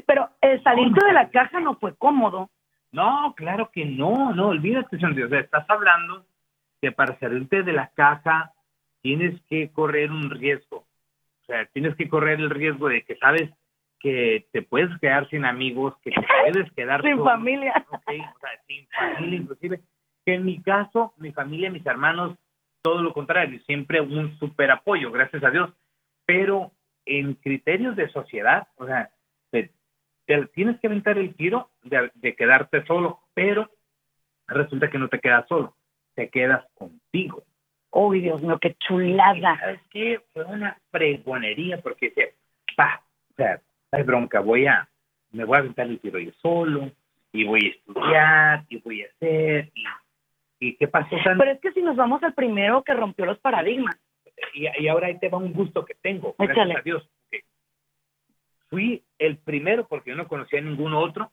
Pero 0.06 0.30
el 0.40 0.62
salirte 0.62 1.04
de 1.04 1.12
la 1.12 1.30
caja 1.30 1.60
no 1.60 1.76
fue 1.76 1.94
cómodo. 1.96 2.50
No, 2.92 3.34
claro 3.36 3.70
que 3.72 3.84
no, 3.84 4.32
no, 4.34 4.48
olvídate, 4.48 4.98
Sandy. 4.98 5.22
O 5.22 5.28
sea, 5.28 5.40
estás 5.40 5.68
hablando 5.68 6.26
que 6.80 6.92
para 6.92 7.18
salirte 7.18 7.62
de 7.62 7.72
la 7.72 7.88
caja 7.94 8.52
tienes 9.02 9.40
que 9.48 9.70
correr 9.72 10.10
un 10.10 10.30
riesgo. 10.30 10.78
O 10.78 11.44
sea, 11.46 11.66
tienes 11.66 11.94
que 11.96 12.08
correr 12.08 12.40
el 12.40 12.50
riesgo 12.50 12.88
de 12.88 13.02
que 13.04 13.16
sabes 13.16 13.50
que 14.04 14.46
te 14.52 14.60
puedes 14.60 14.90
quedar 15.00 15.26
sin 15.30 15.46
amigos, 15.46 15.94
que 16.02 16.10
te 16.10 16.20
puedes 16.52 16.70
quedar 16.72 17.00
Sin 17.00 17.12
solo, 17.12 17.24
familia. 17.24 17.72
ok, 17.88 18.02
o 18.06 18.38
sea, 18.38 18.50
sin 18.66 18.86
familia 18.88 19.38
inclusive. 19.38 19.80
Que 20.26 20.34
en 20.34 20.44
mi 20.44 20.60
caso, 20.62 21.14
mi 21.16 21.32
familia, 21.32 21.70
mis 21.70 21.84
hermanos, 21.86 22.36
todo 22.82 23.00
lo 23.02 23.14
contrario, 23.14 23.58
siempre 23.66 24.02
un 24.02 24.38
super 24.38 24.70
apoyo, 24.70 25.10
gracias 25.10 25.42
a 25.42 25.50
Dios. 25.50 25.70
Pero 26.26 26.70
en 27.06 27.34
criterios 27.34 27.96
de 27.96 28.10
sociedad, 28.10 28.68
o 28.76 28.86
sea, 28.86 29.10
te, 29.50 29.70
te 30.26 30.46
tienes 30.48 30.78
que 30.80 30.86
aventar 30.86 31.16
el 31.16 31.34
tiro 31.34 31.70
de, 31.82 32.10
de 32.14 32.36
quedarte 32.36 32.84
solo, 32.84 33.20
pero 33.32 33.70
resulta 34.46 34.90
que 34.90 34.98
no 34.98 35.08
te 35.08 35.18
quedas 35.20 35.46
solo, 35.48 35.74
te 36.14 36.28
quedas 36.28 36.62
contigo. 36.74 37.42
Uy, 37.90 38.20
Dios 38.20 38.42
mío, 38.42 38.58
qué 38.60 38.74
chulada. 38.74 39.58
¿Sabes 39.60 39.80
qué? 39.90 40.20
Fue 40.34 40.44
una 40.44 40.76
fregonería 40.90 41.78
porque 41.80 42.08
decía, 42.10 42.26
pa, 42.76 43.02
o 43.30 43.34
sea, 43.36 43.60
hay 43.94 44.02
bronca, 44.02 44.40
voy 44.40 44.66
a, 44.66 44.88
me 45.32 45.44
voy 45.44 45.56
a 45.56 45.60
aventar 45.60 45.86
el 45.86 46.00
tiro 46.00 46.18
yo 46.18 46.32
solo, 46.40 46.90
y 47.32 47.44
voy 47.44 47.66
a 47.66 47.70
estudiar, 47.70 48.64
y 48.68 48.78
voy 48.78 49.02
a 49.02 49.06
hacer, 49.06 49.72
y, 49.74 49.84
y 50.60 50.76
qué 50.76 50.88
pasó? 50.88 51.16
Pero 51.24 51.50
es 51.50 51.60
que 51.60 51.72
si 51.72 51.82
nos 51.82 51.96
vamos 51.96 52.22
al 52.22 52.34
primero 52.34 52.82
que 52.82 52.94
rompió 52.94 53.26
los 53.26 53.38
paradigmas. 53.38 53.96
y, 54.54 54.66
y 54.82 54.88
ahora 54.88 55.08
ahí 55.08 55.18
te 55.18 55.28
va 55.28 55.38
un 55.38 55.52
gusto 55.52 55.84
que 55.84 55.94
tengo, 55.94 56.34
gracias 56.38 56.56
Échale. 56.56 56.74
a 56.74 56.82
Dios. 56.82 57.08
Fui 58.70 59.04
el 59.18 59.38
primero, 59.38 59.86
porque 59.86 60.10
yo 60.10 60.16
no 60.16 60.26
conocía 60.26 60.58
a 60.58 60.62
ningún 60.62 60.94
otro, 60.94 61.30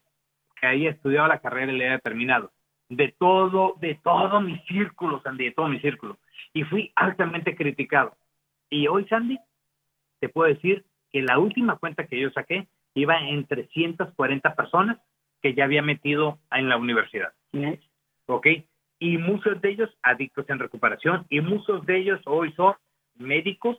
que 0.60 0.68
haya 0.68 0.92
estudiado 0.92 1.28
la 1.28 1.40
carrera 1.40 1.72
y 1.72 1.78
le 1.78 1.88
haya 1.88 2.00
terminado. 2.00 2.52
De 2.90 3.16
todo, 3.18 3.76
de 3.80 3.96
todo 4.04 4.42
mi 4.42 4.60
círculo, 4.68 5.22
Sandy, 5.22 5.46
de 5.46 5.52
todo 5.52 5.68
mi 5.68 5.80
círculo. 5.80 6.20
Y 6.54 6.64
fui 6.64 6.92
altamente 6.96 7.56
criticado. 7.56 8.16
Y 8.70 8.88
hoy, 8.88 9.08
Sandy, 9.08 9.40
te 10.20 10.30
puedo 10.30 10.54
decir 10.54 10.86
que 11.12 11.22
la 11.22 11.40
última 11.40 11.78
cuenta 11.78 12.08
que 12.08 12.20
yo 12.20 12.30
saqué 12.32 12.68
iba 12.94 13.18
en 13.20 13.46
340 13.46 14.56
personas 14.56 14.98
que 15.42 15.54
ya 15.54 15.66
había 15.66 15.82
metido 15.82 16.40
en 16.52 16.70
la 16.70 16.78
universidad. 16.78 17.34
¿ok? 18.28 18.48
Y 19.00 19.18
muchos 19.18 19.60
de 19.62 19.70
ellos 19.72 19.90
adictos 20.04 20.50
en 20.50 20.60
recuperación 20.60 21.26
y 21.30 21.42
muchos 21.42 21.86
de 21.86 21.98
ellos 21.98 22.22
hoy 22.26 22.54
son 22.54 22.76
médicos, 23.16 23.78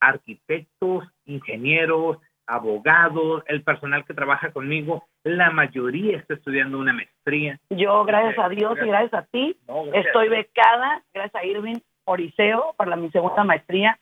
arquitectos, 0.00 1.04
ingenieros, 1.26 2.18
abogados, 2.46 3.42
el 3.46 3.62
personal 3.62 4.04
que 4.06 4.14
trabaja 4.14 4.50
conmigo, 4.52 5.06
la 5.22 5.50
mayoría 5.50 6.16
está 6.16 6.34
estudiando 6.34 6.78
una 6.78 6.94
maestría. 6.94 7.60
Yo, 7.68 8.04
gracias 8.04 8.38
a 8.38 8.48
Dios 8.48 8.78
y 8.82 8.86
gracias 8.86 9.14
a 9.14 9.26
ti, 9.26 9.56
No, 9.68 9.84
gracias. 9.84 10.06
estoy 10.06 10.28
becada, 10.30 11.04
gracias 11.12 11.42
a 11.42 11.44
Irving 11.44 11.76
Oriseo, 12.04 12.74
para 12.78 12.96
mi 12.96 13.10
segunda 13.10 13.44
maestría. 13.44 13.98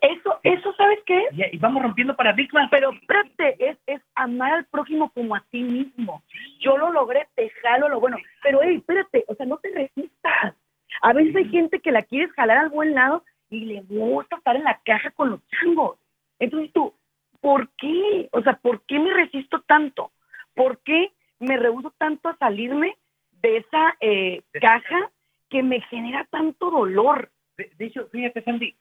Eso, 0.00 0.40
eso, 0.42 0.74
¿sabes 0.74 0.98
qué? 1.04 1.28
Y, 1.32 1.56
y 1.56 1.58
vamos 1.58 1.82
rompiendo 1.82 2.16
paradigmas. 2.16 2.68
Pero 2.70 2.92
espérate, 2.92 3.56
es, 3.58 3.78
es 3.86 4.00
amar 4.14 4.52
al 4.52 4.64
prójimo 4.66 5.10
como 5.10 5.34
a 5.34 5.44
ti 5.50 5.62
mismo. 5.62 6.22
Yo 6.60 6.78
lo 6.78 6.90
logré, 6.90 7.26
te 7.34 7.50
jalo 7.62 7.88
lo 7.88 8.00
bueno. 8.00 8.16
Pero, 8.42 8.60
hey, 8.62 8.76
espérate, 8.76 9.24
o 9.28 9.34
sea, 9.34 9.46
no 9.46 9.58
te 9.58 9.70
resistas. 9.70 10.54
A 11.02 11.12
veces 11.12 11.36
hay 11.36 11.48
gente 11.50 11.80
que 11.80 11.92
la 11.92 12.02
quieres 12.02 12.32
jalar 12.32 12.58
al 12.58 12.70
buen 12.70 12.94
lado 12.94 13.24
y 13.50 13.60
le 13.66 13.82
gusta 13.82 14.36
estar 14.36 14.56
en 14.56 14.64
la 14.64 14.80
caja 14.84 15.10
con 15.10 15.30
los 15.30 15.40
changos. 15.48 15.98
Entonces 16.38 16.72
tú, 16.72 16.94
¿por 17.40 17.68
qué? 17.76 18.28
O 18.32 18.42
sea, 18.42 18.54
¿por 18.54 18.82
qué 18.86 18.98
me 18.98 19.12
resisto 19.12 19.60
tanto? 19.62 20.12
¿Por 20.54 20.78
qué 20.78 21.12
me 21.40 21.56
rehuso 21.56 21.92
tanto 21.98 22.28
a 22.28 22.36
salirme 22.36 22.96
de 23.42 23.58
esa 23.58 23.96
eh, 24.00 24.42
caja 24.60 25.10
que 25.50 25.62
me 25.62 25.80
genera 25.82 26.26
tanto 26.30 26.70
dolor? 26.70 27.30
De, 27.56 27.70
de 27.76 27.86
hecho, 27.86 28.08
fíjate, 28.10 28.42
Sandy, 28.42 28.74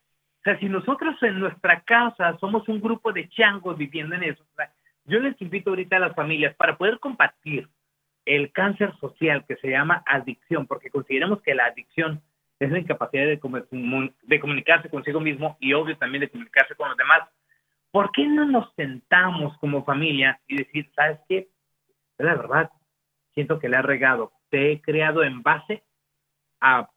o 0.43 0.49
sea, 0.49 0.59
si 0.59 0.67
nosotros 0.67 1.15
en 1.23 1.39
nuestra 1.39 1.79
casa 1.81 2.37
somos 2.37 2.67
un 2.67 2.81
grupo 2.81 3.13
de 3.13 3.29
changos 3.29 3.77
viviendo 3.77 4.13
en 4.15 4.23
eso, 4.23 4.43
yo 5.05 5.19
les 5.19 5.41
invito 5.41 5.69
ahorita 5.69 5.95
a 5.95 5.99
las 5.99 6.15
familias 6.15 6.53
para 6.55 6.77
poder 6.77 6.99
combatir 6.99 7.69
el 8.25 8.51
cáncer 8.51 8.93
social 8.99 9.45
que 9.47 9.55
se 9.55 9.69
llama 9.69 10.03
adicción, 10.05 10.67
porque 10.67 10.89
consideramos 10.89 11.41
que 11.41 11.55
la 11.55 11.67
adicción 11.67 12.21
es 12.59 12.69
la 12.69 12.79
incapacidad 12.79 13.25
de, 13.25 13.39
comu- 13.39 14.13
de 14.21 14.39
comunicarse 14.41 14.89
consigo 14.89 15.21
mismo 15.21 15.55
y 15.61 15.71
obvio 15.71 15.97
también 15.97 16.19
de 16.19 16.29
comunicarse 16.29 16.75
con 16.75 16.89
los 16.89 16.97
demás. 16.97 17.21
¿Por 17.91 18.11
qué 18.11 18.27
no 18.27 18.43
nos 18.43 18.73
sentamos 18.75 19.57
como 19.59 19.85
familia 19.85 20.41
y 20.47 20.57
decir, 20.57 20.89
sabes 20.93 21.19
qué? 21.29 21.47
La 22.17 22.35
verdad, 22.35 22.69
siento 23.33 23.59
que 23.59 23.69
le 23.69 23.77
he 23.77 23.81
regado, 23.81 24.33
te 24.49 24.73
he 24.73 24.81
creado 24.81 25.23
en 25.23 25.41
base 25.41 25.83
a, 26.59 26.89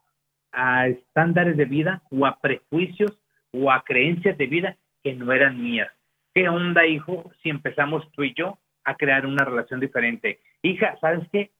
a 0.51 0.88
estándares 0.88 1.57
de 1.57 1.64
vida 1.64 2.03
o 2.11 2.26
a 2.26 2.40
prejuicios 2.40 3.16
o 3.57 3.71
a 3.71 3.83
creencias 3.83 4.37
de 4.37 4.47
vida 4.47 4.77
que 5.03 5.15
no 5.15 5.33
eran 5.33 5.63
mías. 5.63 5.91
¿Qué 6.35 6.49
onda, 6.49 6.87
hijo, 6.87 7.31
si 7.43 7.49
empezamos 7.49 8.11
tú 8.13 8.23
y 8.23 8.35
yo 8.35 8.59
a 8.85 8.95
crear 8.97 9.25
una 9.25 9.45
relación 9.45 9.81
diferente? 9.81 10.41
Hija, 10.63 10.97
¿sabes 11.01 11.27
qué? 11.33 11.51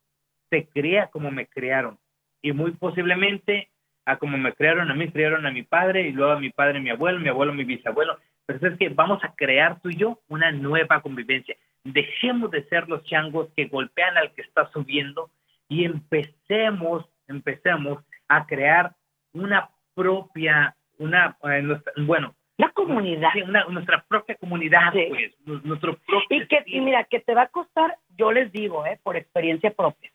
Te 0.51 0.67
crea 0.67 1.09
como 1.09 1.31
me 1.31 1.47
crearon. 1.47 1.99
Y 2.43 2.53
muy 2.53 2.73
posiblemente 2.73 3.71
a 4.05 4.19
como 4.19 4.39
me 4.39 4.53
crearon 4.53 4.91
a 4.91 4.95
mí, 4.95 5.09
crearon 5.09 5.47
a 5.47 5.51
mi 5.51 5.63
padre 5.63 6.03
y 6.09 6.13
luego 6.13 6.33
a 6.33 6.41
mi 6.41 6.51
padre, 6.51 6.81
mi 6.81 6.91
abuelo, 6.91 7.19
mi 7.19 7.29
abuelo, 7.29 7.53
mi 7.53 7.65
bisabuelo. 7.65 8.19
Pero 8.47 8.69
es 8.69 8.79
que 8.79 8.89
vamos 8.91 9.23
a 9.25 9.35
crear 9.35 9.81
tú 9.81 9.91
y 9.91 9.97
yo 9.97 10.21
una 10.29 10.53
nueva 10.53 11.01
convivencia. 11.01 11.57
Dejemos 11.83 12.51
de 12.51 12.65
ser 12.69 12.89
los 12.89 13.03
changos 13.05 13.49
que 13.57 13.67
golpean 13.67 14.17
al 14.17 14.33
que 14.33 14.43
está 14.43 14.71
subiendo 14.71 15.31
y 15.69 15.85
empecemos, 15.85 17.05
empecemos 17.27 18.05
a 18.29 18.47
crear 18.47 18.93
una 19.33 19.71
propia, 19.95 20.77
una, 20.99 21.37
eh, 21.45 21.63
bueno, 21.99 22.35
La 22.59 22.71
comunidad. 22.71 23.31
sí, 23.33 23.43
una- 23.43 23.65
nuestra 23.65 24.03
propia 24.09 24.35
comunidad, 24.37 24.93
Sí. 24.93 25.07
pues, 25.09 25.35
nu- 25.47 25.61
nuestro 25.65 25.97
propio 25.99 26.43
Y 26.43 26.47
que, 26.49 26.63
y 26.67 26.81
mira, 26.81 27.05
que 27.05 27.21
te 27.21 27.35
va 27.35 27.43
a 27.43 27.49
costar, 27.49 27.97
yo 28.17 28.33
les 28.33 28.51
digo, 28.53 28.87
eh, 28.87 28.99
por 29.03 29.17
experiencia 29.17 29.71
propia, 29.73 30.11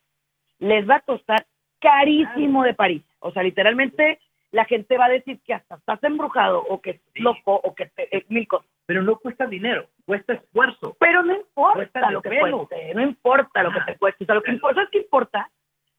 les 0.59 0.87
va 0.89 0.95
a 0.97 1.01
costar 1.01 1.45
carísimo 1.79 2.63
de 2.63 2.73
París. 2.73 3.03
O 3.19 3.31
sea, 3.31 3.43
literalmente 3.43 4.19
la 4.51 4.65
gente 4.65 4.97
va 4.97 5.05
a 5.05 5.09
decir 5.09 5.39
que 5.45 5.53
hasta 5.53 5.75
estás 5.75 6.03
embrujado 6.03 6.59
o 6.67 6.81
que 6.81 6.91
es 6.91 7.01
Sí. 7.13 7.21
loco 7.21 7.55
o 7.63 7.73
que 7.73 7.85
te, 7.87 8.15
es 8.15 8.29
mil 8.29 8.47
cosas. 8.47 8.69
Pero 8.85 9.01
no 9.01 9.15
cuesta 9.17 9.45
dinero, 9.47 9.87
cuesta 10.05 10.33
esfuerzo. 10.33 10.95
Pero 10.99 11.23
no 11.23 11.33
importa 11.35 11.73
Cuesta 11.75 12.11
lo 12.11 12.21
que 12.21 12.29
pelo. 12.29 12.67
cueste, 12.67 12.93
no 12.93 13.01
importa 13.01 13.63
lo 13.63 13.71
que 13.71 13.79
te 13.81 13.97
cueste. 13.97 14.23
O 14.23 14.25
sea, 14.25 14.35
lo 14.35 14.43
que 14.43 14.51
importa, 14.51 14.75
¿sabes 14.75 14.89
qué 14.91 14.97
importa? 14.99 15.49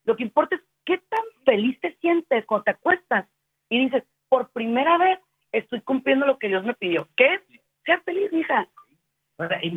Lo 0.05 0.17
que 0.17 0.23
importa 0.25 0.57
es 0.57 0.63
qué 0.85 0.99
tan 0.99 1.23
feliz 1.45 1.81
te 1.81 1.95
sientes 2.01 2.45
cuando 2.45 2.65
te 2.65 2.73
acuestas 2.73 3.27
y 3.71 3.79
dices, 3.85 4.05
por 4.33 4.51
primera 4.51 4.97
vez 4.97 5.19
estoy 5.53 5.83
cumpliendo 5.83 6.25
lo 6.25 6.39
que 6.39 6.49
Dios 6.49 6.65
me 6.65 6.73
pidió. 6.73 7.07
¿Qué? 7.15 7.39
Sea 7.85 8.01
feliz, 8.01 8.33
hija. 8.33 8.67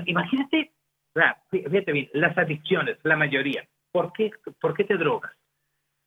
Imagínate, 0.05 0.71
fíjate 1.51 1.91
bien, 1.91 2.09
las 2.13 2.37
adicciones, 2.37 2.97
la 3.03 3.17
mayoría. 3.17 3.67
¿Por 3.91 4.13
qué, 4.13 4.31
¿Por 4.61 4.73
qué 4.73 4.85
te 4.85 4.95
drogas? 4.95 5.33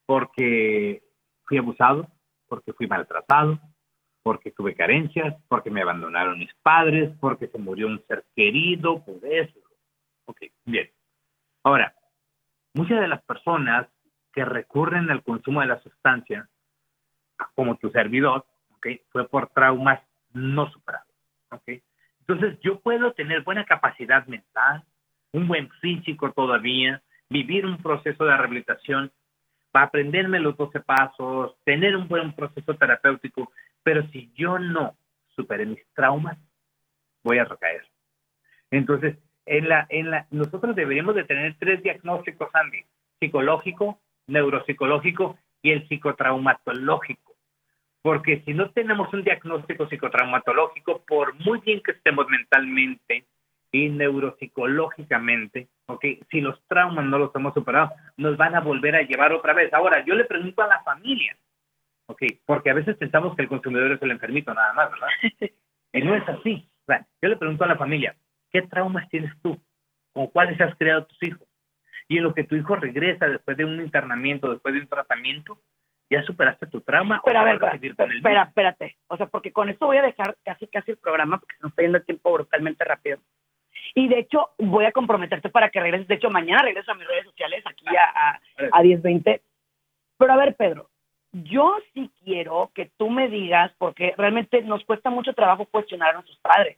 Porque 0.07 1.03
fui 1.43 1.59
abusado, 1.59 2.07
porque 2.47 2.73
fui 2.73 2.87
maltratado, 2.87 3.59
porque 4.23 4.49
tuve 4.49 4.73
carencias, 4.73 5.35
porque 5.47 5.69
me 5.69 5.83
abandonaron 5.83 6.39
mis 6.39 6.53
padres, 6.63 7.11
porque 7.21 7.49
se 7.49 7.59
murió 7.59 7.85
un 7.85 8.03
ser 8.07 8.25
querido, 8.35 9.05
por 9.05 9.23
eso. 9.25 9.59
Ok, 10.25 10.41
bien. 10.65 10.89
Ahora, 11.63 11.93
muchas 12.73 12.99
de 12.99 13.09
las 13.09 13.21
personas 13.25 13.87
que 14.33 14.43
recurren 14.43 15.11
al 15.11 15.21
consumo 15.21 15.61
de 15.61 15.67
la 15.67 15.79
sustancia, 15.81 16.49
como 17.55 17.75
tu 17.75 17.89
servidor, 17.89 18.45
ok, 18.75 18.87
fue 19.11 19.27
por 19.27 19.49
traumas 19.49 20.01
no 20.33 20.69
superados. 20.71 21.07
Entonces, 22.21 22.59
yo 22.61 22.79
puedo 22.79 23.13
tener 23.13 23.41
buena 23.41 23.65
capacidad 23.65 24.25
mental, 24.27 24.83
un 25.31 25.47
buen 25.47 25.69
físico 25.81 26.31
todavía, 26.31 27.01
vivir 27.27 27.65
un 27.65 27.77
proceso 27.77 28.23
de 28.23 28.37
rehabilitación, 28.37 29.11
para 29.71 29.85
aprenderme 29.85 30.39
los 30.39 30.57
12 30.57 30.79
pasos, 30.81 31.55
tener 31.63 31.95
un 31.95 32.07
buen 32.07 32.33
proceso 32.33 32.75
terapéutico, 32.75 33.51
pero 33.83 34.05
si 34.07 34.31
yo 34.35 34.57
no 34.57 34.95
superé 35.35 35.65
mis 35.65 35.85
traumas, 35.93 36.37
voy 37.23 37.37
a 37.37 37.45
recaer. 37.45 37.85
Entonces, 38.71 39.17
en 39.45 39.69
la, 39.69 39.85
en 39.89 40.11
la, 40.11 40.27
nosotros 40.31 40.75
deberíamos 40.75 41.15
de 41.15 41.23
tener 41.23 41.55
tres 41.59 41.81
diagnósticos, 41.83 42.49
Andy, 42.53 42.83
psicológico, 43.19 43.99
neuropsicológico 44.27 45.37
y 45.61 45.71
el 45.71 45.87
psicotraumatológico. 45.87 47.28
Porque 48.01 48.41
si 48.45 48.53
no 48.53 48.69
tenemos 48.71 49.13
un 49.13 49.23
diagnóstico 49.23 49.87
psicotraumatológico, 49.87 51.03
por 51.05 51.35
muy 51.35 51.59
bien 51.59 51.81
que 51.81 51.91
estemos 51.91 52.27
mentalmente 52.29 53.25
y 53.71 53.89
neuropsicológicamente, 53.89 55.67
¿ok? 55.87 56.05
si 56.31 56.41
los 56.41 56.59
traumas 56.67 57.05
no 57.05 57.19
los 57.19 57.35
hemos 57.35 57.53
superado, 57.53 57.91
nos 58.17 58.37
van 58.37 58.55
a 58.55 58.61
volver 58.61 58.95
a 58.95 59.03
llevar 59.03 59.33
otra 59.33 59.53
vez. 59.53 59.73
Ahora, 59.73 60.03
yo 60.05 60.15
le 60.15 60.25
pregunto 60.25 60.61
a 60.61 60.67
la 60.67 60.81
familia, 60.83 61.37
¿ok? 62.07 62.23
porque 62.45 62.71
a 62.71 62.73
veces 62.73 62.97
pensamos 62.97 63.35
que 63.35 63.43
el 63.43 63.49
consumidor 63.49 63.91
es 63.91 64.01
el 64.01 64.11
enfermito 64.11 64.53
nada 64.53 64.73
más, 64.73 64.89
¿verdad? 64.91 65.51
Y 65.93 66.01
no 66.03 66.15
es 66.15 66.27
así. 66.27 66.67
O 66.83 66.85
sea, 66.87 67.05
yo 67.21 67.29
le 67.29 67.37
pregunto 67.37 67.63
a 67.65 67.67
la 67.67 67.77
familia, 67.77 68.15
¿qué 68.51 68.63
traumas 68.63 69.07
tienes 69.09 69.31
tú? 69.43 69.61
¿Con 70.13 70.27
cuáles 70.27 70.59
has 70.59 70.75
creado 70.75 71.05
tus 71.05 71.21
hijos? 71.21 71.47
Y 72.07 72.17
en 72.17 72.23
lo 72.23 72.33
que 72.33 72.43
tu 72.43 72.55
hijo 72.55 72.75
regresa 72.75 73.27
después 73.27 73.55
de 73.55 73.65
un 73.65 73.79
internamiento, 73.79 74.51
después 74.51 74.73
de 74.73 74.81
un 74.81 74.87
tratamiento, 74.87 75.61
¿ya 76.09 76.23
superaste 76.23 76.67
tu 76.67 76.81
trauma? 76.81 77.21
Pero 77.23 77.39
a 77.39 77.43
ver, 77.43 77.59
vas 77.59 77.75
espera, 77.81 78.43
espérate. 78.43 78.97
O 79.07 79.17
sea, 79.17 79.27
porque 79.27 79.51
con 79.51 79.69
esto 79.69 79.85
voy 79.85 79.97
a 79.97 80.01
dejar 80.01 80.35
casi 80.43 80.67
casi 80.67 80.91
el 80.91 80.97
programa 80.97 81.37
porque 81.39 81.55
se 81.55 81.61
nos 81.61 81.71
está 81.71 81.81
yendo 81.83 81.97
el 81.97 82.05
tiempo 82.05 82.33
brutalmente 82.33 82.83
rápido. 82.83 83.19
Y 83.95 84.07
de 84.07 84.19
hecho, 84.19 84.49
voy 84.57 84.85
a 84.85 84.91
comprometerte 84.91 85.49
para 85.49 85.69
que 85.69 85.79
regreses. 85.79 86.07
De 86.07 86.15
hecho, 86.15 86.29
mañana 86.29 86.63
regreso 86.63 86.91
a 86.91 86.95
mis 86.95 87.07
redes 87.07 87.25
sociales 87.25 87.63
aquí 87.65 87.85
a, 87.87 88.31
a, 88.31 88.79
a 88.79 88.83
1020. 88.83 89.41
Pero 90.17 90.33
a 90.33 90.37
ver, 90.37 90.55
Pedro, 90.55 90.89
yo 91.31 91.77
sí 91.93 92.11
quiero 92.23 92.71
que 92.73 92.91
tú 92.97 93.09
me 93.09 93.29
digas, 93.29 93.71
porque 93.77 94.13
realmente 94.17 94.61
nos 94.61 94.83
cuesta 94.85 95.09
mucho 95.09 95.33
trabajo 95.33 95.65
cuestionar 95.65 96.09
a 96.09 96.13
nuestros 96.13 96.39
padres. 96.39 96.77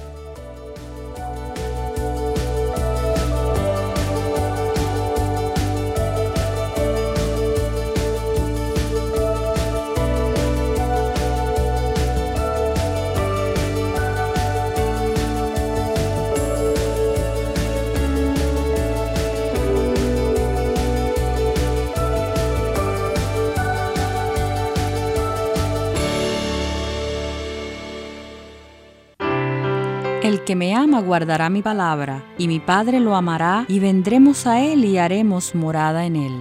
El 30.34 30.42
que 30.42 30.56
me 30.56 30.74
ama 30.74 31.00
guardará 31.00 31.48
mi 31.48 31.62
palabra, 31.62 32.24
y 32.38 32.48
mi 32.48 32.58
Padre 32.58 32.98
lo 32.98 33.14
amará, 33.14 33.66
y 33.68 33.78
vendremos 33.78 34.48
a 34.48 34.60
él 34.60 34.84
y 34.84 34.98
haremos 34.98 35.54
morada 35.54 36.06
en 36.06 36.16
él. 36.16 36.32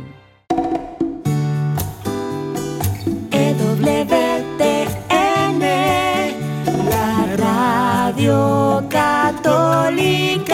Católica 8.90 10.53